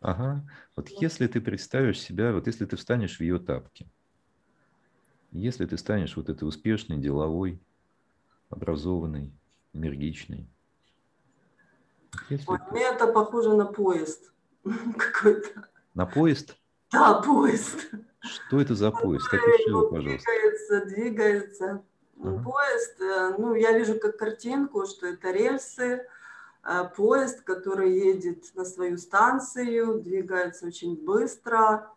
Ага. 0.00 0.42
Вот 0.76 0.88
если 0.88 1.26
ты 1.26 1.40
представишь 1.40 2.00
себя, 2.00 2.32
вот 2.32 2.46
если 2.46 2.64
ты 2.64 2.76
встанешь 2.76 3.18
в 3.18 3.20
ее 3.20 3.38
тапки, 3.38 3.86
если 5.30 5.66
ты 5.66 5.76
станешь 5.76 6.16
вот 6.16 6.28
этой 6.28 6.48
успешной, 6.48 6.98
деловой, 6.98 7.60
образованный, 8.48 9.32
энергичный. 9.72 10.48
Если 12.30 12.50
Ой, 12.50 12.58
Мне 12.70 12.84
это 12.84 13.08
похоже 13.08 13.54
на 13.54 13.66
поезд 13.66 14.32
какой-то. 14.64 15.68
На 15.94 16.06
поезд? 16.06 16.56
Да, 16.92 17.20
поезд. 17.20 17.90
Что 18.24 18.60
это 18.60 18.74
за 18.74 18.90
поезд? 18.90 19.26
Опиши 19.28 19.68
его, 19.68 19.88
пожалуйста. 19.88 20.30
Двигается, 20.30 20.86
двигается. 20.86 21.82
Ага. 22.22 22.42
Поезд, 22.42 23.00
э, 23.00 23.34
ну, 23.38 23.54
я 23.54 23.76
вижу 23.76 23.98
как 23.98 24.16
картинку, 24.16 24.86
что 24.86 25.06
это 25.06 25.30
рельсы, 25.30 26.06
э, 26.64 26.84
поезд, 26.96 27.42
который 27.42 27.92
едет 27.92 28.44
на 28.54 28.64
свою 28.64 28.96
станцию, 28.98 30.00
двигается 30.00 30.66
очень 30.66 30.96
быстро, 30.96 31.90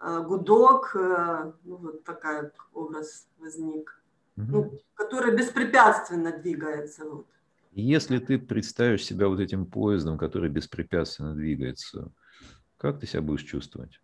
э, 0.00 0.22
гудок, 0.26 0.94
ну, 0.94 1.52
вот 1.76 2.04
такой 2.04 2.50
образ 2.72 3.26
возник 3.38 4.02
ну, 4.36 4.78
который 4.94 5.36
беспрепятственно 5.36 6.36
двигается. 6.36 7.04
Вот. 7.04 7.26
Если 7.72 8.18
ты 8.18 8.38
представишь 8.38 9.04
себя 9.04 9.28
вот 9.28 9.40
этим 9.40 9.66
поездом, 9.66 10.18
который 10.18 10.50
беспрепятственно 10.50 11.34
двигается, 11.34 12.10
как 12.76 13.00
ты 13.00 13.06
себя 13.06 13.22
будешь 13.22 13.44
чувствовать? 13.44 14.00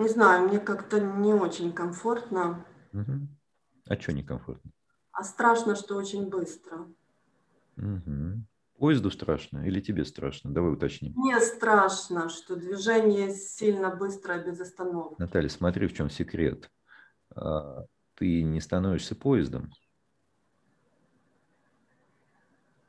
Не 0.00 0.08
знаю, 0.08 0.48
мне 0.48 0.58
как-то 0.58 0.98
не 0.98 1.34
очень 1.34 1.74
комфортно. 1.74 2.64
Угу. 2.94 3.28
А 3.86 4.00
что 4.00 4.12
некомфортно? 4.14 4.70
А 5.12 5.22
страшно, 5.22 5.76
что 5.76 5.96
очень 5.96 6.30
быстро. 6.30 6.88
Угу. 7.76 8.42
Поезду 8.78 9.10
страшно 9.10 9.66
или 9.66 9.78
тебе 9.82 10.06
страшно? 10.06 10.54
Давай 10.54 10.72
уточним. 10.72 11.12
Мне 11.16 11.38
страшно, 11.40 12.30
что 12.30 12.56
движение 12.56 13.34
сильно 13.34 13.94
быстро, 13.94 14.38
без 14.42 14.58
остановки. 14.58 15.16
Наталья, 15.20 15.50
смотри, 15.50 15.86
в 15.86 15.94
чем 15.94 16.08
секрет. 16.08 16.70
А, 17.36 17.84
ты 18.14 18.42
не 18.42 18.62
становишься 18.62 19.14
поездом. 19.14 19.70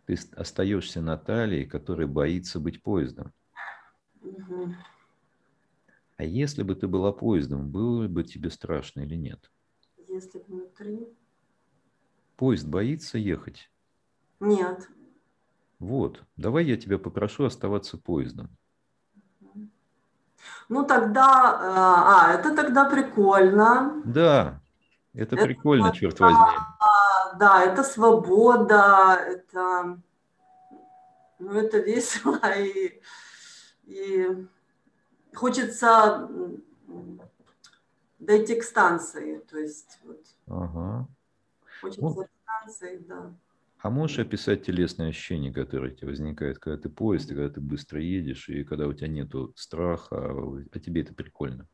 Ты 0.06 0.18
остаешься 0.38 1.02
Натальей, 1.02 1.66
которая 1.66 2.08
боится 2.08 2.62
быть 2.62 2.82
поездом. 2.82 3.34
Угу. 4.22 4.76
А 6.22 6.24
если 6.24 6.62
бы 6.62 6.76
ты 6.76 6.88
была 6.88 7.12
поездом, 7.12 7.72
было 7.72 8.08
бы 8.08 8.24
тебе 8.24 8.52
страшно 8.52 9.02
или 9.02 9.16
нет? 9.16 9.50
Если 10.08 10.38
внутри. 10.48 11.08
Поезд 12.36 12.68
боится 12.68 13.18
ехать? 13.18 13.72
Нет. 14.40 14.88
Вот, 15.80 16.22
давай 16.38 16.66
я 16.66 16.78
тебя 16.78 17.00
попрошу 17.00 17.46
оставаться 17.46 17.98
поездом. 17.98 18.56
Ну 20.70 20.86
тогда, 20.86 21.24
э, 21.24 21.72
а, 21.74 22.34
это 22.36 22.56
тогда 22.56 22.88
прикольно. 22.88 24.04
Да, 24.06 24.62
это, 25.14 25.38
это 25.38 25.46
прикольно, 25.48 25.92
черт 25.92 26.20
возьми. 26.20 26.56
Да, 27.40 27.64
это 27.64 27.82
свобода, 27.84 29.16
это, 29.26 30.00
ну, 31.40 31.52
это 31.54 31.80
весело 31.80 32.40
и, 32.60 33.02
и 33.86 34.48
хочется 35.34 36.30
дойти 38.20 38.56
к 38.60 38.64
станции, 38.64 39.40
то 39.40 39.58
есть 39.58 40.00
вот. 40.04 40.24
Ага. 40.48 41.08
Хочется 41.82 42.02
ну, 42.02 42.14
к 42.14 42.30
станции, 42.44 42.98
да. 43.08 43.34
А 43.80 43.90
можешь 43.90 44.20
описать 44.20 44.64
телесные 44.64 45.10
ощущения, 45.10 45.52
которые 45.52 45.94
у 45.94 45.96
тебя 45.96 46.10
возникают, 46.10 46.60
когда 46.60 46.80
ты 46.80 46.90
поезд, 46.90 47.30
когда 47.30 47.50
ты 47.50 47.60
быстро 47.62 48.00
едешь, 48.00 48.48
и 48.48 48.64
когда 48.64 48.88
у 48.88 48.94
тебя 48.94 49.08
нету 49.08 49.54
страха, 49.56 50.32
а 50.72 50.80
тебе 50.80 51.02
это 51.02 51.16
прикольно? 51.16 51.68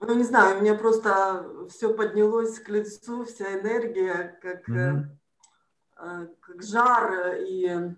Ну, 0.00 0.14
не 0.14 0.24
знаю, 0.24 0.58
у 0.58 0.60
меня 0.60 0.74
просто 0.74 1.68
все 1.70 1.92
поднялось 1.92 2.60
к 2.60 2.68
лицу, 2.68 3.24
вся 3.24 3.60
энергия, 3.60 4.38
как, 4.40 4.68
mm-hmm. 4.68 6.36
как 6.40 6.62
жар 6.62 7.36
и 7.40 7.94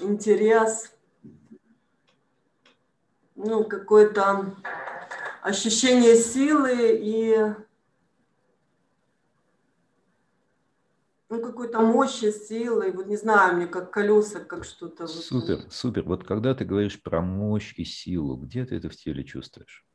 интерес 0.00 0.92
ну, 3.36 3.64
какое-то 3.64 4.56
ощущение 5.42 6.16
силы 6.16 6.98
и 7.00 7.54
ну, 11.28 11.40
какой-то 11.40 11.80
мощи, 11.80 12.32
силы, 12.32 12.90
вот 12.90 13.06
не 13.06 13.16
знаю, 13.16 13.56
мне 13.56 13.66
как 13.66 13.92
колеса, 13.92 14.40
как 14.40 14.64
что-то. 14.64 15.06
Супер, 15.06 15.56
вот. 15.62 15.72
супер. 15.72 16.02
Вот 16.02 16.24
когда 16.24 16.54
ты 16.54 16.64
говоришь 16.64 17.00
про 17.00 17.20
мощь 17.20 17.72
и 17.76 17.84
силу, 17.84 18.36
где 18.36 18.66
ты 18.66 18.74
это 18.74 18.88
в 18.88 18.96
теле 18.96 19.22
чувствуешь? 19.24 19.86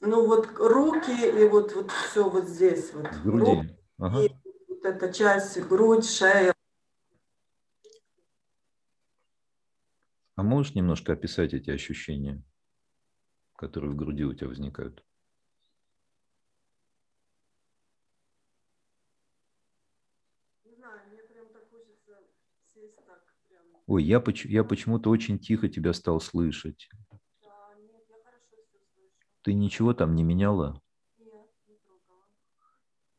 Ну 0.00 0.26
вот 0.26 0.48
руки 0.58 1.12
и 1.12 1.44
вот, 1.46 1.74
вот 1.74 1.90
все 1.90 2.28
вот 2.28 2.48
здесь 2.48 2.92
вот. 2.94 3.06
Груди. 3.22 3.50
Руки, 3.50 3.76
Ага. 3.98 4.22
и 4.22 4.30
вот 4.68 4.84
эта 4.84 5.12
часть, 5.12 5.60
грудь, 5.68 6.08
шея. 6.08 6.54
А 10.36 10.42
можешь 10.42 10.74
немножко 10.74 11.12
описать 11.12 11.52
эти 11.52 11.68
ощущения, 11.70 12.42
которые 13.56 13.90
в 13.90 13.96
груди 13.96 14.24
у 14.24 14.32
тебя 14.32 14.48
возникают? 14.48 15.04
Не 20.64 20.74
знаю, 20.76 20.98
мне 21.10 21.22
прям 21.24 21.46
так 21.52 21.68
хочется 21.68 22.26
сесть 22.72 23.04
так 23.04 23.22
прям. 23.50 23.62
Ой, 23.86 24.02
я, 24.02 24.24
я 24.44 24.64
почему-то 24.64 25.10
очень 25.10 25.38
тихо 25.38 25.68
тебя 25.68 25.92
стал 25.92 26.22
слышать. 26.22 26.88
Да, 27.42 27.74
нет, 27.78 28.02
я 28.08 28.16
хорошо 28.24 28.56
все 28.66 28.78
слышу. 28.94 29.29
Ты 29.42 29.52
ничего 29.52 29.92
там 29.92 30.14
не 30.14 30.22
меняла? 30.22 30.80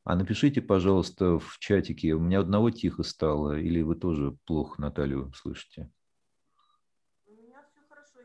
А 0.04 0.16
напишите, 0.16 0.62
пожалуйста, 0.62 1.40
в 1.40 1.58
чатике, 1.60 2.14
у 2.14 2.20
меня 2.20 2.40
одного 2.42 2.70
тихо 2.70 3.04
стало, 3.04 3.60
или 3.60 3.82
вы 3.82 3.96
тоже 3.96 4.38
плохо 4.46 4.80
Наталью 4.82 5.32
слышите? 5.36 5.90
У 7.26 7.32
меня 7.32 7.64
все 7.72 7.82
хорошо. 7.88 8.20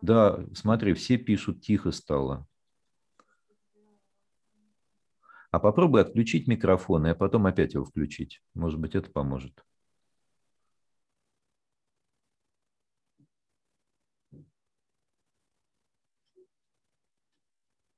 Да, 0.00 0.44
смотри, 0.54 0.94
все 0.94 1.18
пишут 1.18 1.60
тихо 1.62 1.90
стало. 1.90 2.46
А 5.50 5.58
попробуй 5.58 6.02
отключить 6.02 6.46
микрофон, 6.48 7.06
и 7.06 7.14
потом 7.14 7.46
опять 7.46 7.72
его 7.72 7.84
включить. 7.86 8.42
Может 8.52 8.78
быть, 8.78 8.94
это 8.94 9.10
поможет. 9.10 9.64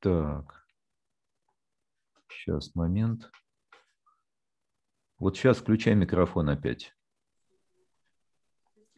Так. 0.07 0.64
Сейчас, 2.29 2.77
момент. 2.77 3.29
Вот 5.19 5.37
сейчас 5.37 5.59
включай 5.59 5.97
микрофон 5.97 6.49
опять. 6.49 6.95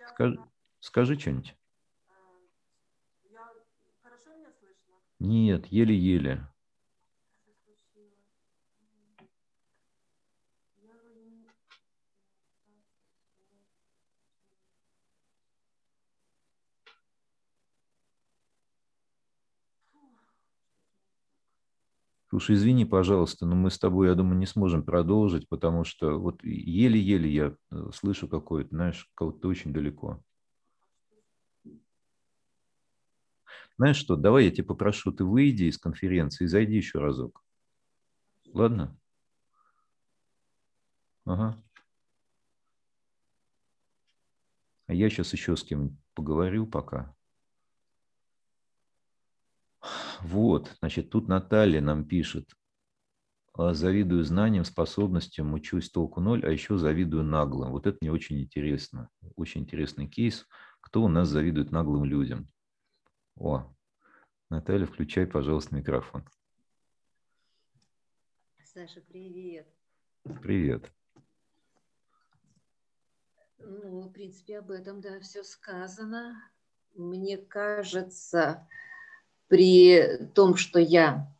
Скажи, 0.09 0.39
скажи 0.81 1.19
что-нибудь. 1.19 1.57
я... 3.31 3.51
Хорошо 4.03 4.37
меня 4.37 4.53
слышно? 4.61 4.97
Нет, 5.19 5.65
еле-еле. 5.69 6.47
Что 7.41 7.55
случилось? 7.55 8.29
М. 8.83 9.29
Я 10.83 10.93
вроде 10.93 11.25
не- 11.25 11.49
Слушай, 22.39 22.55
извини, 22.55 22.85
пожалуйста, 22.85 23.47
но 23.47 23.57
мы 23.57 23.69
с 23.69 23.81
тобой, 23.81 24.07
я 24.07 24.15
думаю, 24.15 24.39
не 24.39 24.47
сможем 24.47 24.85
продолжить, 24.85 25.49
потому 25.49 25.83
что 25.83 26.21
вот 26.21 26.45
еле-еле 26.45 27.29
я 27.29 27.57
э, 27.73 27.91
слышу 27.93 28.29
какое-то, 28.29 28.69
знаешь, 28.77 29.11
кого-то 29.17 29.49
очень 29.49 29.73
далеко. 29.73 30.23
Знаешь 33.77 33.97
что, 33.97 34.15
давай 34.15 34.45
я 34.45 34.51
тебя 34.53 34.67
попрошу, 34.69 35.11
ты 35.11 35.25
выйди 35.25 35.65
из 35.65 35.79
конференции 35.79 36.45
и 36.45 36.47
зайди 36.47 36.77
еще 36.77 37.01
разок. 37.01 37.43
Ладно? 38.55 38.97
Ага. 41.25 41.61
А 44.87 44.95
я 44.95 45.11
сейчас 45.11 45.33
еще 45.33 45.57
с 45.57 45.65
кем 45.65 45.99
поговорю 46.15 46.69
пока. 46.69 47.18
Вот, 50.23 50.77
значит, 50.81 51.11
тут 51.11 51.29
Наталья 51.29 51.81
нам 51.81 52.05
пишет. 52.05 52.51
«А, 53.55 53.75
Завидую 53.75 54.25
знаниям, 54.25 54.65
способностям, 54.65 55.53
учусь 55.53 55.91
толку 55.91 56.21
ноль, 56.21 56.45
а 56.45 56.51
еще 56.51 56.79
завидую 56.79 57.25
наглым. 57.25 57.73
Вот 57.73 57.87
это 57.87 57.99
мне 58.01 58.13
очень 58.13 58.41
интересно. 58.41 59.11
Очень 59.37 59.63
интересный 59.63 60.07
кейс. 60.07 60.47
Кто 60.81 61.03
у 61.03 61.09
нас 61.09 61.29
завидует 61.29 61.73
наглым 61.73 62.05
людям? 62.05 62.49
О, 63.37 63.73
Наталья, 64.49 64.87
включай, 64.87 65.27
пожалуйста, 65.27 65.75
микрофон. 65.75 66.25
Саша, 68.65 69.01
привет. 69.01 69.67
Привет. 70.43 70.93
Ну, 73.59 74.03
в 74.03 74.13
принципе, 74.13 74.59
об 74.59 74.71
этом, 74.71 75.01
да, 75.01 75.19
все 75.21 75.43
сказано. 75.43 76.41
Мне 76.95 77.37
кажется, 77.37 78.69
при 79.49 80.29
том, 80.35 80.57
что 80.57 80.79
я 80.79 81.35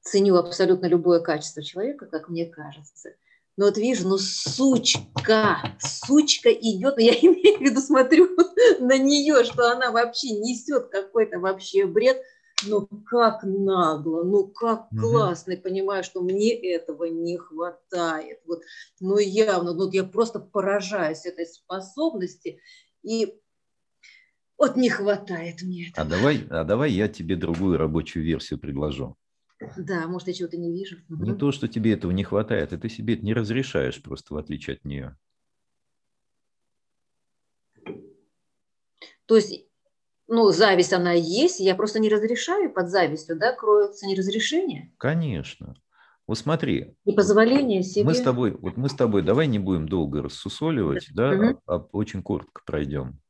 ценю 0.00 0.36
абсолютно 0.36 0.86
любое 0.86 1.20
качество 1.20 1.62
человека, 1.62 2.06
как 2.06 2.28
мне 2.28 2.46
кажется, 2.46 3.14
но 3.56 3.66
вот 3.66 3.78
вижу, 3.78 4.08
ну, 4.08 4.18
сучка, 4.18 5.76
сучка 5.78 6.50
идет, 6.50 6.96
но 6.96 7.02
я 7.02 7.12
имею 7.20 7.58
в 7.58 7.60
виду, 7.62 7.80
смотрю 7.80 8.28
на 8.80 8.98
нее, 8.98 9.44
что 9.44 9.70
она 9.70 9.90
вообще 9.90 10.30
несет 10.32 10.88
какой-то 10.88 11.38
вообще 11.38 11.86
бред, 11.86 12.20
ну, 12.66 12.86
как 13.06 13.42
нагло, 13.44 14.22
ну, 14.24 14.46
как 14.46 14.88
классно, 14.98 15.52
и 15.52 15.56
понимаю, 15.56 16.04
что 16.04 16.22
мне 16.22 16.54
этого 16.54 17.04
не 17.04 17.36
хватает. 17.36 18.40
Вот, 18.46 18.62
ну, 19.00 19.18
явно, 19.18 19.72
ну, 19.72 19.90
я 19.90 20.04
просто 20.04 20.38
поражаюсь 20.40 21.26
этой 21.26 21.46
способности, 21.46 22.60
и 23.02 23.38
вот 24.58 24.76
не 24.76 24.88
хватает 24.88 25.62
мне 25.62 25.88
А 25.94 26.02
этого. 26.02 26.10
давай, 26.10 26.46
а 26.50 26.64
давай 26.64 26.92
я 26.92 27.08
тебе 27.08 27.36
другую 27.36 27.78
рабочую 27.78 28.24
версию 28.24 28.58
предложу. 28.58 29.16
Да, 29.78 30.06
может, 30.06 30.28
я 30.28 30.34
чего-то 30.34 30.56
не 30.56 30.70
вижу. 30.72 30.96
Не 31.08 31.34
то, 31.34 31.50
что 31.52 31.68
тебе 31.68 31.92
этого 31.94 32.10
не 32.12 32.24
хватает, 32.24 32.72
и 32.72 32.76
ты 32.76 32.88
себе 32.88 33.14
это 33.14 33.24
не 33.24 33.32
разрешаешь 33.34 34.02
просто 34.02 34.34
в 34.34 34.36
отличие 34.36 34.76
от 34.76 34.84
нее. 34.84 35.16
То 39.26 39.36
есть, 39.36 39.66
ну, 40.28 40.50
зависть 40.50 40.92
она 40.92 41.12
есть, 41.12 41.60
я 41.60 41.74
просто 41.74 42.00
не 42.00 42.08
разрешаю, 42.08 42.72
под 42.72 42.90
завистью, 42.90 43.38
да, 43.38 43.52
кроется 43.52 44.06
неразрешение, 44.06 44.92
Конечно. 44.98 45.74
Вот 46.26 46.38
смотри, 46.38 46.96
непозволение 47.04 47.82
себе. 47.82 48.04
мы 48.04 48.14
с 48.14 48.20
тобой, 48.20 48.52
вот 48.52 48.76
мы 48.76 48.88
с 48.88 48.94
тобой, 48.94 49.22
давай 49.22 49.46
не 49.46 49.58
будем 49.58 49.88
долго 49.88 50.22
рассусоливать, 50.22 51.08
да, 51.14 51.32
Мгм. 51.34 51.58
а, 51.66 51.74
а 51.74 51.78
очень 51.92 52.22
коротко 52.22 52.62
пройдем. 52.66 53.20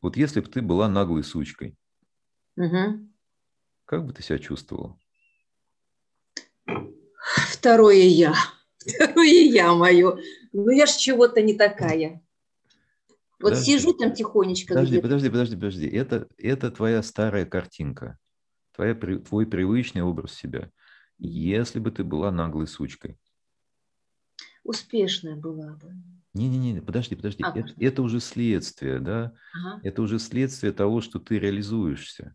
Вот 0.00 0.16
если 0.16 0.40
бы 0.40 0.48
ты 0.48 0.62
была 0.62 0.88
наглой 0.88 1.24
сучкой, 1.24 1.76
Мгм. 2.56 3.12
как 3.84 4.04
бы 4.06 4.12
ты 4.12 4.22
себя 4.22 4.38
чувствовала? 4.38 4.98
Второе 7.50 8.04
я. 8.04 8.34
Второе 8.78 9.26
я 9.26 9.74
мое. 9.74 10.18
Ну, 10.52 10.70
я 10.70 10.86
ж 10.86 10.90
чего-то 10.96 11.42
не 11.42 11.54
такая. 11.54 12.22
Вот 13.40 13.50
Подожди. 13.50 13.78
сижу 13.78 13.92
там 13.92 14.12
тихонечко 14.14 14.74
Подожди, 14.74 15.00
подожди, 15.00 15.30
подожди, 15.30 15.54
подожди. 15.56 15.86
Это, 15.88 16.28
это 16.38 16.70
твоя 16.70 17.02
старая 17.02 17.46
картинка, 17.46 18.18
твоя, 18.72 18.94
твой 18.94 19.46
привычный 19.46 20.02
образ 20.02 20.34
себя. 20.34 20.70
Если 21.18 21.78
бы 21.78 21.90
ты 21.90 22.04
была 22.04 22.30
наглой 22.32 22.66
сучкой. 22.66 23.18
Успешная 24.64 25.36
была 25.36 25.74
бы. 25.76 25.94
Не-не-не, 26.38 26.80
подожди, 26.80 27.16
подожди. 27.16 27.42
А, 27.42 27.50
это, 27.58 27.74
это 27.78 28.02
уже 28.02 28.20
следствие, 28.20 29.00
да? 29.00 29.32
Ага. 29.54 29.80
Это 29.82 30.02
уже 30.02 30.18
следствие 30.18 30.72
того, 30.72 31.00
что 31.00 31.18
ты 31.18 31.38
реализуешься. 31.38 32.34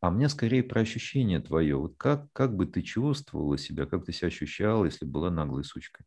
А 0.00 0.10
мне 0.10 0.28
скорее 0.28 0.64
про 0.64 0.80
ощущение 0.80 1.38
твое. 1.40 1.76
Вот 1.76 1.94
как, 1.96 2.32
как 2.32 2.56
бы 2.56 2.66
ты 2.66 2.82
чувствовала 2.82 3.56
себя, 3.56 3.86
как 3.86 4.04
ты 4.04 4.12
себя 4.12 4.28
ощущала, 4.28 4.84
если 4.84 5.04
бы 5.04 5.12
была 5.12 5.30
наглой 5.30 5.62
сучкой? 5.64 6.04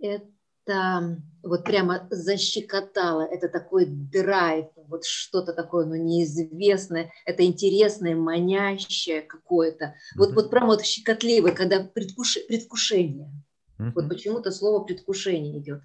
Это 0.00 1.18
вот 1.42 1.64
прямо 1.64 2.08
защекотало. 2.10 3.22
Это 3.22 3.48
такой 3.48 3.86
драйв, 3.86 4.66
вот 4.74 5.04
что-то 5.06 5.52
такое, 5.54 5.86
ну, 5.86 5.94
неизвестное. 5.94 7.12
Это 7.24 7.44
интересное, 7.44 8.16
манящее 8.16 9.22
какое-то. 9.22 9.94
Вот, 10.16 10.30
Мгм. 10.30 10.34
вот 10.34 10.50
прямо 10.50 10.66
вот 10.66 10.84
щекотливое, 10.84 11.52
когда 11.52 11.80
предвкуш- 11.82 12.46
предвкушение. 12.48 13.30
Вот 13.78 13.94
Мгм. 14.02 14.08
почему-то 14.08 14.50
слово 14.50 14.84
предвкушение 14.84 15.58
идет. 15.58 15.82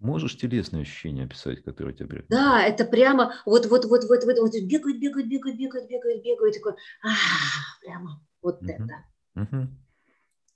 Можешь 0.00 0.36
телесные 0.36 0.82
ощущения 0.82 1.24
описать, 1.24 1.62
которые 1.62 1.94
у 1.94 1.96
тебя 1.96 2.08
при- 2.08 2.26
Да, 2.28 2.62
это 2.62 2.84
прямо 2.84 3.34
вот 3.46 3.66
вот 3.66 3.84
вот 3.86 4.04
вот 4.04 4.24
вот, 4.24 4.38
вот 4.38 4.52
бегают, 4.62 4.98
бегают, 5.00 5.28
бегают, 5.28 5.58
бегают, 5.58 5.88
бегают, 5.88 6.22
бегают, 6.24 6.54
такой, 6.54 6.72
а, 7.02 7.08
прямо 7.80 8.20
вот 8.42 8.60
Мгм. 8.60 8.70
это. 8.70 9.04
Мгм. 9.34 9.78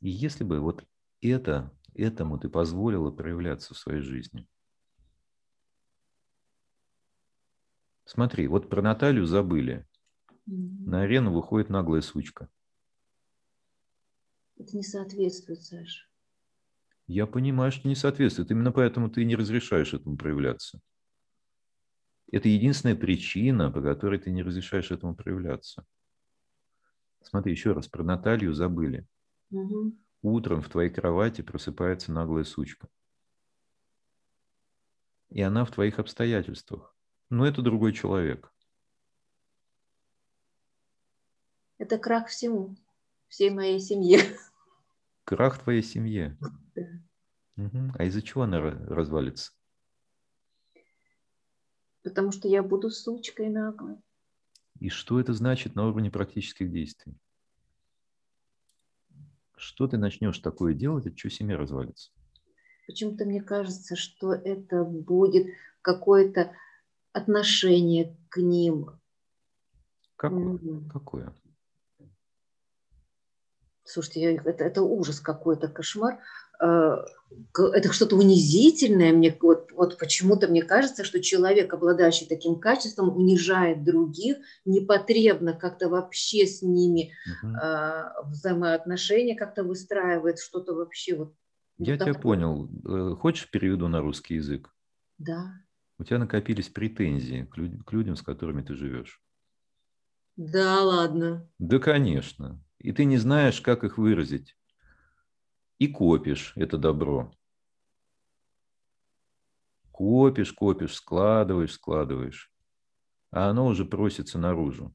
И 0.00 0.11
если 0.11 0.44
бы 0.44 0.61
вот 0.61 0.84
это, 1.22 1.72
этому 1.94 2.38
ты 2.38 2.48
позволила 2.48 3.11
проявляться 3.11 3.74
в 3.74 3.78
своей 3.78 4.02
жизни. 4.02 4.46
Смотри, 8.04 8.46
вот 8.46 8.68
про 8.68 8.82
Наталью 8.82 9.24
забыли. 9.24 9.86
На 10.46 11.02
арену 11.02 11.32
выходит 11.32 11.70
наглая 11.70 12.02
сучка. 12.02 12.50
Это 14.58 14.76
не 14.76 14.82
соответствует, 14.84 15.62
Саша. 15.62 16.09
Я 17.11 17.26
понимаю, 17.26 17.72
что 17.72 17.88
не 17.88 17.96
соответствует. 17.96 18.52
Именно 18.52 18.70
поэтому 18.70 19.11
ты 19.11 19.24
не 19.24 19.34
разрешаешь 19.34 19.92
этому 19.92 20.16
проявляться. 20.16 20.80
Это 22.30 22.48
единственная 22.48 22.94
причина, 22.94 23.72
по 23.72 23.82
которой 23.82 24.20
ты 24.20 24.30
не 24.30 24.44
разрешаешь 24.44 24.92
этому 24.92 25.16
проявляться. 25.16 25.84
Смотри, 27.20 27.50
еще 27.50 27.72
раз, 27.72 27.88
про 27.88 28.04
Наталью 28.04 28.54
забыли. 28.54 29.08
Угу. 29.50 29.98
Утром 30.22 30.62
в 30.62 30.68
твоей 30.68 30.88
кровати 30.88 31.40
просыпается 31.40 32.12
наглая 32.12 32.44
сучка. 32.44 32.86
И 35.30 35.42
она 35.42 35.64
в 35.64 35.72
твоих 35.72 35.98
обстоятельствах. 35.98 36.94
Но 37.28 37.44
это 37.44 37.61
другой 37.61 37.92
человек. 37.92 38.54
Это 41.78 41.98
крах 41.98 42.28
всему, 42.28 42.76
всей 43.26 43.50
моей 43.50 43.80
семье. 43.80 44.20
Крах 45.31 45.62
твоей 45.62 45.85
семье. 45.85 46.37
Да. 46.74 46.83
Угу. 47.57 47.93
А 47.97 48.05
из-за 48.07 48.20
чего 48.20 48.43
она 48.43 48.61
развалится? 48.61 49.53
Потому 52.03 52.33
что 52.33 52.49
я 52.49 52.64
буду 52.64 52.91
сучкой 52.91 53.49
наглой. 53.49 53.99
И 54.81 54.89
что 54.89 55.20
это 55.20 55.33
значит 55.33 55.76
на 55.76 55.87
уровне 55.87 56.11
практических 56.11 56.72
действий? 56.72 57.14
Что 59.57 59.87
ты 59.87 59.99
начнешь 59.99 60.41
такое 60.41 60.74
делать, 60.74 61.07
от 61.07 61.14
чего 61.14 61.31
семья 61.31 61.57
развалится? 61.57 62.11
Почему-то 62.89 63.24
мне 63.24 63.41
кажется, 63.41 63.95
что 63.95 64.33
это 64.33 64.83
будет 64.83 65.47
какое-то 65.81 66.57
отношение 67.12 68.16
к 68.31 68.39
ним. 68.39 68.99
Какое? 70.16 70.41
Мгм. 70.41 70.91
Какое? 70.91 71.33
Слушайте, 73.85 74.20
я- 74.20 74.33
это, 74.45 74.64
это 74.64 74.83
ужас 74.83 75.20
какой-то, 75.20 75.68
кошмар. 75.68 76.18
Э, 76.62 76.97
Это 77.74 77.93
что-то 77.93 78.16
унизительное. 78.16 79.12
Мне 79.12 79.37
вот, 79.41 79.70
вот 79.72 79.99
почему-то 79.99 80.49
мне 80.49 80.62
кажется, 80.62 81.05
что 81.05 81.22
человек, 81.22 81.72
обладающий 81.72 82.26
таким 82.26 82.59
качеством, 82.59 83.16
унижает 83.16 83.85
других, 83.85 84.37
непотребно 84.64 85.53
как-то 85.55 85.89
вообще 85.89 86.47
с 86.47 86.61
ними 86.61 87.12
э, 87.62 88.03
взаимоотношения 88.26 89.37
как-то 89.37 89.62
выстраивает, 89.64 90.39
что-то 90.41 90.74
вообще 90.74 91.14
вот. 91.16 91.28
вот 91.78 91.89
Я 91.89 91.95
тебя 91.97 92.07
такое. 92.07 92.20
понял. 92.22 92.68
Э, 92.85 93.14
Хочешь 93.16 93.51
переведу 93.51 93.89
на 93.89 94.01
русский 94.01 94.35
язык? 94.35 94.68
Да, 95.18 95.53
У 95.99 96.05
тебя 96.05 96.18
накопились 96.18 96.68
претензии 96.68 97.49
к, 97.51 97.57
люд- 97.57 97.85
к 97.85 97.93
людям, 97.93 98.16
с 98.16 98.22
которыми 98.22 98.62
ты 98.62 98.74
живешь. 98.74 99.22
да, 100.37 100.83
ладно. 100.83 101.49
Да, 101.59 101.78
конечно. 101.78 102.62
И 102.81 102.93
ты 102.93 103.05
не 103.05 103.18
знаешь, 103.18 103.61
как 103.61 103.85
их 103.85 103.99
выразить. 103.99 104.57
И 105.78 105.87
копишь 105.87 106.55
это 106.57 106.78
добро. 106.78 107.33
Копишь, 109.93 110.53
копишь, 110.53 110.95
складываешь, 110.95 111.74
складываешь. 111.74 112.51
А 113.31 113.51
оно 113.51 113.66
уже 113.66 113.85
просится 113.85 114.39
наружу. 114.39 114.95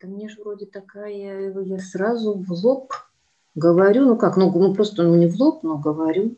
Да 0.00 0.06
мне 0.06 0.28
же 0.28 0.40
вроде 0.42 0.66
такая, 0.66 1.52
я 1.52 1.78
сразу 1.78 2.34
в 2.34 2.52
лоб 2.52 2.92
говорю, 3.54 4.06
ну 4.06 4.16
как, 4.16 4.36
ну, 4.36 4.52
ну 4.52 4.74
просто 4.74 5.02
ну, 5.02 5.16
не 5.16 5.26
в 5.26 5.34
лоб, 5.40 5.64
но 5.64 5.78
говорю. 5.78 6.36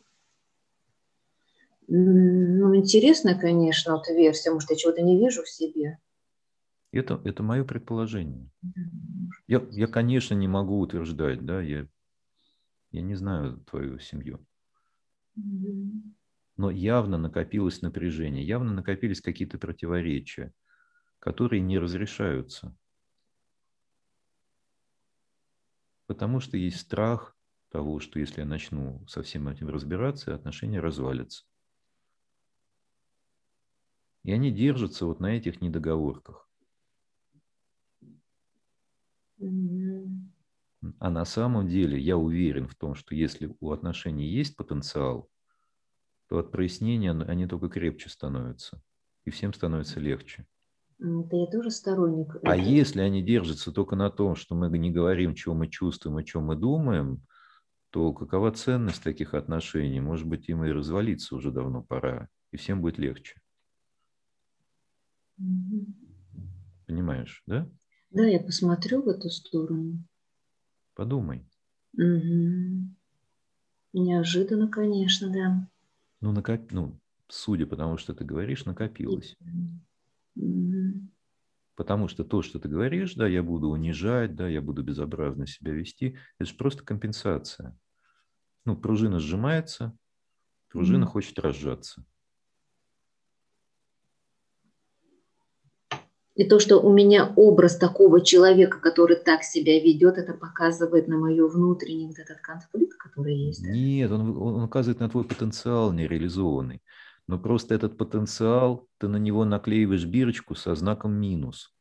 Ну, 1.87 2.75
интересная, 2.75 3.35
конечно, 3.39 3.93
вот 3.95 4.07
версия, 4.07 4.51
может, 4.51 4.69
я 4.71 4.75
чего-то 4.75 5.01
не 5.01 5.17
вижу 5.17 5.43
в 5.43 5.49
себе. 5.49 5.99
Это, 6.97 7.21
это 7.25 7.43
мое 7.43 7.63
предположение. 7.63 8.49
Я, 9.45 9.63
я, 9.69 9.85
конечно, 9.85 10.33
не 10.33 10.47
могу 10.47 10.79
утверждать, 10.79 11.45
да, 11.45 11.61
я, 11.61 11.87
я 12.89 13.01
не 13.03 13.13
знаю 13.13 13.59
твою 13.69 13.99
семью. 13.99 14.43
Но 16.55 16.71
явно 16.71 17.19
накопилось 17.19 17.83
напряжение, 17.83 18.43
явно 18.43 18.73
накопились 18.73 19.21
какие-то 19.21 19.59
противоречия, 19.59 20.53
которые 21.19 21.61
не 21.61 21.77
разрешаются. 21.77 22.75
Потому 26.07 26.39
что 26.39 26.57
есть 26.57 26.79
страх 26.79 27.37
того, 27.69 27.99
что 27.99 28.17
если 28.17 28.41
я 28.41 28.47
начну 28.47 29.05
со 29.07 29.21
всем 29.21 29.47
этим 29.49 29.69
разбираться, 29.69 30.33
отношения 30.33 30.79
развалятся. 30.79 31.45
И 34.23 34.31
они 34.31 34.49
держатся 34.49 35.05
вот 35.05 35.19
на 35.19 35.37
этих 35.37 35.61
недоговорках. 35.61 36.46
А 40.99 41.09
на 41.09 41.25
самом 41.25 41.67
деле 41.67 41.99
я 41.99 42.17
уверен 42.17 42.67
в 42.67 42.75
том, 42.75 42.95
что 42.95 43.15
если 43.15 43.55
у 43.59 43.71
отношений 43.71 44.27
есть 44.27 44.55
потенциал, 44.55 45.29
то 46.27 46.39
от 46.39 46.51
прояснения 46.51 47.11
они 47.11 47.47
только 47.47 47.69
крепче 47.69 48.09
становятся. 48.09 48.81
И 49.25 49.29
всем 49.29 49.53
становится 49.53 49.99
легче. 49.99 50.45
Да 50.99 51.37
я 51.37 51.45
тоже 51.47 51.69
сторонник. 51.69 52.35
А 52.43 52.55
если 52.55 53.01
они 53.01 53.21
держатся 53.21 53.71
только 53.71 53.95
на 53.95 54.09
том, 54.09 54.35
что 54.35 54.55
мы 54.55 54.69
не 54.77 54.91
говорим, 54.91 55.35
чего 55.35 55.53
мы 55.53 55.67
чувствуем, 55.67 56.17
о 56.17 56.23
чем 56.23 56.45
мы 56.45 56.55
думаем, 56.55 57.21
то 57.91 58.13
какова 58.13 58.51
ценность 58.51 59.03
таких 59.03 59.33
отношений? 59.33 59.99
Может 59.99 60.27
быть, 60.27 60.49
им 60.49 60.63
и 60.63 60.71
развалиться 60.71 61.35
уже 61.35 61.51
давно 61.51 61.83
пора, 61.83 62.29
и 62.51 62.57
всем 62.57 62.81
будет 62.81 62.97
легче. 62.97 63.39
Мгм. 65.37 65.93
Понимаешь, 66.87 67.43
да? 67.45 67.69
Да, 68.09 68.25
я 68.25 68.39
посмотрю 68.39 69.01
в 69.01 69.09
эту 69.09 69.29
сторону. 69.29 70.03
Подумай. 70.93 71.45
Мгм. 71.93 72.95
Неожиданно, 73.93 74.67
конечно, 74.67 75.29
да. 75.29 75.67
Ну, 76.21 76.31
накоп... 76.31 76.71
ну, 76.71 76.99
судя 77.27 77.65
по 77.65 77.75
тому, 77.75 77.97
что 77.97 78.13
ты 78.13 78.23
говоришь, 78.23 78.65
накопилось. 78.65 79.35
Мгм. 80.35 81.11
Потому 81.75 82.07
что 82.07 82.23
то, 82.23 82.41
что 82.41 82.59
ты 82.59 82.67
говоришь, 82.67 83.13
да, 83.15 83.27
я 83.27 83.43
буду 83.43 83.69
унижать, 83.69 84.35
да, 84.35 84.47
я 84.47 84.61
буду 84.61 84.83
безобразно 84.83 85.45
себя 85.45 85.73
вести, 85.73 86.17
это 86.39 86.49
же 86.49 86.55
просто 86.55 86.83
компенсация. 86.83 87.77
Ну, 88.65 88.75
пружина 88.75 89.19
сжимается, 89.19 89.95
пружина 90.69 91.05
Мгм. 91.05 91.07
хочет 91.07 91.39
разжаться. 91.39 92.03
И 96.37 96.43
то, 96.43 96.59
что 96.59 96.77
у 96.77 96.93
меня 96.93 97.33
образ 97.35 97.77
такого 97.77 98.21
человека, 98.21 98.79
который 98.79 99.15
так 99.15 99.41
себя 99.41 99.81
ведет, 99.81 100.19
это 100.19 100.35
показывает 100.35 101.07
на 101.07 101.17
мое 101.17 101.47
внутренний 101.47 102.05
вот 102.05 102.19
этот 102.19 102.41
конфликт, 102.41 102.95
который 102.95 103.35
есть. 103.35 103.63
Нет, 103.63 104.11
он, 104.11 104.37
он 104.37 104.63
указывает 104.63 104.99
на 104.99 105.09
твой 105.09 105.23
потенциал 105.23 105.91
нереализованный. 105.93 106.83
Но 107.25 107.39
просто 107.39 107.73
этот 107.73 107.97
потенциал, 107.97 108.87
ты 108.99 109.07
на 109.07 109.17
него 109.17 109.45
наклеиваешь 109.45 110.05
бирочку 110.05 110.53
со 110.53 110.75
знаком 110.75 111.13
минус. 111.13 111.73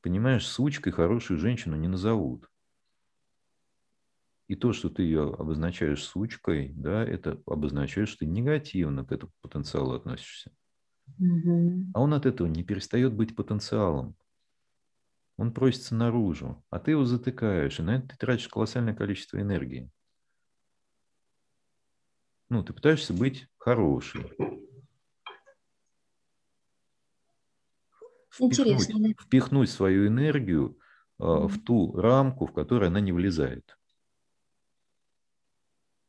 Понимаешь, 0.00 0.46
сучкой 0.46 0.92
хорошую 0.92 1.40
женщину 1.40 1.74
не 1.74 1.88
назовут. 1.88 2.48
И 4.46 4.54
то, 4.54 4.72
что 4.72 4.90
ты 4.90 5.02
ее 5.02 5.34
обозначаешь 5.36 6.04
сучкой, 6.04 6.72
да, 6.76 7.02
это 7.04 7.42
обозначает, 7.46 8.08
что 8.08 8.18
ты 8.18 8.26
негативно 8.26 9.04
к 9.04 9.10
этому 9.10 9.32
потенциалу 9.42 9.94
относишься. 9.94 10.52
А 11.94 12.00
он 12.00 12.14
от 12.14 12.26
этого 12.26 12.46
не 12.46 12.62
перестает 12.62 13.14
быть 13.14 13.34
потенциалом. 13.34 14.16
Он 15.38 15.52
просится 15.52 15.94
наружу, 15.94 16.64
а 16.70 16.78
ты 16.78 16.92
его 16.92 17.04
затыкаешь, 17.04 17.78
и 17.78 17.82
на 17.82 17.96
это 17.96 18.08
ты 18.08 18.16
тратишь 18.16 18.48
колоссальное 18.48 18.94
количество 18.94 19.40
энергии. 19.40 19.90
Ну, 22.48 22.62
ты 22.62 22.72
пытаешься 22.72 23.12
быть 23.12 23.48
хорошей. 23.58 24.32
Интересно, 28.38 29.00
да. 29.00 29.08
Впихнуть, 29.08 29.20
впихнуть 29.20 29.70
свою 29.70 30.06
энергию 30.06 30.78
а, 31.18 31.48
в 31.48 31.58
ту 31.62 31.92
рамку, 31.96 32.46
в 32.46 32.52
которой 32.52 32.88
она 32.88 33.00
не 33.00 33.12
влезает. 33.12 33.76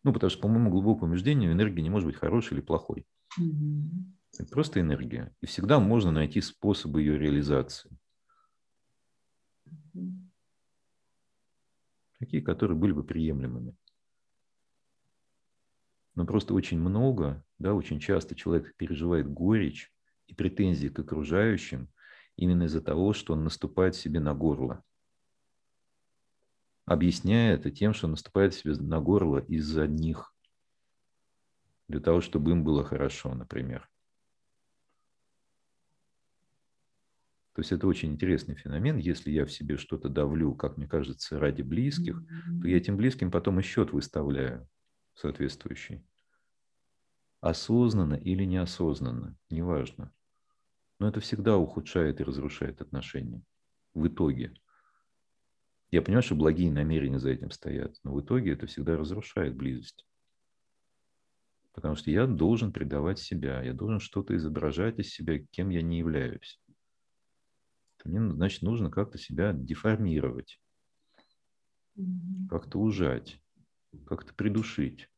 Ну, 0.03 0.13
потому 0.13 0.29
что, 0.29 0.41
по 0.41 0.47
моему 0.47 0.69
глубокому 0.69 1.11
убеждению, 1.11 1.51
энергия 1.51 1.81
не 1.81 1.89
может 1.89 2.07
быть 2.07 2.17
хорошей 2.17 2.53
или 2.53 2.61
плохой. 2.61 3.05
Мгм. 3.37 4.16
Это 4.34 4.45
просто 4.49 4.80
энергия. 4.82 5.36
И 5.41 5.45
всегда 5.45 5.80
можно 5.80 6.11
найти 6.11 6.41
способы 6.41 7.01
ее 7.01 7.17
реализации. 7.17 7.89
Такие, 12.19 12.41
которые 12.41 12.78
были 12.78 12.93
бы 12.93 13.03
приемлемыми. 13.03 13.75
Но 16.15 16.25
просто 16.25 16.55
очень 16.55 16.80
много, 16.80 17.43
да, 17.59 17.75
очень 17.75 17.99
часто 17.99 18.36
человек 18.36 18.75
переживает 18.75 19.32
горечь 19.32 19.93
и 20.25 20.34
претензии 20.34 20.88
к 20.88 20.97
окружающим 20.97 21.89
именно 22.36 22.63
из-за 22.63 22.82
того, 22.82 23.13
что 23.13 23.34
он 23.34 23.43
наступает 23.43 23.95
себе 23.95 24.19
на 24.19 24.34
горло. 24.34 24.84
Объясняя 26.86 27.53
это 27.53 27.69
тем, 27.69 27.93
что 27.93 28.07
наступает 28.07 28.53
себе 28.53 28.73
на 28.75 28.99
горло 28.99 29.39
из-за 29.39 29.88
них. 29.88 30.34
Для 31.88 31.99
того, 31.99 32.21
чтобы 32.21 32.51
им 32.51 32.63
было 32.63 32.84
хорошо, 32.84 33.36
например. 33.36 33.88
То 37.57 37.61
есть 37.61 37.71
это 37.71 37.87
очень 37.87 38.11
интересный 38.11 38.53
феномен. 38.53 38.97
Если 38.97 39.31
я 39.31 39.43
в 39.43 39.51
себе 39.51 39.77
что-то 39.77 40.09
давлю, 40.09 40.53
как 40.53 40.77
мне 40.77 40.87
кажется, 40.87 41.39
ради 41.39 41.63
близких, 41.63 42.21
то 42.61 42.67
я 42.67 42.77
этим 42.77 42.97
близким 42.97 43.31
потом 43.31 43.59
и 43.59 43.63
счет 43.63 43.93
выставляю 43.93 44.69
соответствующий. 45.15 46.05
Осознанно 47.41 48.13
или 48.13 48.43
неосознанно, 48.43 49.35
неважно. 49.49 50.13
Но 50.99 51.07
это 51.07 51.19
всегда 51.19 51.57
ухудшает 51.57 52.21
и 52.21 52.23
разрушает 52.23 52.79
отношения. 52.79 53.41
в 53.95 54.05
итоге. 54.05 54.53
Я 55.89 56.03
понимаю, 56.03 56.21
что 56.21 56.35
благие 56.35 56.71
намерения 56.71 57.17
за 57.17 57.31
этим 57.31 57.49
стоят, 57.49 57.95
но 58.03 58.13
в 58.13 58.21
итоге 58.21 58.53
это 58.53 58.67
всегда 58.67 58.97
разрушает 58.97 59.55
близость. 59.55 60.05
Потому 61.73 61.95
что 61.95 62.11
я 62.11 62.27
должен 62.27 62.71
предавать 62.71 63.17
себя, 63.17 63.63
я 63.63 63.73
должен 63.73 63.99
что-то 63.99 64.35
изображать 64.35 64.99
из 64.99 65.09
себя, 65.09 65.39
кем 65.39 65.69
я 65.69 65.81
не 65.81 65.97
являюсь. 65.97 66.61
Мне, 68.07 68.31
значит, 68.31 68.61
нужно 68.61 68.89
как-то 68.89 69.17
себя 69.17 69.51
деформировать, 69.51 70.61
как-то 72.49 72.79
ужать, 72.79 73.41
как-то 74.05 74.33
придушить. 74.33 75.09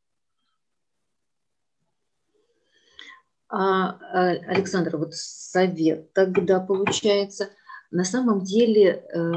А, 3.48 3.90
а, 3.90 4.30
Александр, 4.48 4.98
вот 4.98 5.14
совет 5.14 6.14
тогда 6.14 6.60
получается, 6.60 7.50
на 7.92 8.04
самом 8.04 8.44
деле 8.44 8.86
э, 8.86 9.34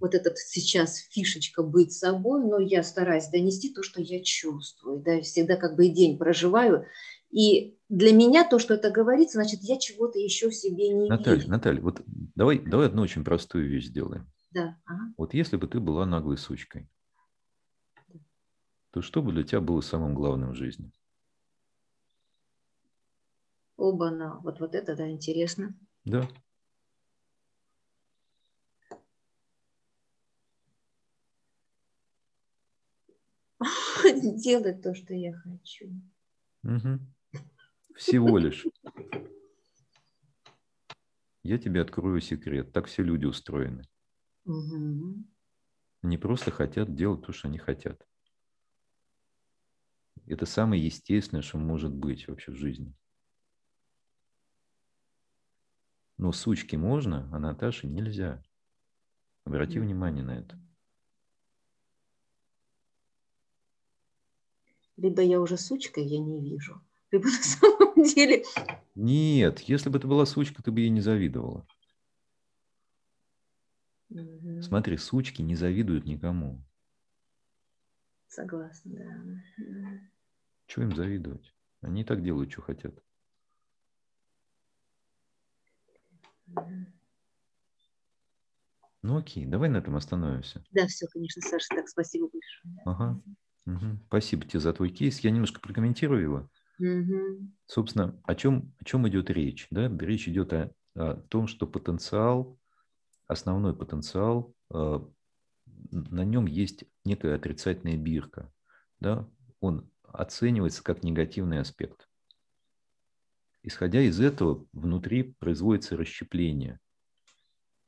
вот 0.00 0.14
этот 0.14 0.36
сейчас 0.38 0.96
фишечка 1.10 1.62
быть 1.62 1.92
собой, 1.92 2.44
но 2.44 2.58
я 2.58 2.82
стараюсь 2.82 3.28
донести 3.28 3.72
то, 3.72 3.82
что 3.82 4.02
я 4.02 4.22
чувствую, 4.22 5.00
да, 5.00 5.20
всегда 5.22 5.56
как 5.56 5.76
бы 5.76 5.86
и 5.86 5.90
день 5.90 6.18
проживаю, 6.18 6.86
и 7.30 7.78
для 7.88 8.12
меня 8.12 8.48
то, 8.48 8.58
что 8.58 8.74
это 8.74 8.90
говорится, 8.90 9.38
значит, 9.38 9.60
я 9.62 9.78
чего-то 9.78 10.18
еще 10.18 10.48
в 10.50 10.54
себе 10.54 10.88
не 10.88 11.08
Наталья, 11.08 11.36
вижу. 11.36 11.50
Наталья, 11.50 11.80
вот 11.80 12.02
давай, 12.34 12.58
давай 12.58 12.86
одну 12.86 13.02
очень 13.02 13.24
простую 13.24 13.68
вещь 13.68 13.86
сделаем. 13.86 14.30
Да. 14.50 14.76
Ага. 14.86 15.12
Вот 15.16 15.34
если 15.34 15.56
бы 15.56 15.66
ты 15.66 15.80
была 15.80 16.06
наглой 16.06 16.38
сучкой, 16.38 16.88
то 18.90 19.02
что 19.02 19.22
бы 19.22 19.32
для 19.32 19.42
тебя 19.42 19.60
было 19.60 19.80
самым 19.80 20.14
главным 20.14 20.52
в 20.52 20.56
жизни? 20.56 20.90
Оба-на, 23.76 24.40
вот, 24.40 24.58
вот 24.60 24.74
это, 24.74 24.96
да, 24.96 25.10
интересно. 25.10 25.78
Да. 26.04 26.28
Делать 34.04 34.82
то, 34.82 34.94
что 34.94 35.14
я 35.14 35.34
хочу. 35.34 35.86
Угу. 36.64 37.00
Всего 37.96 38.36
лишь. 38.38 38.66
Я 41.42 41.58
тебе 41.58 41.80
открою 41.80 42.20
секрет. 42.20 42.72
Так 42.72 42.86
все 42.86 43.02
люди 43.02 43.24
устроены. 43.24 43.84
Угу. 44.44 45.24
Они 46.02 46.18
просто 46.18 46.50
хотят 46.50 46.94
делать 46.94 47.24
то, 47.24 47.32
что 47.32 47.48
они 47.48 47.58
хотят. 47.58 48.06
Это 50.26 50.44
самое 50.44 50.84
естественное, 50.84 51.42
что 51.42 51.58
может 51.58 51.94
быть 51.94 52.28
вообще 52.28 52.52
в 52.52 52.56
жизни. 52.56 52.92
Но 56.18 56.32
сучке 56.32 56.76
можно, 56.76 57.28
а 57.32 57.38
Наташе 57.38 57.86
нельзя. 57.86 58.42
Обрати 59.44 59.78
внимание 59.78 60.24
на 60.24 60.38
это. 60.38 60.58
Либо 64.96 65.22
я 65.22 65.40
уже 65.40 65.56
сучка, 65.56 66.00
я 66.00 66.18
не 66.18 66.40
вижу. 66.40 66.85
Либо 67.10 67.24
на 67.24 67.30
самом 67.30 68.02
деле... 68.02 68.44
Нет, 68.94 69.60
если 69.60 69.88
бы 69.90 69.98
ты 69.98 70.06
была 70.06 70.26
сучка, 70.26 70.62
ты 70.62 70.70
бы 70.70 70.80
ей 70.80 70.90
не 70.90 71.00
завидовала. 71.00 71.66
Угу. 74.10 74.62
Смотри, 74.62 74.96
сучки 74.96 75.42
не 75.42 75.54
завидуют 75.56 76.04
никому. 76.04 76.62
Согласна, 78.28 78.92
да. 78.94 80.00
Чего 80.66 80.84
им 80.84 80.94
завидовать? 80.94 81.54
Они 81.80 82.02
и 82.02 82.04
так 82.04 82.22
делают, 82.22 82.50
что 82.50 82.62
хотят. 82.62 82.94
Ну 89.02 89.18
окей, 89.18 89.46
давай 89.46 89.68
на 89.68 89.76
этом 89.76 89.94
остановимся. 89.96 90.64
Да, 90.72 90.86
все, 90.86 91.06
конечно, 91.06 91.40
Саша, 91.42 91.68
так, 91.68 91.88
спасибо 91.88 92.28
большое. 92.28 92.82
Ага. 92.84 93.22
Угу. 93.66 93.98
Спасибо 94.06 94.44
тебе 94.44 94.60
за 94.60 94.72
твой 94.72 94.90
кейс. 94.90 95.20
Я 95.20 95.30
немножко 95.30 95.60
прокомментирую 95.60 96.22
его. 96.22 96.50
Угу. 96.78 97.50
Собственно, 97.66 98.20
о 98.24 98.34
чем, 98.34 98.74
о 98.78 98.84
чем 98.84 99.08
идет 99.08 99.30
речь? 99.30 99.66
Да? 99.70 99.88
Речь 99.88 100.28
идет 100.28 100.52
о, 100.52 100.72
о 100.94 101.14
том, 101.14 101.46
что 101.46 101.66
потенциал, 101.66 102.58
основной 103.26 103.74
потенциал, 103.74 104.54
э, 104.72 105.00
на 105.90 106.24
нем 106.24 106.46
есть 106.46 106.84
некая 107.04 107.34
отрицательная 107.36 107.96
бирка. 107.96 108.52
Да? 109.00 109.28
Он 109.60 109.90
оценивается 110.02 110.82
как 110.82 111.02
негативный 111.02 111.60
аспект. 111.60 112.08
Исходя 113.62 114.00
из 114.00 114.20
этого, 114.20 114.66
внутри 114.72 115.34
производится 115.38 115.96
расщепление. 115.96 116.78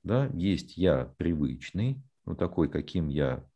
Да? 0.02 0.26
Есть 0.34 0.76
я 0.76 1.14
привычный, 1.18 2.02
ну 2.24 2.34
такой, 2.34 2.70
каким 2.70 3.08
я 3.08 3.48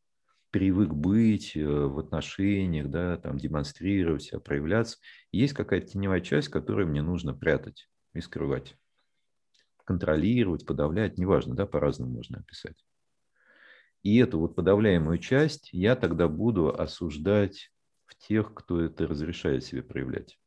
привык 0.52 0.92
быть 0.92 1.56
э, 1.56 1.66
в 1.66 1.98
отношениях, 1.98 2.88
да, 2.88 3.16
там, 3.16 3.38
демонстрировать 3.38 4.22
себя, 4.22 4.38
проявляться. 4.38 4.98
Есть 5.32 5.54
какая-то 5.54 5.88
теневая 5.88 6.20
часть, 6.20 6.48
которую 6.48 6.86
мне 6.88 7.02
нужно 7.02 7.34
прятать 7.34 7.88
и 8.12 8.20
скрывать. 8.20 8.76
Контролировать, 9.84 10.66
подавлять, 10.66 11.18
неважно, 11.18 11.56
да, 11.56 11.66
по-разному 11.66 12.12
можно 12.12 12.38
описать. 12.38 12.84
И 14.02 14.18
эту 14.18 14.38
вот 14.38 14.54
подавляемую 14.54 15.18
часть 15.18 15.70
я 15.72 15.96
тогда 15.96 16.28
буду 16.28 16.68
осуждать 16.68 17.72
в 18.04 18.16
тех, 18.16 18.52
кто 18.52 18.80
это 18.80 19.06
разрешает 19.06 19.64
себе 19.64 19.82
проявлять. 19.82 20.38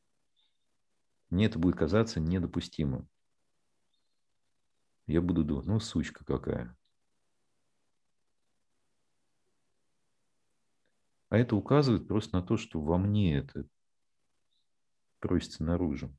Мне 1.29 1.47
это 1.47 1.57
будет 1.57 1.75
казаться 1.75 2.19
недопустимым. 2.19 3.09
Я 5.07 5.21
буду 5.21 5.43
думать, 5.43 5.65
ну, 5.65 5.79
сучка 5.79 6.23
какая. 6.23 6.75
А 11.35 11.37
это 11.37 11.57
указывает 11.57 12.07
просто 12.07 12.37
на 12.37 12.41
то, 12.41 12.55
что 12.55 12.79
во 12.79 12.97
мне 12.97 13.35
это 13.39 13.65
просится 15.19 15.65
наружу. 15.65 16.17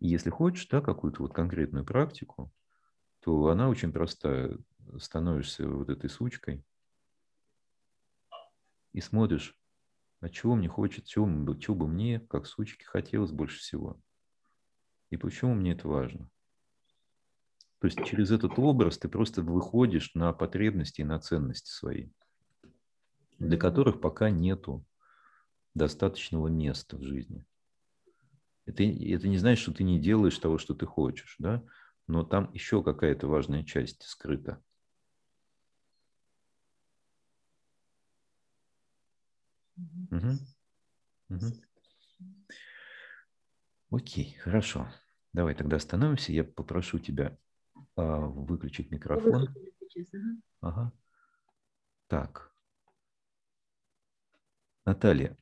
Если 0.00 0.28
хочешь 0.30 0.66
да, 0.66 0.80
какую-то 0.80 1.22
вот 1.22 1.32
конкретную 1.32 1.84
практику, 1.84 2.52
то 3.20 3.46
она 3.46 3.68
очень 3.68 3.92
простая. 3.92 4.58
Становишься 4.98 5.68
вот 5.68 5.88
этой 5.88 6.10
сучкой 6.10 6.64
и 8.92 9.00
смотришь, 9.00 9.56
а 10.20 10.28
чего 10.30 10.56
мне 10.56 10.66
хочется, 10.68 11.08
чего, 11.08 11.54
чего 11.54 11.76
бы 11.76 11.86
мне, 11.86 12.18
как 12.18 12.48
сучке, 12.48 12.84
хотелось 12.84 13.30
больше 13.30 13.60
всего. 13.60 14.00
И 15.10 15.16
почему 15.16 15.54
мне 15.54 15.74
это 15.74 15.86
важно. 15.86 16.28
То 17.86 17.88
есть 17.88 18.04
через 18.04 18.32
этот 18.32 18.58
образ 18.58 18.98
ты 18.98 19.08
просто 19.08 19.42
выходишь 19.42 20.12
на 20.14 20.32
потребности 20.32 21.02
и 21.02 21.04
на 21.04 21.20
ценности 21.20 21.70
свои, 21.70 22.08
для 23.38 23.56
которых 23.56 24.00
пока 24.00 24.28
нету 24.28 24.84
достаточного 25.72 26.48
места 26.48 26.96
в 26.96 27.04
жизни. 27.04 27.46
Это, 28.64 28.82
это 28.82 29.28
не 29.28 29.38
значит, 29.38 29.62
что 29.62 29.72
ты 29.72 29.84
не 29.84 30.00
делаешь 30.00 30.36
того, 30.36 30.58
что 30.58 30.74
ты 30.74 30.84
хочешь, 30.84 31.36
да? 31.38 31.62
но 32.08 32.24
там 32.24 32.52
еще 32.52 32.82
какая-то 32.82 33.28
важная 33.28 33.62
часть 33.62 34.02
скрыта. 34.02 34.60
Угу. 40.10 40.38
Угу. 41.28 41.46
Окей, 43.90 44.34
хорошо. 44.40 44.88
Давай 45.32 45.54
тогда 45.54 45.76
остановимся. 45.76 46.32
Я 46.32 46.42
попрошу 46.42 46.98
тебя 46.98 47.38
выключить 47.96 48.90
микрофон. 48.90 49.48
Ага. 50.60 50.92
Так. 52.08 52.52
Наталья, 54.84 55.36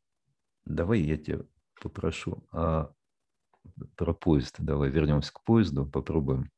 давай 0.65 1.01
я 1.01 1.19
тебя 1.19 1.45
попрошу 1.81 2.47
а, 2.53 2.95
про 3.97 4.15
поезд. 4.15 4.57
Давай 4.59 4.91
вернемся 4.91 5.33
к 5.33 5.43
поезду, 5.43 5.85
попробуем. 5.87 6.51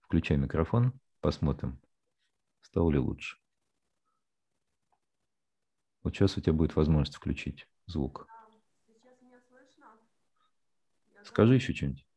Включай 0.00 0.36
микрофон, 0.36 0.92
посмотрим, 1.20 1.80
стало 2.62 2.90
ли 2.90 2.98
лучше. 2.98 3.38
Вот 6.02 6.14
сейчас 6.14 6.36
у 6.36 6.40
тебя 6.40 6.52
будет 6.52 6.76
возможность 6.76 7.16
включить 7.16 7.68
звук. 7.86 8.26
Скажи 11.24 11.56
еще 11.56 11.74
что-нибудь. 11.74 12.07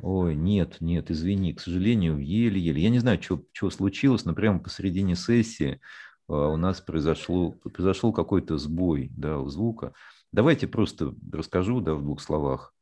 Ой, 0.00 0.34
нет, 0.34 0.76
нет, 0.80 1.10
извини, 1.10 1.54
к 1.54 1.60
сожалению, 1.60 2.18
еле-еле. 2.18 2.82
Я 2.82 2.90
не 2.90 2.98
знаю, 2.98 3.20
что, 3.22 3.70
случилось, 3.70 4.24
но 4.24 4.34
прямо 4.34 4.58
посередине 4.58 5.16
сессии 5.16 5.80
а, 6.28 6.48
у 6.48 6.56
нас 6.56 6.80
произошло, 6.80 7.52
произошел 7.52 8.12
какой-то 8.12 8.58
сбой 8.58 9.10
да, 9.16 9.38
у 9.38 9.48
звука. 9.48 9.94
Давайте 10.32 10.66
просто 10.66 11.14
расскажу 11.32 11.80
да, 11.80 11.94
в 11.94 12.02
двух 12.02 12.20
словах. 12.20 12.74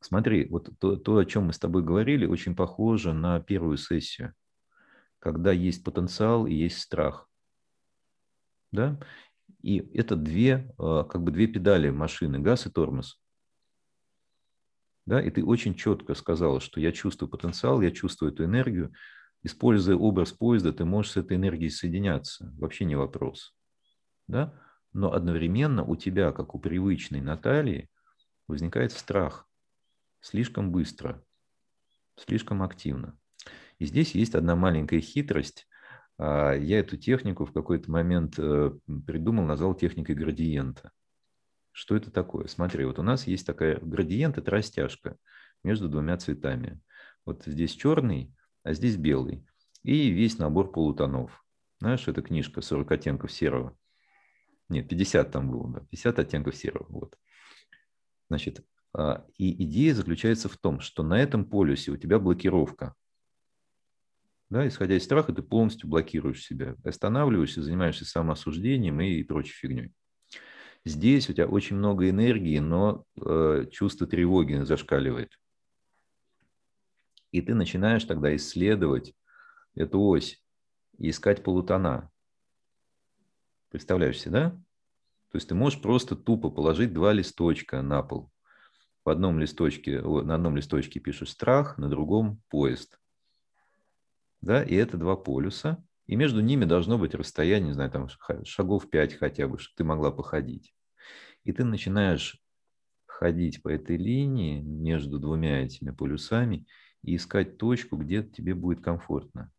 Смотри, 0.00 0.46
вот 0.48 0.68
то, 0.78 0.96
то, 0.96 1.16
о 1.16 1.24
чем 1.24 1.44
мы 1.44 1.52
с 1.52 1.58
тобой 1.58 1.82
говорили, 1.82 2.26
очень 2.26 2.54
похоже 2.54 3.14
на 3.14 3.40
первую 3.40 3.78
сессию, 3.78 4.34
когда 5.18 5.52
есть 5.52 5.82
потенциал 5.82 6.46
и 6.46 6.54
есть 6.54 6.78
страх. 6.78 7.30
Да? 8.72 9.00
И 9.62 9.78
это 9.94 10.16
две, 10.16 10.70
а, 10.78 11.04
как 11.04 11.22
бы 11.22 11.30
две 11.30 11.46
педали 11.46 11.88
машины, 11.88 12.40
газ 12.40 12.66
и 12.66 12.70
тормоз. 12.70 13.18
Да, 15.06 15.22
и 15.22 15.30
ты 15.30 15.44
очень 15.44 15.74
четко 15.74 16.14
сказала, 16.14 16.60
что 16.60 16.80
я 16.80 16.90
чувствую 16.90 17.30
потенциал, 17.30 17.80
я 17.80 17.92
чувствую 17.92 18.32
эту 18.32 18.44
энергию. 18.44 18.92
Используя 19.44 19.96
образ 19.96 20.32
поезда, 20.32 20.72
ты 20.72 20.84
можешь 20.84 21.12
с 21.12 21.16
этой 21.16 21.36
энергией 21.36 21.70
соединяться. 21.70 22.52
Вообще 22.58 22.84
не 22.84 22.96
вопрос. 22.96 23.54
Да? 24.26 24.60
Но 24.92 25.12
одновременно 25.12 25.84
у 25.84 25.94
тебя, 25.94 26.32
как 26.32 26.56
у 26.56 26.58
привычной 26.58 27.20
Натальи, 27.20 27.88
возникает 28.48 28.90
страх. 28.90 29.48
Слишком 30.20 30.72
быстро, 30.72 31.22
слишком 32.16 32.62
активно. 32.62 33.16
И 33.78 33.86
здесь 33.86 34.14
есть 34.14 34.34
одна 34.34 34.56
маленькая 34.56 35.00
хитрость. 35.00 35.68
А, 36.18 36.52
я 36.54 36.80
эту 36.80 36.96
технику 36.96 37.44
в 37.44 37.52
какой-то 37.52 37.90
момент 37.90 38.34
э, 38.38 38.72
придумал, 39.06 39.44
назвал 39.44 39.74
техникой 39.74 40.16
градиента. 40.16 40.90
Что 41.76 41.94
это 41.94 42.10
такое? 42.10 42.46
Смотри, 42.46 42.86
вот 42.86 42.98
у 42.98 43.02
нас 43.02 43.26
есть 43.26 43.46
такая 43.46 43.78
градиент, 43.78 44.38
это 44.38 44.50
растяжка 44.50 45.18
между 45.62 45.90
двумя 45.90 46.16
цветами. 46.16 46.80
Вот 47.26 47.42
здесь 47.44 47.72
черный, 47.72 48.34
а 48.62 48.72
здесь 48.72 48.96
белый. 48.96 49.46
И 49.82 50.08
весь 50.08 50.38
набор 50.38 50.72
полутонов. 50.72 51.44
Знаешь, 51.80 52.08
это 52.08 52.22
книжка 52.22 52.60
«40 52.60 52.94
оттенков 52.94 53.30
серого». 53.30 53.76
Нет, 54.70 54.88
50 54.88 55.30
там 55.30 55.50
было, 55.50 55.70
да, 55.70 55.80
50 55.90 56.18
оттенков 56.18 56.56
серого. 56.56 56.86
Вот. 56.88 57.18
Значит, 58.30 58.64
а, 58.94 59.26
и 59.36 59.62
идея 59.64 59.92
заключается 59.92 60.48
в 60.48 60.56
том, 60.56 60.80
что 60.80 61.02
на 61.02 61.20
этом 61.20 61.44
полюсе 61.44 61.90
у 61.90 61.98
тебя 61.98 62.18
блокировка. 62.18 62.94
Да, 64.48 64.66
исходя 64.66 64.96
из 64.96 65.04
страха, 65.04 65.34
ты 65.34 65.42
полностью 65.42 65.90
блокируешь 65.90 66.42
себя, 66.42 66.74
останавливаешься, 66.84 67.62
занимаешься 67.62 68.06
самоосуждением 68.06 68.98
и 69.02 69.22
прочей 69.24 69.52
фигней. 69.52 69.92
Здесь 70.86 71.28
у 71.28 71.34
тебя 71.34 71.46
очень 71.46 71.76
много 71.76 72.08
энергии, 72.08 72.58
но 72.58 73.04
э, 73.20 73.66
чувство 73.70 74.06
тревоги 74.06 74.54
зашкаливает. 74.62 75.38
И 77.32 77.42
ты 77.42 77.54
начинаешь 77.54 78.04
тогда 78.04 78.34
исследовать 78.36 79.14
эту 79.74 80.00
ось 80.00 80.42
и 80.96 81.10
искать 81.10 81.42
полутона. 81.42 82.10
Представляешь 83.68 84.18
себе, 84.18 84.30
да? 84.32 84.50
То 85.32 85.36
есть 85.36 85.48
ты 85.48 85.54
можешь 85.54 85.82
просто 85.82 86.16
тупо 86.16 86.50
положить 86.50 86.94
два 86.94 87.12
листочка 87.12 87.82
на 87.82 88.02
пол. 88.02 88.30
В 89.04 89.10
одном 89.10 89.38
листочке, 89.38 90.00
на 90.00 90.36
одном 90.36 90.56
листочке 90.56 91.00
пишешь 91.00 91.30
страх, 91.30 91.76
на 91.76 91.90
другом 91.90 92.40
поезд 92.48 92.98
да, 94.46 94.62
и 94.62 94.74
это 94.76 94.96
два 94.96 95.16
полюса, 95.16 95.84
и 96.06 96.14
между 96.14 96.40
ними 96.40 96.64
должно 96.64 96.98
быть 96.98 97.14
расстояние, 97.14 97.68
не 97.68 97.74
знаю, 97.74 97.90
там 97.90 98.08
шагов 98.44 98.88
5 98.88 99.14
хотя 99.14 99.48
бы, 99.48 99.58
чтобы 99.58 99.76
ты 99.76 99.84
могла 99.84 100.12
походить. 100.12 100.72
И 101.46 101.52
ты 101.54 101.64
начинаешь 101.64 102.44
ходить 103.06 103.62
по 103.62 103.68
этой 103.70 103.96
линии 103.96 104.60
между 104.62 105.18
двумя 105.18 105.64
этими 105.64 105.90
полюсами 105.90 106.66
и 107.02 107.16
искать 107.16 107.58
точку, 107.58 107.96
где 107.96 108.22
тебе 108.22 108.54
будет 108.54 108.82
комфортно. 108.82 109.52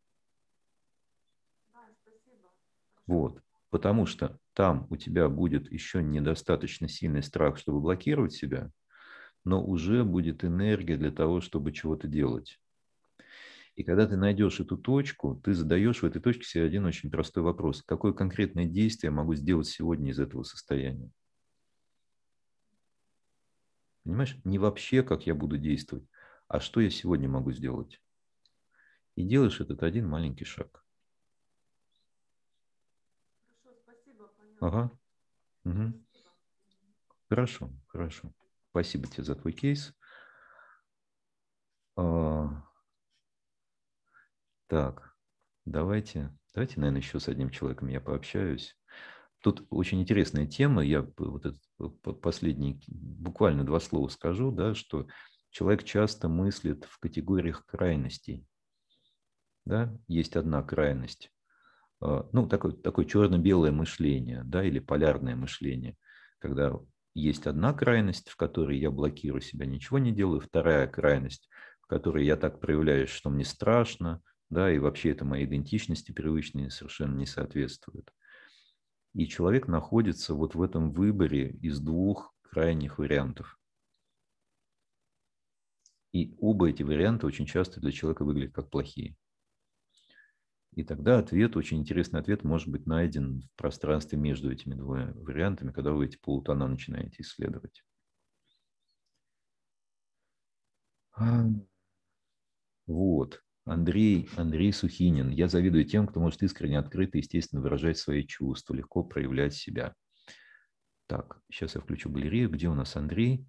Вот. 3.07 3.41
Потому 3.69 4.05
что 4.05 4.39
там 4.53 4.87
у 4.89 4.95
тебя 4.97 5.27
будет 5.29 5.71
еще 5.71 6.01
недостаточно 6.03 6.87
сильный 6.87 7.23
страх, 7.23 7.57
чтобы 7.57 7.81
блокировать 7.81 8.33
себя, 8.33 8.71
но 9.45 9.63
уже 9.65 10.03
будет 10.05 10.43
энергия 10.45 10.97
для 10.97 11.11
того, 11.11 11.41
чтобы 11.41 11.71
чего-то 11.73 12.07
делать. 12.07 12.59
И 13.75 13.83
когда 13.83 14.05
ты 14.07 14.17
найдешь 14.17 14.59
эту 14.59 14.77
точку, 14.77 15.39
ты 15.41 15.53
задаешь 15.53 16.01
в 16.01 16.05
этой 16.05 16.21
точке 16.21 16.43
себе 16.43 16.65
один 16.65 16.83
очень 16.85 17.09
простой 17.09 17.43
вопрос. 17.43 17.81
Какое 17.81 18.11
конкретное 18.11 18.65
действие 18.65 19.09
я 19.09 19.15
могу 19.15 19.35
сделать 19.35 19.67
сегодня 19.67 20.11
из 20.11 20.19
этого 20.19 20.43
состояния? 20.43 21.11
Понимаешь? 24.07 24.37
Не 24.45 24.57
вообще, 24.57 25.03
как 25.03 25.27
я 25.27 25.35
буду 25.35 25.57
действовать, 25.57 26.07
а 26.47 26.61
что 26.61 26.79
я 26.79 26.89
сегодня 26.89 27.27
могу 27.27 27.51
сделать. 27.51 28.01
И 29.15 29.23
делаешь 29.27 29.59
этот 29.59 29.83
один 29.83 30.07
маленький 30.07 30.45
шаг. 30.45 30.85
Хорошо, 33.63 33.81
спасибо. 33.83 34.31
Ага. 34.61 34.91
Угу. 35.65 35.93
Хорошо, 37.29 37.69
хорошо. 37.87 38.31
Спасибо 38.69 39.07
тебе 39.07 39.23
за 39.25 39.35
твой 39.35 39.51
кейс. 39.51 39.93
А, 41.97 42.03
так, 44.67 45.13
давайте, 45.65 46.33
давайте, 46.53 46.79
наверное, 46.79 47.01
еще 47.01 47.19
с 47.19 47.27
одним 47.27 47.49
человеком 47.49 47.89
я 47.89 47.99
пообщаюсь. 47.99 48.77
Тут 49.41 49.65
очень 49.69 50.01
интересная 50.01 50.47
тема. 50.47 50.83
Я 50.83 51.07
вот 51.17 51.45
этот 51.45 52.21
последний, 52.21 52.81
буквально 52.87 53.63
два 53.63 53.79
слова 53.79 54.07
скажу, 54.09 54.51
да, 54.51 54.73
что 54.73 55.07
человек 55.51 55.83
часто 55.83 56.27
мыслит 56.27 56.85
в 56.85 56.99
категориях 56.99 57.65
крайностей. 57.65 58.45
Да? 59.65 59.95
Есть 60.07 60.35
одна 60.35 60.63
крайность. 60.63 61.31
А, 62.01 62.27
ну, 62.31 62.47
такое, 62.47 62.73
такое 62.73 63.05
черно-белое 63.05 63.71
мышление, 63.71 64.43
да, 64.45 64.63
или 64.63 64.79
полярное 64.79 65.35
мышление, 65.35 65.97
когда 66.39 66.73
есть 67.13 67.47
одна 67.47 67.73
крайность, 67.73 68.29
в 68.29 68.35
которой 68.35 68.77
я 68.77 68.91
блокирую 68.91 69.41
себя, 69.41 69.65
ничего 69.65 69.97
не 69.97 70.11
делаю, 70.11 70.39
вторая 70.39 70.87
крайность, 70.87 71.49
в 71.81 71.87
которой 71.87 72.25
я 72.25 72.35
так 72.35 72.59
проявляюсь, 72.59 73.09
что 73.09 73.29
мне 73.29 73.43
страшно, 73.43 74.21
да, 74.49 74.71
и 74.71 74.77
вообще 74.77 75.11
это 75.11 75.25
моей 75.25 75.45
идентичности 75.45 76.11
привычной 76.11 76.69
совершенно 76.69 77.17
не 77.17 77.25
соответствует. 77.25 78.11
И 79.17 79.27
человек 79.27 79.67
находится 79.67 80.35
вот 80.35 80.53
в 80.53 80.61
этом 80.61 80.91
выборе 80.91 81.49
из 81.49 81.79
двух 81.79 82.35
крайних 82.43 82.99
вариантов. 82.99 83.59
И 86.13 86.35
оба 86.39 86.69
эти 86.69 86.83
варианта 86.83 87.25
очень 87.25 87.47
часто 87.47 87.79
для 87.79 87.91
человека 87.91 88.23
выглядят 88.23 88.53
как 88.53 88.69
плохие. 88.69 89.17
И 90.75 90.83
тогда 90.83 91.17
ответ, 91.17 91.57
очень 91.57 91.79
интересный 91.79 92.19
ответ, 92.19 92.43
может 92.43 92.67
быть 92.67 92.85
найден 92.85 93.41
в 93.41 93.55
пространстве 93.55 94.19
между 94.19 94.51
этими 94.51 94.75
двумя 94.75 95.11
вариантами, 95.15 95.71
когда 95.71 95.93
вы 95.93 96.05
эти 96.05 96.17
полутона 96.17 96.67
начинаете 96.67 97.23
исследовать. 97.23 97.83
Вот. 102.85 103.43
Андрей, 103.67 104.29
Андрей 104.37 104.71
Сухинин. 104.71 105.29
Я 105.29 105.49
завидую 105.49 105.83
тем, 105.83 106.07
кто 106.07 106.21
может 106.21 106.41
искренне, 106.41 106.79
открыто, 106.79 107.17
естественно, 107.17 107.61
выражать 107.61 107.97
свои 107.97 108.25
чувства, 108.25 108.73
легко 108.73 109.03
проявлять 109.03 109.53
себя. 109.53 109.93
Так, 111.05 111.41
сейчас 111.51 111.75
я 111.75 111.81
включу 111.81 112.09
галерею. 112.09 112.49
Где 112.49 112.69
у 112.69 112.73
нас 112.73 112.95
Андрей? 112.95 113.45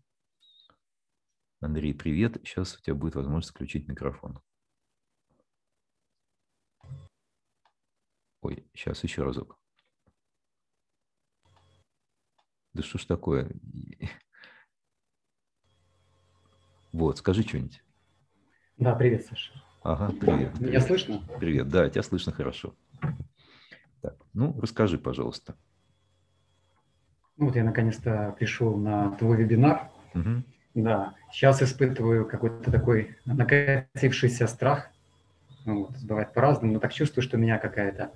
Андрей, 1.60 1.94
привет. 1.94 2.38
Сейчас 2.42 2.76
у 2.76 2.80
тебя 2.80 2.96
будет 2.96 3.14
возможность 3.14 3.50
включить 3.50 3.86
микрофон. 3.86 4.40
Ой, 8.40 8.68
сейчас 8.74 9.04
еще 9.04 9.22
разок. 9.22 9.56
Да 12.72 12.82
что 12.82 12.98
ж 12.98 13.04
такое? 13.04 13.50
Вот, 16.90 17.18
скажи 17.18 17.42
что-нибудь. 17.42 17.82
Да, 18.78 18.94
привет, 18.94 19.26
Саша. 19.26 19.67
Ага, 19.88 20.12
привет. 20.20 20.60
Меня 20.60 20.68
привет. 20.68 20.82
слышно? 20.82 21.22
Привет, 21.40 21.68
да, 21.70 21.88
тебя 21.88 22.02
слышно 22.02 22.30
хорошо. 22.30 22.74
Так, 24.02 24.16
ну, 24.34 24.54
расскажи, 24.60 24.98
пожалуйста. 24.98 25.54
Ну, 27.38 27.46
вот 27.46 27.56
я 27.56 27.64
наконец-то 27.64 28.36
пришел 28.38 28.76
на 28.76 29.12
твой 29.12 29.38
вебинар. 29.38 29.88
Угу. 30.14 30.42
Да, 30.74 31.14
сейчас 31.32 31.62
испытываю 31.62 32.26
какой-то 32.26 32.70
такой 32.70 33.16
накатившийся 33.24 34.46
страх. 34.46 34.90
Ну, 35.64 35.84
вот, 35.84 35.96
бывает 36.02 36.34
по-разному, 36.34 36.74
но 36.74 36.80
так 36.80 36.92
чувствую, 36.92 37.24
что 37.24 37.38
меня 37.38 37.56
какая-то 37.56 38.12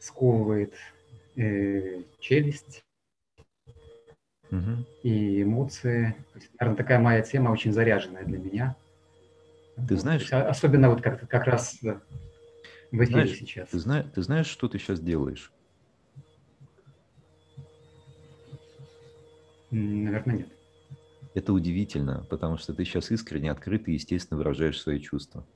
сковывает 0.00 0.74
э, 1.36 2.02
челюсть 2.18 2.84
угу. 4.50 4.84
и 5.04 5.44
эмоции. 5.44 6.16
Наверное, 6.58 6.76
такая 6.76 6.98
моя 6.98 7.22
тема 7.22 7.50
очень 7.50 7.72
заряженная 7.72 8.24
для 8.24 8.38
меня. 8.38 8.76
Ты 9.88 9.96
знаешь... 9.96 10.30
Особенно 10.32 10.90
вот 10.90 11.02
как, 11.02 11.28
как 11.28 11.44
раз 11.44 11.78
в 12.92 12.96
эфире 12.96 13.06
знаешь, 13.06 13.38
сейчас. 13.38 13.68
Ты, 13.70 13.78
знаешь, 13.78 14.06
ты 14.14 14.22
знаешь, 14.22 14.46
что 14.46 14.68
ты 14.68 14.78
сейчас 14.78 15.00
делаешь? 15.00 15.52
Наверное, 19.70 20.36
нет. 20.36 20.48
Это 21.34 21.54
удивительно, 21.54 22.26
потому 22.28 22.58
что 22.58 22.74
ты 22.74 22.84
сейчас 22.84 23.10
искренне, 23.10 23.50
открыто 23.50 23.90
и 23.90 23.94
естественно 23.94 24.36
выражаешь 24.36 24.80
свои 24.80 25.00
чувства. 25.00 25.46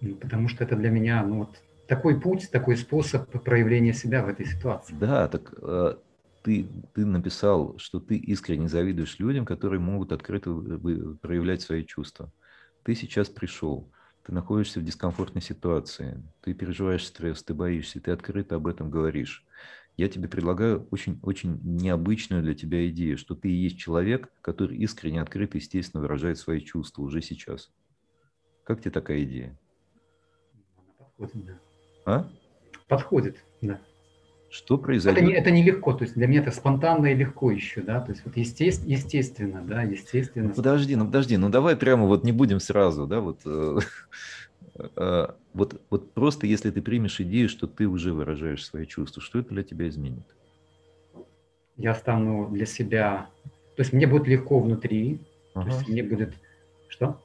Ну, 0.00 0.14
потому 0.16 0.48
что 0.48 0.62
это 0.62 0.76
для 0.76 0.90
меня 0.90 1.24
ну, 1.24 1.38
вот, 1.38 1.56
такой 1.88 2.20
путь, 2.20 2.48
такой 2.52 2.76
способ 2.76 3.28
проявления 3.42 3.92
себя 3.92 4.22
в 4.22 4.28
этой 4.28 4.46
ситуации. 4.46 4.94
Да, 4.94 5.26
так 5.26 5.52
э, 5.60 5.96
ты, 6.44 6.68
ты 6.94 7.04
написал, 7.04 7.76
что 7.78 7.98
ты 7.98 8.16
искренне 8.16 8.68
завидуешь 8.68 9.18
людям, 9.18 9.44
которые 9.44 9.80
могут 9.80 10.12
открыто 10.12 10.52
проявлять 11.20 11.62
свои 11.62 11.84
чувства 11.84 12.30
ты 12.86 12.94
сейчас 12.94 13.28
пришел, 13.28 13.92
ты 14.22 14.32
находишься 14.32 14.78
в 14.78 14.84
дискомфортной 14.84 15.42
ситуации, 15.42 16.22
ты 16.40 16.54
переживаешь 16.54 17.04
стресс, 17.04 17.42
ты 17.42 17.52
боишься, 17.52 18.00
ты 18.00 18.12
открыто 18.12 18.54
об 18.54 18.68
этом 18.68 18.92
говоришь. 18.92 19.44
я 19.96 20.08
тебе 20.08 20.28
предлагаю 20.28 20.86
очень, 20.92 21.18
очень 21.22 21.58
необычную 21.64 22.44
для 22.44 22.54
тебя 22.54 22.88
идею, 22.90 23.18
что 23.18 23.34
ты 23.34 23.48
и 23.48 23.56
есть 23.56 23.76
человек, 23.76 24.30
который 24.40 24.76
искренне, 24.76 25.20
открыто, 25.20 25.58
естественно 25.58 26.00
выражает 26.00 26.38
свои 26.38 26.60
чувства 26.60 27.02
уже 27.02 27.22
сейчас. 27.22 27.72
Как 28.62 28.80
тебе 28.80 28.92
такая 28.92 29.24
идея? 29.24 29.58
Подходит, 30.96 31.44
да. 31.44 31.58
А? 32.04 32.30
Подходит, 32.86 33.44
да. 33.62 33.80
Что 34.48 34.78
произойдет? 34.78 35.22
Это, 35.22 35.26
не, 35.26 35.34
это 35.34 35.50
нелегко, 35.50 35.92
то 35.92 36.04
есть 36.04 36.14
для 36.14 36.26
меня 36.26 36.40
это 36.40 36.50
спонтанно 36.50 37.06
и 37.06 37.14
легко 37.14 37.50
еще, 37.50 37.82
да, 37.82 38.00
то 38.00 38.12
есть 38.12 38.24
вот 38.24 38.36
естественно, 38.36 38.90
естественно 38.90 39.62
да, 39.62 39.82
естественно. 39.82 40.48
Ну, 40.48 40.54
подожди, 40.54 40.94
ну 40.96 41.04
подожди, 41.04 41.36
ну 41.36 41.48
давай 41.48 41.76
прямо 41.76 42.06
вот 42.06 42.24
не 42.24 42.32
будем 42.32 42.60
сразу, 42.60 43.06
да, 43.06 43.20
вот, 43.20 43.40
э, 43.44 43.78
э, 44.96 45.26
вот, 45.52 45.80
вот 45.90 46.12
просто 46.12 46.46
если 46.46 46.70
ты 46.70 46.80
примешь 46.80 47.20
идею, 47.20 47.48
что 47.48 47.66
ты 47.66 47.86
уже 47.86 48.12
выражаешь 48.12 48.64
свои 48.64 48.86
чувства, 48.86 49.20
что 49.20 49.40
это 49.40 49.50
для 49.50 49.64
тебя 49.64 49.88
изменит? 49.88 50.24
Я 51.76 51.94
стану 51.94 52.48
для 52.48 52.66
себя, 52.66 53.28
то 53.74 53.82
есть 53.82 53.92
мне 53.92 54.06
будет 54.06 54.28
легко 54.28 54.60
внутри, 54.60 55.20
ага. 55.54 55.70
то 55.70 55.76
есть 55.76 55.88
мне 55.88 56.02
будет, 56.02 56.34
что? 56.88 57.20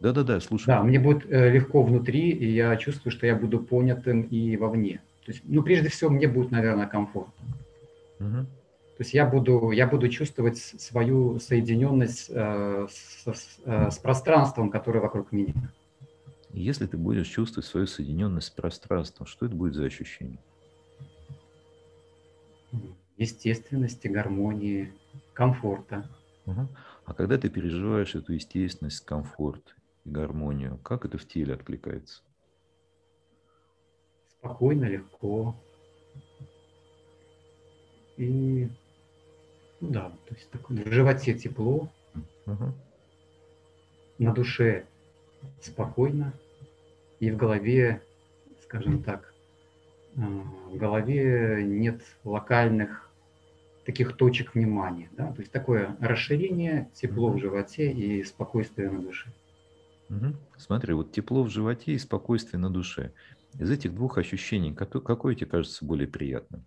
Да-да-да, 0.00 0.40
слушай. 0.40 0.66
Да, 0.66 0.82
мне 0.82 1.00
будет 1.00 1.30
э, 1.30 1.50
легко 1.50 1.82
внутри, 1.82 2.30
и 2.30 2.50
я 2.50 2.76
чувствую, 2.76 3.12
что 3.12 3.26
я 3.26 3.34
буду 3.34 3.60
понятым 3.60 4.22
и 4.22 4.56
вовне. 4.56 5.00
То 5.28 5.32
есть, 5.32 5.44
ну, 5.44 5.62
прежде 5.62 5.90
всего, 5.90 6.08
мне 6.08 6.26
будет, 6.26 6.50
наверное, 6.50 6.86
комфортно. 6.86 7.46
Угу. 8.18 8.46
То 8.46 9.00
есть 9.00 9.12
я 9.12 9.26
буду, 9.26 9.72
я 9.72 9.86
буду 9.86 10.08
чувствовать 10.08 10.56
свою 10.56 11.38
соединенность 11.38 12.30
э, 12.30 12.86
с, 12.90 13.58
э, 13.62 13.90
с 13.90 13.98
пространством, 13.98 14.70
которое 14.70 15.00
вокруг 15.00 15.30
меня. 15.30 15.70
Если 16.54 16.86
ты 16.86 16.96
будешь 16.96 17.26
чувствовать 17.26 17.66
свою 17.66 17.86
соединенность 17.86 18.46
с 18.46 18.50
пространством, 18.50 19.26
что 19.26 19.44
это 19.44 19.54
будет 19.54 19.74
за 19.74 19.84
ощущение? 19.84 20.38
Естественности, 23.18 24.08
гармонии, 24.08 24.94
комфорта. 25.34 26.08
Угу. 26.46 26.68
А 27.04 27.12
когда 27.12 27.36
ты 27.36 27.50
переживаешь 27.50 28.14
эту 28.14 28.32
естественность, 28.32 29.04
комфорт 29.04 29.76
и 30.06 30.08
гармонию, 30.08 30.78
как 30.78 31.04
это 31.04 31.18
в 31.18 31.28
теле 31.28 31.52
откликается? 31.52 32.22
Спокойно, 34.38 34.84
легко. 34.84 35.54
И 38.16 38.68
ну 39.80 39.90
да, 39.90 40.10
то 40.26 40.34
есть 40.34 40.50
такое, 40.50 40.82
в 40.82 40.92
животе 40.92 41.34
тепло, 41.34 41.88
угу. 42.46 42.72
на 44.18 44.34
душе 44.34 44.86
спокойно, 45.60 46.32
и 47.20 47.30
в 47.30 47.36
голове, 47.36 48.02
скажем 48.62 49.02
так, 49.02 49.32
э, 50.16 50.20
в 50.20 50.76
голове 50.76 51.62
нет 51.64 52.02
локальных 52.24 53.08
таких 53.84 54.16
точек 54.16 54.54
внимания. 54.54 55.08
Да? 55.12 55.32
То 55.32 55.40
есть 55.40 55.52
такое 55.52 55.96
расширение, 56.00 56.90
тепло 56.94 57.30
в 57.30 57.38
животе 57.38 57.90
и 57.92 58.24
спокойствие 58.24 58.90
на 58.90 59.00
душе. 59.00 59.32
Угу. 60.10 60.34
Смотри, 60.56 60.92
вот 60.94 61.12
тепло 61.12 61.44
в 61.44 61.50
животе 61.50 61.92
и 61.92 61.98
спокойствие 61.98 62.58
на 62.58 62.70
душе. 62.70 63.12
Из 63.58 63.70
этих 63.70 63.94
двух 63.94 64.18
ощущений, 64.18 64.72
какое 64.72 65.34
тебе 65.34 65.46
кажется 65.46 65.84
более 65.84 66.06
приятным? 66.06 66.64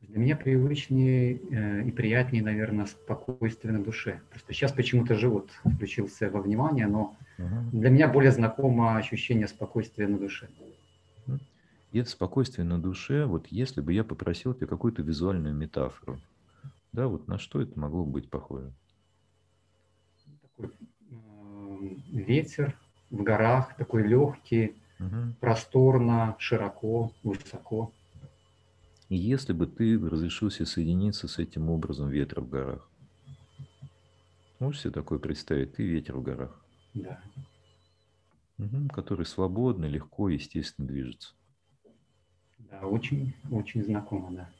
Для 0.00 0.18
меня 0.18 0.36
привычнее 0.36 1.36
э, 1.36 1.86
и 1.86 1.90
приятнее, 1.90 2.42
наверное, 2.42 2.86
спокойствие 2.86 3.74
на 3.74 3.84
душе. 3.84 4.22
Просто 4.30 4.54
сейчас 4.54 4.72
почему-то 4.72 5.14
живот 5.14 5.50
включился 5.62 6.30
во 6.30 6.40
внимание, 6.40 6.86
но 6.86 7.16
угу. 7.36 7.70
для 7.72 7.90
меня 7.90 8.08
более 8.08 8.32
знакомо 8.32 8.96
ощущение 8.96 9.46
спокойствия 9.46 10.08
на 10.08 10.18
душе. 10.18 10.48
И 11.92 11.98
это 11.98 12.08
спокойствие 12.08 12.64
на 12.64 12.80
душе, 12.80 13.26
вот 13.26 13.48
если 13.48 13.82
бы 13.82 13.92
я 13.92 14.04
попросил 14.04 14.54
тебя 14.54 14.66
какую-то 14.66 15.02
визуальную 15.02 15.54
метафору, 15.54 16.18
да, 16.92 17.08
вот 17.08 17.28
на 17.28 17.38
что 17.38 17.60
это 17.60 17.78
могло 17.78 18.04
быть 18.04 18.30
похоже? 18.30 18.72
Такой 20.42 20.70
э, 21.10 21.88
ветер, 22.12 22.78
в 23.10 23.22
горах, 23.22 23.76
такой 23.76 24.06
легкий, 24.06 24.76
угу. 25.00 25.34
просторно, 25.40 26.36
широко, 26.38 27.12
высоко. 27.22 27.92
Если 29.08 29.54
бы 29.54 29.66
ты 29.66 29.98
разрешил 29.98 30.50
себе 30.50 30.66
соединиться 30.66 31.28
с 31.28 31.38
этим 31.38 31.70
образом 31.70 32.08
ветра 32.08 32.42
в 32.42 32.48
горах, 32.48 32.90
можешь 34.60 34.82
себе 34.82 34.92
такое 34.92 35.18
представить? 35.18 35.74
Ты 35.74 35.84
ветер 35.84 36.16
в 36.16 36.22
горах. 36.22 36.62
Да. 36.94 37.20
Угу, 38.58 38.88
который 38.88 39.24
свободно, 39.24 39.86
легко, 39.86 40.28
естественно 40.28 40.86
движется. 40.86 41.34
Да, 42.58 42.80
очень, 42.82 43.34
очень 43.50 43.84
знакомо, 43.84 44.30
да. 44.32 44.50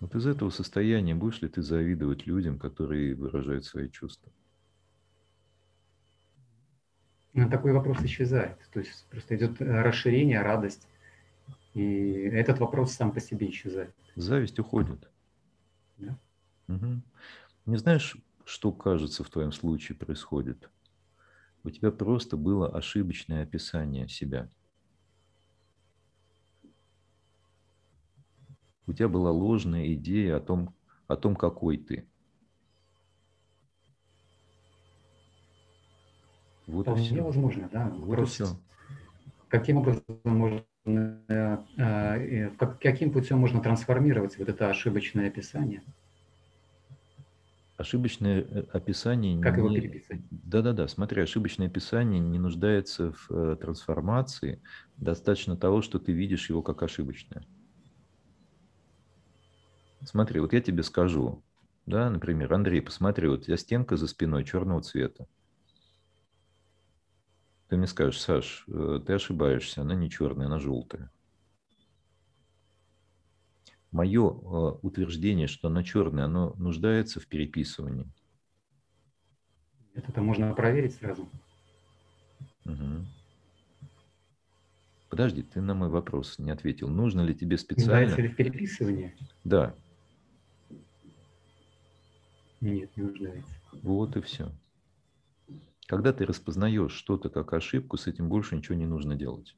Вот 0.00 0.14
из 0.14 0.26
этого 0.26 0.50
состояния 0.50 1.14
будешь 1.14 1.42
ли 1.42 1.48
ты 1.48 1.60
завидовать 1.60 2.26
людям, 2.26 2.58
которые 2.58 3.16
выражают 3.16 3.64
свои 3.64 3.90
чувства? 3.90 4.32
Такой 7.46 7.72
вопрос 7.72 8.02
исчезает. 8.02 8.58
То 8.72 8.80
есть 8.80 9.06
просто 9.10 9.36
идет 9.36 9.60
э, 9.60 9.82
расширение, 9.82 10.40
радость. 10.42 10.88
И 11.74 11.82
этот 12.32 12.58
вопрос 12.58 12.92
сам 12.92 13.12
по 13.12 13.20
себе 13.20 13.50
исчезает. 13.50 13.94
Зависть 14.16 14.58
уходит. 14.58 15.08
Да. 15.98 16.18
Угу. 16.68 17.02
Не 17.66 17.76
знаешь, 17.76 18.16
что, 18.44 18.72
кажется, 18.72 19.22
в 19.22 19.30
твоем 19.30 19.52
случае 19.52 19.96
происходит? 19.96 20.70
У 21.64 21.70
тебя 21.70 21.90
просто 21.90 22.36
было 22.36 22.68
ошибочное 22.68 23.42
описание 23.42 24.08
себя. 24.08 24.48
У 28.86 28.94
тебя 28.94 29.08
была 29.08 29.30
ложная 29.30 29.92
идея 29.92 30.36
о 30.36 30.40
том, 30.40 30.74
о 31.08 31.16
том 31.16 31.36
какой 31.36 31.76
ты. 31.76 32.08
Вот 36.68 36.82
Вполне 36.82 37.22
возможно, 37.22 37.68
да. 37.72 37.88
Вот 37.88 38.28
все. 38.28 38.46
Каким 39.48 39.78
образом 39.78 40.02
можно, 40.24 40.62
э, 40.84 41.58
э, 41.78 42.50
каким 42.80 43.10
путем 43.10 43.38
можно 43.38 43.62
трансформировать 43.62 44.38
вот 44.38 44.50
это 44.50 44.68
ошибочное 44.68 45.28
описание? 45.28 45.82
Ошибочное 47.78 48.42
э, 48.42 48.64
описание... 48.70 49.40
Как 49.40 49.56
не... 49.56 49.60
его 49.60 49.74
переписать? 49.74 50.20
Да-да-да, 50.30 50.88
смотри, 50.88 51.22
ошибочное 51.22 51.68
описание 51.68 52.20
не 52.20 52.38
нуждается 52.38 53.14
в 53.14 53.56
трансформации. 53.56 54.60
Достаточно 54.98 55.56
того, 55.56 55.80
что 55.80 55.98
ты 55.98 56.12
видишь 56.12 56.50
его 56.50 56.60
как 56.60 56.82
ошибочное. 56.82 57.44
Смотри, 60.04 60.40
вот 60.40 60.52
я 60.52 60.60
тебе 60.60 60.82
скажу, 60.82 61.42
да, 61.86 62.10
например, 62.10 62.52
Андрей, 62.52 62.82
посмотри, 62.82 63.26
вот 63.26 63.40
у 63.40 63.44
тебя 63.44 63.56
стенка 63.56 63.96
за 63.96 64.06
спиной 64.06 64.44
черного 64.44 64.82
цвета. 64.82 65.26
Ты 67.68 67.76
мне 67.76 67.86
скажешь, 67.86 68.20
Саш, 68.20 68.64
э, 68.68 69.00
ты 69.06 69.12
ошибаешься, 69.12 69.82
она 69.82 69.94
не 69.94 70.08
черная, 70.10 70.46
она 70.46 70.58
желтая. 70.58 71.10
Мое 73.90 74.22
э, 74.22 74.78
утверждение, 74.82 75.46
что 75.46 75.68
она 75.68 75.82
черная, 75.82 76.24
оно 76.24 76.54
нуждается 76.54 77.20
в 77.20 77.26
переписывании. 77.26 78.10
Это 79.94 80.22
можно 80.22 80.54
проверить 80.54 80.94
сразу. 80.94 81.28
Угу. 82.64 83.06
Подожди, 85.10 85.42
ты 85.42 85.60
на 85.60 85.74
мой 85.74 85.88
вопрос 85.88 86.38
не 86.38 86.50
ответил. 86.50 86.88
Нужно 86.88 87.22
ли 87.22 87.34
тебе 87.34 87.58
специально... 87.58 88.16
Нуждается 88.16 88.22
ли 88.22 88.28
в 88.28 88.36
переписывании? 88.36 89.16
Да. 89.44 89.74
Нет, 92.60 92.96
не 92.96 93.02
нуждается. 93.02 93.52
Вот 93.82 94.16
и 94.16 94.20
все. 94.20 94.52
Когда 95.88 96.12
ты 96.12 96.26
распознаешь 96.26 96.92
что-то 96.92 97.30
как 97.30 97.54
ошибку, 97.54 97.96
с 97.96 98.06
этим 98.06 98.28
больше 98.28 98.54
ничего 98.54 98.74
не 98.74 98.84
нужно 98.84 99.16
делать. 99.16 99.56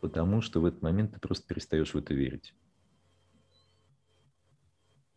Потому 0.00 0.40
что 0.40 0.62
в 0.62 0.64
этот 0.64 0.80
момент 0.80 1.12
ты 1.12 1.20
просто 1.20 1.46
перестаешь 1.46 1.92
в 1.92 1.98
это 1.98 2.14
верить. 2.14 2.54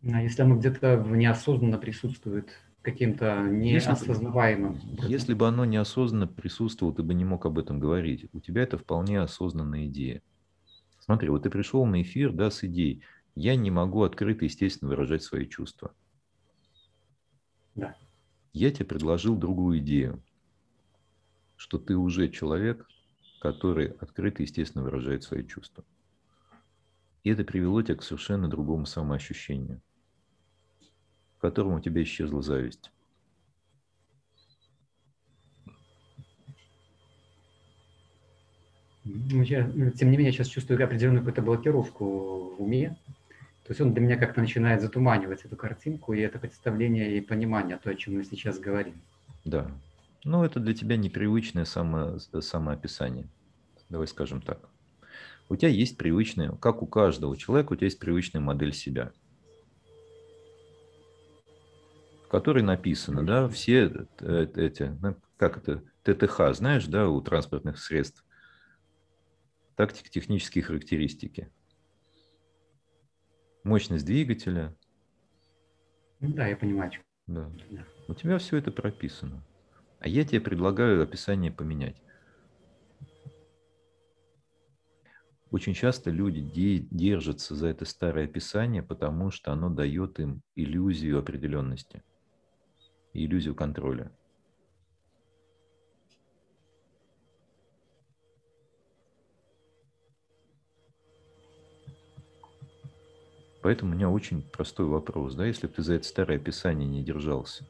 А 0.03 0.21
если 0.21 0.41
оно 0.41 0.57
где-то 0.57 0.97
неосознанно 0.97 1.77
присутствует 1.77 2.49
каким-то 2.81 3.43
неосознаваемым. 3.43 4.73
Если, 4.73 5.11
если 5.11 5.33
бы 5.33 5.47
оно 5.47 5.63
неосознанно 5.63 6.27
присутствовало, 6.27 6.93
ты 6.93 7.03
бы 7.03 7.13
не 7.13 7.23
мог 7.23 7.45
об 7.45 7.57
этом 7.57 7.79
говорить. 7.79 8.27
У 8.33 8.41
тебя 8.41 8.63
это 8.63 8.77
вполне 8.77 9.21
осознанная 9.21 9.85
идея. 9.85 10.21
Смотри, 10.99 11.29
вот 11.29 11.43
ты 11.43 11.49
пришел 11.49 11.85
на 11.85 12.01
эфир 12.01 12.33
да, 12.33 12.51
с 12.51 12.65
идеей 12.65 13.01
я 13.35 13.55
не 13.55 13.71
могу 13.71 14.03
открыто, 14.03 14.45
естественно, 14.45 14.89
выражать 14.89 15.23
свои 15.23 15.47
чувства. 15.47 15.93
Да. 17.75 17.95
Я 18.53 18.71
тебе 18.71 18.85
предложил 18.85 19.35
другую 19.35 19.79
идею, 19.79 20.23
что 21.55 21.79
ты 21.79 21.95
уже 21.95 22.29
человек, 22.29 22.87
который 23.41 23.87
открыто, 23.87 24.43
естественно, 24.43 24.83
выражает 24.83 25.23
свои 25.23 25.45
чувства. 25.45 25.83
И 27.23 27.29
это 27.29 27.43
привело 27.43 27.81
тебя 27.81 27.95
к 27.95 28.03
совершенно 28.03 28.47
другому 28.47 28.85
самоощущению, 28.85 29.81
в 31.37 31.39
котором 31.39 31.73
у 31.73 31.79
тебя 31.79 32.03
исчезла 32.03 32.41
зависть. 32.41 32.91
Ну, 39.05 39.43
ну, 39.73 39.91
тем 39.91 40.11
не 40.11 40.17
менее, 40.17 40.27
я 40.27 40.31
сейчас 40.31 40.47
чувствую 40.47 40.81
определенную 40.83 41.21
какую-то 41.21 41.41
блокировку 41.41 42.55
в 42.55 42.61
уме. 42.61 42.97
То 43.63 43.71
есть 43.71 43.79
он 43.79 43.93
для 43.93 44.01
меня 44.01 44.17
как-то 44.17 44.41
начинает 44.41 44.81
затуманивать 44.81 45.45
эту 45.45 45.55
картинку 45.55 46.13
и 46.13 46.19
это 46.19 46.37
представление 46.37 47.17
и 47.17 47.21
понимание, 47.21 47.77
то, 47.77 47.89
о 47.89 47.95
чем 47.95 48.15
мы 48.15 48.23
сейчас 48.25 48.59
говорим. 48.59 48.95
Да. 49.45 49.71
Ну, 50.25 50.43
это 50.43 50.59
для 50.59 50.73
тебя 50.73 50.97
непривычное 50.97 51.65
само, 51.65 52.19
самоописание. 52.19 53.27
Давай 53.89 54.07
скажем 54.07 54.41
так. 54.41 54.69
У 55.49 55.55
тебя 55.55 55.69
есть 55.69 55.97
привычная, 55.97 56.51
как 56.51 56.81
у 56.81 56.87
каждого 56.87 57.37
человека, 57.37 57.73
у 57.73 57.75
тебя 57.75 57.85
есть 57.85 57.99
привычная 57.99 58.41
модель 58.41 58.73
себя, 58.73 59.11
в 62.25 62.27
которой 62.29 62.63
написано, 62.63 63.25
да, 63.25 63.47
все 63.49 64.07
э, 64.19 64.47
эти, 64.55 64.97
ну, 65.01 65.15
как 65.37 65.57
это, 65.57 65.83
ТТХ, 66.03 66.53
знаешь, 66.53 66.85
да, 66.85 67.07
у 67.07 67.21
транспортных 67.21 67.77
средств, 67.79 68.25
тактик 69.75 70.09
технические 70.09 70.63
характеристики. 70.63 71.49
Мощность 73.63 74.05
двигателя. 74.05 74.75
Ну 76.19 76.33
да, 76.33 76.47
я 76.47 76.57
понимаю. 76.57 76.91
Да. 77.27 77.49
да. 77.71 77.85
У 78.07 78.13
тебя 78.13 78.37
все 78.37 78.57
это 78.57 78.71
прописано. 78.71 79.43
А 79.99 80.07
я 80.07 80.25
тебе 80.25 80.41
предлагаю 80.41 81.01
описание 81.01 81.51
поменять. 81.51 82.01
Очень 85.49 85.75
часто 85.75 86.09
люди 86.09 86.41
держатся 86.89 87.55
за 87.55 87.67
это 87.67 87.85
старое 87.85 88.25
описание, 88.25 88.81
потому 88.81 89.29
что 89.31 89.53
оно 89.53 89.69
дает 89.69 90.19
им 90.19 90.41
иллюзию 90.55 91.19
определенности, 91.19 92.03
иллюзию 93.13 93.53
контроля. 93.53 94.11
Поэтому 103.63 103.93
у 103.93 103.95
меня 103.95 104.09
очень 104.09 104.41
простой 104.41 104.85
вопрос, 104.85 105.35
да, 105.35 105.45
если 105.45 105.67
бы 105.67 105.73
ты 105.73 105.83
за 105.83 105.93
это 105.93 106.03
старое 106.03 106.37
описание 106.37 106.85
не 106.85 107.01
держался. 107.01 107.65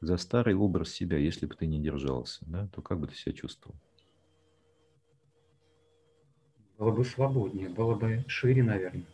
За 0.00 0.16
старый 0.16 0.54
образ 0.54 0.92
себя, 0.92 1.18
если 1.18 1.44
бы 1.44 1.54
ты 1.54 1.66
не 1.66 1.78
держался, 1.78 2.42
да, 2.46 2.68
то 2.68 2.80
как 2.80 3.00
бы 3.00 3.06
ты 3.06 3.14
себя 3.14 3.34
чувствовал? 3.34 3.76
Было 6.78 6.90
бы 6.90 7.04
свободнее, 7.04 7.68
было 7.68 7.94
бы 7.94 8.24
шире, 8.26 8.62
наверное. 8.62 9.04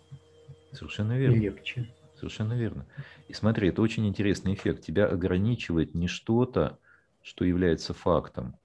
Совершенно 0.71 1.19
верно. 1.19 1.35
И 1.35 1.41
легче. 1.41 1.93
Совершенно 2.15 2.53
верно. 2.53 2.87
И 3.27 3.33
смотри, 3.33 3.69
это 3.69 3.83
очень 3.83 4.07
интересный 4.07 4.55
эффект. 4.55 4.85
Тебя 4.85 5.09
ограничивает 5.09 5.93
не 5.97 6.07
что-то, 6.07 6.79
что 7.21 7.45
является 7.45 7.95
фактом, 7.95 8.57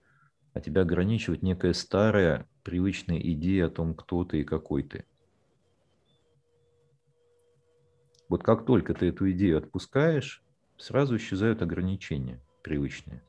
а 0.54 0.62
тебя 0.62 0.82
ограничивает 0.82 1.42
некая 1.42 1.74
старая 1.74 2.48
привычная 2.68 3.20
идея 3.20 3.68
о 3.68 3.70
том, 3.70 3.96
кто 3.96 4.26
ты 4.26 4.42
и 4.42 4.44
какой 4.44 4.84
ты. 4.84 5.06
Вот 8.28 8.44
как 8.44 8.66
только 8.66 8.94
ты 8.94 9.06
эту 9.06 9.32
идею 9.32 9.58
отпускаешь, 9.58 10.44
сразу 10.78 11.16
исчезают 11.16 11.62
ограничения 11.62 12.44
привычные. 12.64 13.24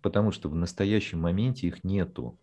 Потому 0.00 0.32
что 0.32 0.48
в 0.48 0.54
настоящем 0.54 1.20
моменте 1.20 1.66
их 1.66 1.84
нету. 1.84 2.40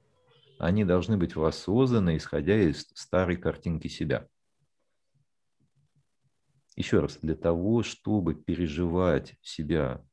Они 0.60 0.86
должны 0.86 1.18
быть 1.18 1.36
воссозданы, 1.36 2.18
исходя 2.18 2.62
из 2.62 2.88
старой 2.94 3.38
картинки 3.38 3.88
себя. 3.88 4.28
Еще 6.76 7.00
раз, 7.00 7.18
для 7.18 7.34
того, 7.34 7.82
чтобы 7.82 8.36
переживать 8.36 9.40
себя 9.42 10.06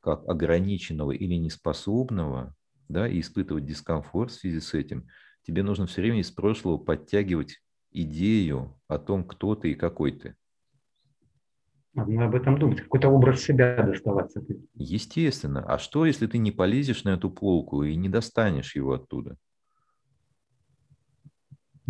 как 0.00 0.26
ограниченного 0.26 1.12
или 1.12 1.34
неспособного, 1.34 2.56
да, 2.88 3.06
и 3.06 3.20
испытывать 3.20 3.66
дискомфорт 3.66 4.30
в 4.30 4.34
связи 4.34 4.60
с 4.60 4.74
этим, 4.74 5.08
тебе 5.42 5.62
нужно 5.62 5.86
все 5.86 6.00
время 6.00 6.20
из 6.20 6.30
прошлого 6.30 6.78
подтягивать 6.78 7.62
идею 7.90 8.78
о 8.88 8.98
том, 8.98 9.24
кто 9.24 9.54
ты 9.54 9.72
и 9.72 9.74
какой 9.74 10.12
ты. 10.12 10.36
Надо 11.94 12.24
об 12.26 12.34
этом 12.34 12.58
думать, 12.58 12.80
какой-то 12.80 13.08
образ 13.08 13.42
себя 13.42 13.82
доставать. 13.82 14.32
Естественно. 14.74 15.64
А 15.64 15.78
что, 15.78 16.06
если 16.06 16.26
ты 16.26 16.38
не 16.38 16.52
полезешь 16.52 17.04
на 17.04 17.10
эту 17.10 17.30
полку 17.30 17.82
и 17.82 17.96
не 17.96 18.08
достанешь 18.08 18.76
его 18.76 18.94
оттуда? 18.94 19.36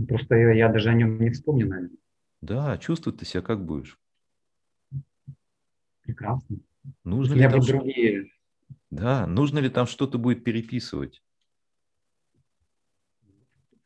Просто 0.06 0.36
я, 0.36 0.52
я 0.52 0.68
даже 0.68 0.90
о 0.90 0.94
нем 0.94 1.20
не 1.20 1.30
вспомню, 1.30 1.68
наверное. 1.68 1.98
Да, 2.40 2.78
чувствовать 2.78 3.18
ты 3.18 3.26
себя 3.26 3.42
как 3.42 3.64
будешь. 3.64 3.98
Прекрасно. 6.02 6.58
Нужно 7.04 7.34
ли 7.34 7.42
там 7.42 7.60
другие 7.60 8.30
да, 8.90 9.26
нужно 9.26 9.58
ли 9.58 9.68
там 9.68 9.86
что-то 9.86 10.18
будет 10.18 10.44
переписывать? 10.44 11.22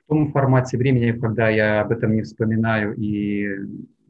В 0.04 0.08
том 0.08 0.32
формате 0.32 0.76
времени, 0.76 1.18
когда 1.18 1.48
я 1.48 1.80
об 1.80 1.90
этом 1.90 2.14
не 2.14 2.22
вспоминаю, 2.22 2.94
и 2.96 3.48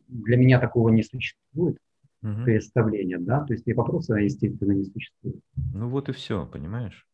для 0.09 0.37
меня 0.37 0.59
такого 0.59 0.89
не 0.89 1.03
существует 1.03 1.79
угу. 2.23 2.45
представления, 2.45 3.19
да, 3.19 3.45
то 3.45 3.53
есть 3.53 3.67
и 3.67 3.73
вопроса, 3.73 4.15
естественно, 4.17 4.73
не 4.73 4.85
существует. 4.85 5.41
Ну 5.75 5.89
вот 5.89 6.09
и 6.09 6.13
все, 6.13 6.47
понимаешь? 6.47 7.07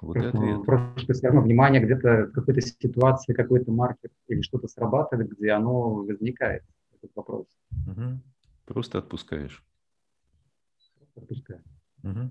Вот 0.00 0.14
просто, 0.14 0.58
просто 0.64 1.12
все 1.12 1.26
равно 1.26 1.42
внимание 1.42 1.82
где-то 1.82 2.26
в 2.26 2.32
какой-то 2.32 2.60
ситуации, 2.60 3.32
какой-то 3.32 3.72
маркер 3.72 4.10
или 4.28 4.42
что-то 4.42 4.68
срабатывает, 4.68 5.28
где 5.30 5.50
оно 5.50 6.04
возникает, 6.04 6.62
этот 6.98 7.16
вопрос. 7.16 7.46
Угу. 7.86 8.20
Просто 8.66 8.98
отпускаешь. 8.98 9.64
Отпускаю. 11.14 11.62
Угу. 12.02 12.30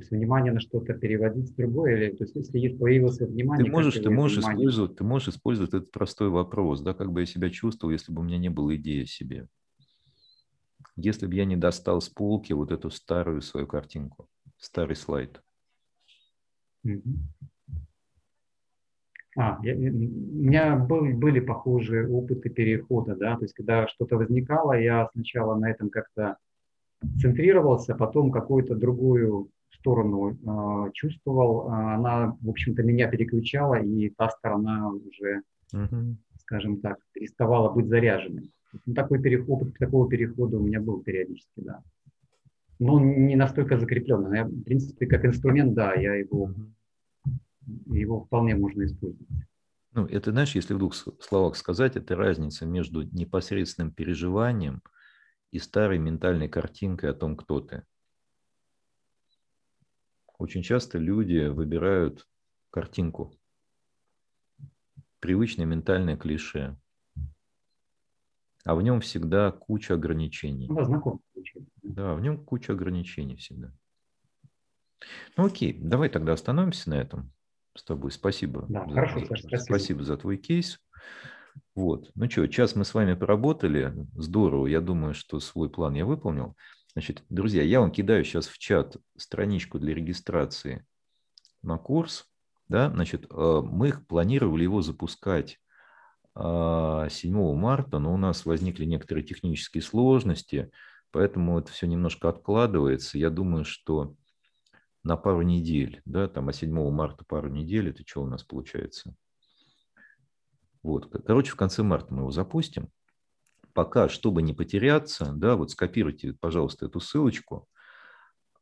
То 0.00 0.02
есть 0.02 0.10
внимание 0.12 0.50
на 0.50 0.60
что-то 0.60 0.94
переводить 0.94 1.50
в 1.50 1.56
другое, 1.56 1.94
или 1.94 2.16
то 2.16 2.24
есть 2.24 2.34
если 2.34 2.68
появилось 2.68 3.18
внимание, 3.18 3.66
ты 3.66 3.70
можешь, 3.70 3.94
ты 3.94 4.08
можешь 4.08 4.38
внимание? 4.38 4.64
использовать, 4.64 4.96
ты 4.96 5.04
можешь 5.04 5.28
использовать 5.28 5.74
этот 5.74 5.90
простой 5.90 6.30
вопрос, 6.30 6.80
да, 6.80 6.94
как 6.94 7.12
бы 7.12 7.20
я 7.20 7.26
себя 7.26 7.50
чувствовал, 7.50 7.92
если 7.92 8.10
бы 8.10 8.22
у 8.22 8.24
меня 8.24 8.38
не 8.38 8.48
было 8.48 8.74
идеи 8.76 9.02
о 9.02 9.06
себе. 9.06 9.46
Если 10.96 11.26
бы 11.26 11.34
я 11.34 11.44
не 11.44 11.56
достал 11.56 12.00
с 12.00 12.08
полки 12.08 12.54
вот 12.54 12.72
эту 12.72 12.90
старую 12.90 13.42
свою 13.42 13.66
картинку, 13.66 14.26
старый 14.56 14.96
слайд. 14.96 15.42
Угу. 16.84 17.02
А, 19.40 19.58
я, 19.62 19.74
у 19.74 19.78
меня 19.78 20.76
был, 20.76 21.14
были 21.14 21.40
похожие 21.40 22.06
опыты 22.06 22.50
перехода, 22.50 23.16
да, 23.16 23.36
то 23.36 23.44
есть 23.44 23.54
когда 23.54 23.88
что-то 23.88 24.18
возникало, 24.18 24.78
я 24.78 25.08
сначала 25.14 25.54
на 25.54 25.70
этом 25.70 25.88
как-то 25.88 26.36
центрировался, 27.18 27.94
потом 27.94 28.32
какую-то 28.32 28.74
другую 28.74 29.48
сторону 29.70 30.32
э, 30.32 30.90
чувствовал, 30.92 31.70
она, 31.70 32.36
в 32.42 32.50
общем-то, 32.50 32.82
меня 32.82 33.08
переключала, 33.08 33.76
и 33.76 34.10
та 34.10 34.28
сторона 34.28 34.90
уже, 34.90 35.40
uh-huh. 35.74 36.16
скажем 36.40 36.82
так, 36.82 36.98
переставала 37.12 37.72
быть 37.72 37.88
заряженной. 37.88 38.50
Ну, 38.84 38.92
такой 38.92 39.22
переход, 39.22 39.62
опыт 39.62 39.78
такого 39.78 40.06
перехода 40.06 40.58
у 40.58 40.62
меня 40.66 40.80
был 40.80 41.00
периодически, 41.00 41.62
да. 41.62 41.82
Но 42.78 43.00
не 43.00 43.36
настолько 43.36 43.78
закрепленный. 43.78 44.36
Я, 44.36 44.44
в 44.44 44.62
принципе, 44.64 45.06
как 45.06 45.24
инструмент, 45.24 45.72
да, 45.72 45.94
я 45.94 46.16
его 46.16 46.48
uh-huh 46.48 46.72
его 47.86 48.24
вполне 48.24 48.54
можно 48.56 48.84
использовать. 48.84 49.28
Ну, 49.92 50.06
это, 50.06 50.30
знаешь, 50.30 50.54
если 50.54 50.74
в 50.74 50.78
двух 50.78 50.94
словах 50.94 51.56
сказать, 51.56 51.96
это 51.96 52.14
разница 52.14 52.64
между 52.64 53.02
непосредственным 53.02 53.92
переживанием 53.92 54.82
и 55.50 55.58
старой 55.58 55.98
ментальной 55.98 56.48
картинкой 56.48 57.10
о 57.10 57.14
том, 57.14 57.36
кто 57.36 57.60
ты. 57.60 57.84
Очень 60.38 60.62
часто 60.62 60.98
люди 60.98 61.48
выбирают 61.48 62.28
картинку, 62.70 63.34
привычное 65.18 65.66
ментальное 65.66 66.16
клише, 66.16 66.78
а 68.64 68.74
в 68.74 68.82
нем 68.82 69.00
всегда 69.00 69.50
куча 69.50 69.94
ограничений. 69.94 70.68
Да, 70.68 70.84
знаком. 70.84 71.20
Да, 71.82 72.14
в 72.14 72.20
нем 72.20 72.44
куча 72.44 72.72
ограничений 72.72 73.36
всегда. 73.36 73.72
Ну 75.36 75.46
окей, 75.46 75.76
давай 75.78 76.08
тогда 76.08 76.32
остановимся 76.32 76.90
на 76.90 76.94
этом 76.94 77.32
с 77.80 77.84
тобой. 77.84 78.12
Спасибо. 78.12 78.66
Да, 78.68 78.86
за, 78.86 78.94
хорошо, 78.94 79.20
Саша, 79.20 79.48
спасибо. 79.48 79.58
спасибо 79.58 80.04
за 80.04 80.16
твой 80.16 80.36
кейс. 80.36 80.78
Вот. 81.74 82.10
Ну 82.14 82.30
что, 82.30 82.46
час 82.46 82.76
мы 82.76 82.84
с 82.84 82.94
вами 82.94 83.14
поработали. 83.14 83.94
Здорово. 84.14 84.66
Я 84.66 84.80
думаю, 84.80 85.14
что 85.14 85.40
свой 85.40 85.70
план 85.70 85.94
я 85.94 86.04
выполнил. 86.04 86.56
Значит, 86.92 87.24
друзья, 87.28 87.62
я 87.62 87.80
вам 87.80 87.90
кидаю 87.90 88.24
сейчас 88.24 88.48
в 88.48 88.58
чат 88.58 88.96
страничку 89.16 89.78
для 89.78 89.94
регистрации 89.94 90.86
на 91.62 91.78
курс. 91.78 92.26
Да? 92.68 92.90
Значит, 92.90 93.26
э, 93.30 93.62
мы 93.64 93.92
планировали 93.92 94.64
его 94.64 94.82
запускать 94.82 95.58
7 96.36 96.42
а, 96.44 97.08
марта, 97.54 97.98
но 97.98 98.14
у 98.14 98.16
нас 98.16 98.46
возникли 98.46 98.84
некоторые 98.84 99.24
технические 99.24 99.82
сложности, 99.82 100.70
поэтому 101.10 101.58
это 101.58 101.72
все 101.72 101.88
немножко 101.88 102.28
откладывается. 102.28 103.18
Я 103.18 103.30
думаю, 103.30 103.64
что 103.64 104.14
на 105.02 105.16
пару 105.16 105.42
недель, 105.42 106.02
да, 106.04 106.28
там, 106.28 106.48
а 106.48 106.52
7 106.52 106.90
марта 106.90 107.24
пару 107.26 107.48
недель, 107.48 107.90
это 107.90 108.02
что 108.06 108.22
у 108.22 108.26
нас 108.26 108.44
получается? 108.44 109.14
Вот. 110.82 111.10
Короче, 111.26 111.52
в 111.52 111.56
конце 111.56 111.82
марта 111.82 112.12
мы 112.12 112.22
его 112.22 112.30
запустим. 112.30 112.90
Пока, 113.72 114.08
чтобы 114.08 114.42
не 114.42 114.52
потеряться, 114.52 115.32
да, 115.32 115.56
вот 115.56 115.70
скопируйте, 115.70 116.34
пожалуйста, 116.40 116.86
эту 116.86 117.00
ссылочку, 117.00 117.68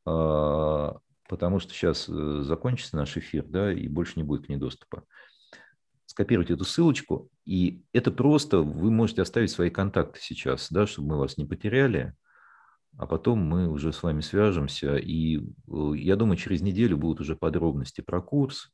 а, 0.04 0.98
потому 1.28 1.60
что 1.60 1.72
сейчас 1.72 2.08
э, 2.08 2.42
закончится 2.42 2.96
наш 2.96 3.16
эфир, 3.16 3.44
да, 3.46 3.72
и 3.72 3.88
больше 3.88 4.14
не 4.16 4.22
будет 4.22 4.46
к 4.46 4.48
ней 4.48 4.56
доступа. 4.56 5.04
Скопируйте 6.06 6.54
эту 6.54 6.64
ссылочку, 6.64 7.30
и 7.44 7.82
это 7.92 8.10
просто 8.10 8.58
вы 8.58 8.90
можете 8.90 9.22
оставить 9.22 9.50
свои 9.50 9.70
контакты 9.70 10.20
сейчас, 10.20 10.68
да, 10.70 10.86
чтобы 10.86 11.08
мы 11.08 11.18
вас 11.18 11.36
не 11.36 11.44
потеряли, 11.44 12.14
а 12.98 13.06
потом 13.06 13.38
мы 13.38 13.68
уже 13.68 13.92
с 13.92 14.02
вами 14.02 14.20
свяжемся, 14.20 14.96
и 14.96 15.38
э, 15.38 15.92
я 15.94 16.16
думаю, 16.16 16.36
через 16.36 16.62
неделю 16.62 16.98
будут 16.98 17.20
уже 17.20 17.36
подробности 17.36 18.00
про 18.00 18.20
курс, 18.20 18.72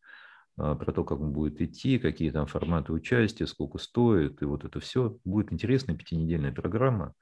а, 0.57 0.75
про 0.75 0.93
то, 0.93 1.05
как 1.05 1.21
он 1.21 1.33
будет 1.33 1.61
идти, 1.61 1.99
какие 1.99 2.31
там 2.31 2.47
форматы 2.47 2.95
участия, 2.95 3.47
сколько 3.47 3.77
стоит, 3.77 4.41
и 4.41 4.47
вот 4.47 4.65
это 4.65 4.81
все. 4.81 5.19
Будет 5.25 5.53
интересная 5.53 5.95
пятинедельная 5.95 6.53
программа. 6.53 7.13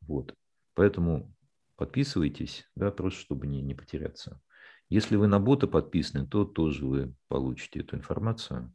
Вот. 0.00 0.34
Поэтому 0.74 1.32
подписывайтесь, 1.76 2.68
да, 2.74 2.90
просто 2.90 3.20
чтобы 3.20 3.46
не, 3.46 3.62
не 3.62 3.76
потеряться. 3.76 4.40
Если 4.88 5.14
вы 5.14 5.28
на 5.28 5.38
бота 5.38 5.68
подписаны, 5.68 6.26
то 6.26 6.44
тоже 6.44 6.84
вы 6.84 7.14
получите 7.28 7.80
эту 7.80 7.96
информацию. 7.96 8.74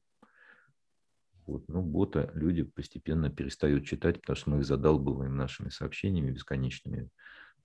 Вот. 1.46 1.68
Ну, 1.68 1.82
бота 1.82 2.32
люди 2.34 2.64
постепенно 2.64 3.30
перестают 3.30 3.86
читать, 3.86 4.22
потому 4.22 4.38
что 4.38 4.50
мы 4.52 4.60
их 4.60 4.66
задалбываем 4.66 5.36
нашими 5.36 5.68
сообщениями 5.68 6.32
бесконечными 6.32 7.10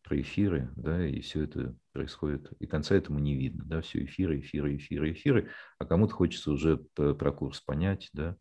про 0.03 0.21
эфиры, 0.21 0.71
да, 0.77 1.07
и 1.07 1.21
все 1.21 1.45
это 1.45 1.75
происходит, 1.93 2.53
и 2.59 2.67
конца 2.67 2.95
этому 2.95 3.19
не 3.19 3.37
видно, 3.37 3.65
да, 3.65 3.81
все 3.81 4.05
эфиры, 4.05 4.41
эфиры, 4.41 4.77
эфиры, 4.77 5.13
эфиры, 5.13 5.51
а 5.79 5.87
кому-то 5.87 6.15
хочется 6.15 6.53
уже 6.53 6.79
про 6.95 7.33
курс 7.33 7.61
понять, 7.61 8.09
да, 8.13 8.37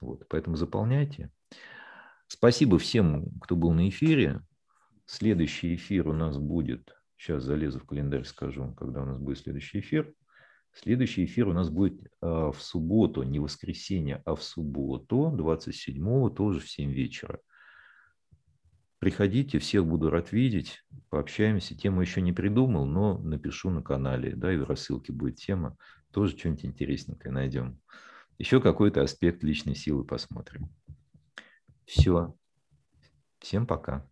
вот, 0.00 0.26
поэтому 0.28 0.56
заполняйте. 0.56 1.30
Спасибо 2.26 2.78
всем, 2.78 3.26
кто 3.40 3.56
был 3.56 3.72
на 3.72 3.88
эфире. 3.88 4.40
Следующий 5.06 5.74
эфир 5.74 6.08
у 6.08 6.12
нас 6.12 6.38
будет, 6.38 6.94
сейчас 7.16 7.42
залезу 7.42 7.80
в 7.80 7.86
календарь, 7.86 8.24
скажу, 8.24 8.74
когда 8.74 9.02
у 9.02 9.06
нас 9.06 9.18
будет 9.18 9.38
следующий 9.38 9.80
эфир. 9.80 10.12
Следующий 10.72 11.24
эфир 11.24 11.48
у 11.48 11.52
нас 11.52 11.70
будет 11.70 12.00
а, 12.20 12.50
в 12.50 12.60
субботу, 12.60 13.22
не 13.22 13.38
воскресенье, 13.38 14.22
а 14.24 14.34
в 14.34 14.42
субботу, 14.42 15.32
27-го, 15.36 16.30
тоже 16.30 16.58
в 16.58 16.68
7 16.68 16.90
вечера. 16.90 17.38
Приходите, 19.04 19.58
всех 19.58 19.84
буду 19.84 20.08
рад 20.08 20.32
видеть, 20.32 20.82
пообщаемся. 21.10 21.76
Тему 21.76 22.00
еще 22.00 22.22
не 22.22 22.32
придумал, 22.32 22.86
но 22.86 23.18
напишу 23.18 23.68
на 23.68 23.82
канале, 23.82 24.34
да, 24.34 24.50
и 24.50 24.56
в 24.56 24.64
рассылке 24.64 25.12
будет 25.12 25.36
тема. 25.36 25.76
Тоже 26.10 26.34
что-нибудь 26.38 26.64
интересненькое 26.64 27.30
найдем. 27.30 27.78
Еще 28.38 28.62
какой-то 28.62 29.02
аспект 29.02 29.42
личной 29.44 29.74
силы 29.74 30.04
посмотрим. 30.04 30.70
Все. 31.84 32.34
Всем 33.40 33.66
пока. 33.66 34.08